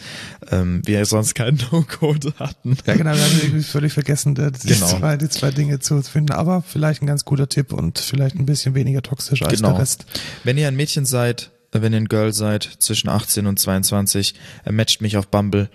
ähm, 0.50 0.82
wir 0.84 1.04
sonst 1.06 1.34
keinen 1.34 1.58
No-Code 1.72 2.32
hatten. 2.38 2.76
Ja, 2.86 2.94
genau, 2.94 3.12
wir 3.14 3.20
haben 3.22 3.38
irgendwie 3.42 3.62
völlig 3.62 3.92
vergessen, 3.92 4.34
die, 4.34 4.50
die, 4.52 4.68
Genau. 4.68 4.86
zwei, 4.86 5.16
die 5.16 5.28
zwei 5.28 5.50
Dinge 5.50 5.78
zu 5.80 6.00
finden. 6.02 6.32
Aber 6.32 6.62
vielleicht 6.62 7.02
ein 7.02 7.06
ganz 7.06 7.24
guter 7.24 7.48
Tipp 7.48 7.72
und 7.72 7.98
vielleicht 7.98 8.36
ein 8.36 8.46
bisschen 8.46 8.74
weniger 8.74 9.02
toxisch 9.02 9.42
als 9.42 9.54
Genau. 9.56 9.72
der 9.72 9.80
Rest. 9.80 10.06
Wenn 10.44 10.58
ihr 10.58 10.68
ein 10.68 10.76
Mädchen 10.76 11.04
seid, 11.06 11.50
äh, 11.72 11.80
wenn 11.82 11.92
ihr 11.92 11.98
ein 12.00 12.08
Girl 12.08 12.32
seid, 12.32 12.68
zwischen 12.78 13.08
18 13.08 13.46
und 13.46 13.58
22, 13.58 14.34
äh, 14.64 14.72
matcht 14.72 15.00
mich 15.00 15.16
auf 15.16 15.28
Bumble. 15.28 15.68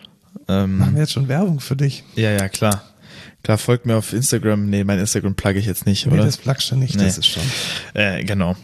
Machen 0.48 0.82
Ähm, 0.82 0.94
wir 0.94 1.02
jetzt 1.02 1.12
schon 1.14 1.28
Werbung 1.28 1.60
für 1.60 1.76
dich? 1.76 2.04
ja, 2.16 2.32
ja, 2.32 2.50
klar. 2.50 2.84
Klar, 3.44 3.58
folgt 3.58 3.86
mir 3.86 3.98
auf 3.98 4.14
Instagram. 4.14 4.70
Nee, 4.70 4.84
mein 4.86 5.00
Instagram 5.00 5.36
plugge 5.36 5.60
ich 5.60 5.66
jetzt 5.66 5.86
nicht, 5.86 6.06
Nee, 6.06 6.14
oder? 6.14 6.24
das 6.26 6.38
plagst 6.38 6.72
du 6.72 6.76
nicht, 6.78 6.96
Nee. 6.96 7.04
das 7.04 7.18
ist 7.18 7.28
schon. 7.28 7.44
Äh, 7.94 8.24
genau. 8.24 8.56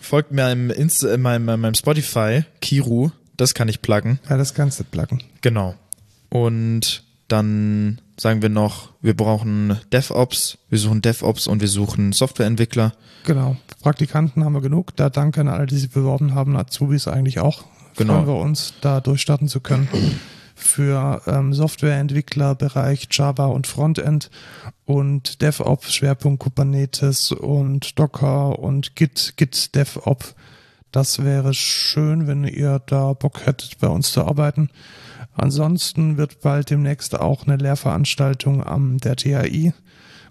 Folgt 0.00 0.30
mir 0.32 0.42
meinem, 0.42 0.70
Insta, 0.70 1.08
äh, 1.12 1.18
meinem, 1.18 1.44
meinem 1.44 1.74
Spotify, 1.74 2.44
Kiru, 2.60 3.10
das 3.36 3.54
kann 3.54 3.68
ich 3.68 3.82
pluggen. 3.82 4.20
Ja, 4.28 4.36
das 4.36 4.54
kannst 4.54 4.78
du 4.80 4.84
pluggen. 4.84 5.22
Genau. 5.40 5.74
Und 6.28 7.02
dann 7.28 8.00
sagen 8.16 8.42
wir 8.42 8.48
noch, 8.48 8.90
wir 9.00 9.16
brauchen 9.16 9.78
DevOps, 9.92 10.58
wir 10.70 10.78
suchen 10.78 11.02
DevOps 11.02 11.46
und 11.46 11.60
wir 11.60 11.68
suchen 11.68 12.12
Softwareentwickler. 12.12 12.92
Genau. 13.24 13.56
Praktikanten 13.80 14.44
haben 14.44 14.52
wir 14.52 14.60
genug. 14.60 14.94
Da 14.96 15.08
danke 15.10 15.40
an 15.40 15.48
alle, 15.48 15.66
die 15.66 15.76
sich 15.78 15.90
beworben 15.90 16.34
haben. 16.34 16.56
Azubis 16.56 17.08
eigentlich 17.08 17.40
auch. 17.40 17.64
Genau. 17.96 18.14
Freuen 18.14 18.26
wir 18.26 18.36
uns, 18.36 18.74
da 18.80 19.00
durchstarten 19.00 19.48
zu 19.48 19.60
können. 19.60 19.88
Für 20.62 21.22
ähm, 21.26 21.52
Softwareentwickler, 21.52 22.54
Bereich 22.54 23.08
Java 23.10 23.46
und 23.46 23.66
Frontend 23.66 24.30
und 24.84 25.42
DevOps, 25.42 25.94
Schwerpunkt 25.94 26.42
Kubernetes 26.42 27.32
und 27.32 27.98
Docker 27.98 28.58
und 28.58 28.96
Git, 28.96 29.34
Git 29.36 29.74
DevOps. 29.74 30.34
Das 30.90 31.24
wäre 31.24 31.54
schön, 31.54 32.26
wenn 32.26 32.44
ihr 32.44 32.80
da 32.86 33.14
Bock 33.14 33.46
hättet, 33.46 33.78
bei 33.78 33.88
uns 33.88 34.12
zu 34.12 34.24
arbeiten. 34.24 34.70
Ansonsten 35.34 36.18
wird 36.18 36.40
bald 36.42 36.70
demnächst 36.70 37.18
auch 37.18 37.46
eine 37.46 37.56
Lehrveranstaltung 37.56 38.62
am 38.64 38.98
der 38.98 39.16
THI 39.16 39.72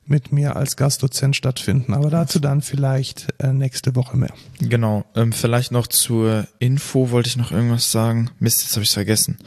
mit 0.06 0.32
mir 0.32 0.56
als 0.56 0.76
Gastdozent 0.78 1.36
stattfinden. 1.36 1.94
Aber 1.94 2.10
dazu 2.10 2.40
dann 2.40 2.62
vielleicht 2.62 3.28
äh, 3.40 3.54
nächste 3.54 3.96
Woche 3.96 4.18
mehr. 4.18 4.34
Genau. 4.60 5.06
Ähm, 5.16 5.32
vielleicht 5.32 5.72
noch 5.72 5.88
zur 5.88 6.48
Info 6.60 7.12
wollte 7.12 7.30
ich 7.30 7.38
noch 7.38 7.52
irgendwas 7.52 7.92
sagen. 7.92 8.30
Mist, 8.40 8.62
jetzt 8.64 8.76
habe 8.76 8.84
ich 8.84 8.92
vergessen. 8.92 9.38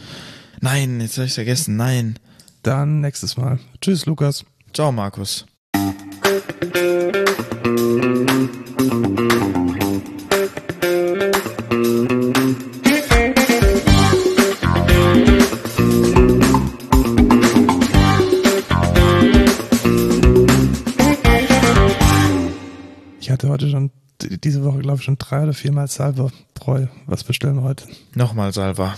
Nein, 0.65 0.99
jetzt 1.03 1.19
habe 1.19 1.27
ich 1.27 1.35
vergessen. 1.35 1.77
Nein. 1.77 2.19
Dann 2.63 3.03
nächstes 3.03 3.37
Mal. 3.37 3.59
Tschüss, 3.83 4.07
Lukas. 4.07 4.47
Ciao, 4.73 4.91
Markus. 4.93 5.45
Ich 23.21 23.31
hatte 23.31 23.51
heute 23.51 23.69
schon, 23.69 23.91
diese 24.23 24.65
Woche 24.65 24.79
glaube 24.79 24.97
ich 24.97 25.05
schon 25.05 25.19
drei 25.19 25.43
oder 25.43 25.53
viermal 25.53 25.89
Salberbräu. 25.89 26.87
Was 27.05 27.23
bestellen 27.23 27.57
wir 27.57 27.65
heute? 27.65 27.85
Nochmal 28.15 28.55
Salva. 28.55 28.97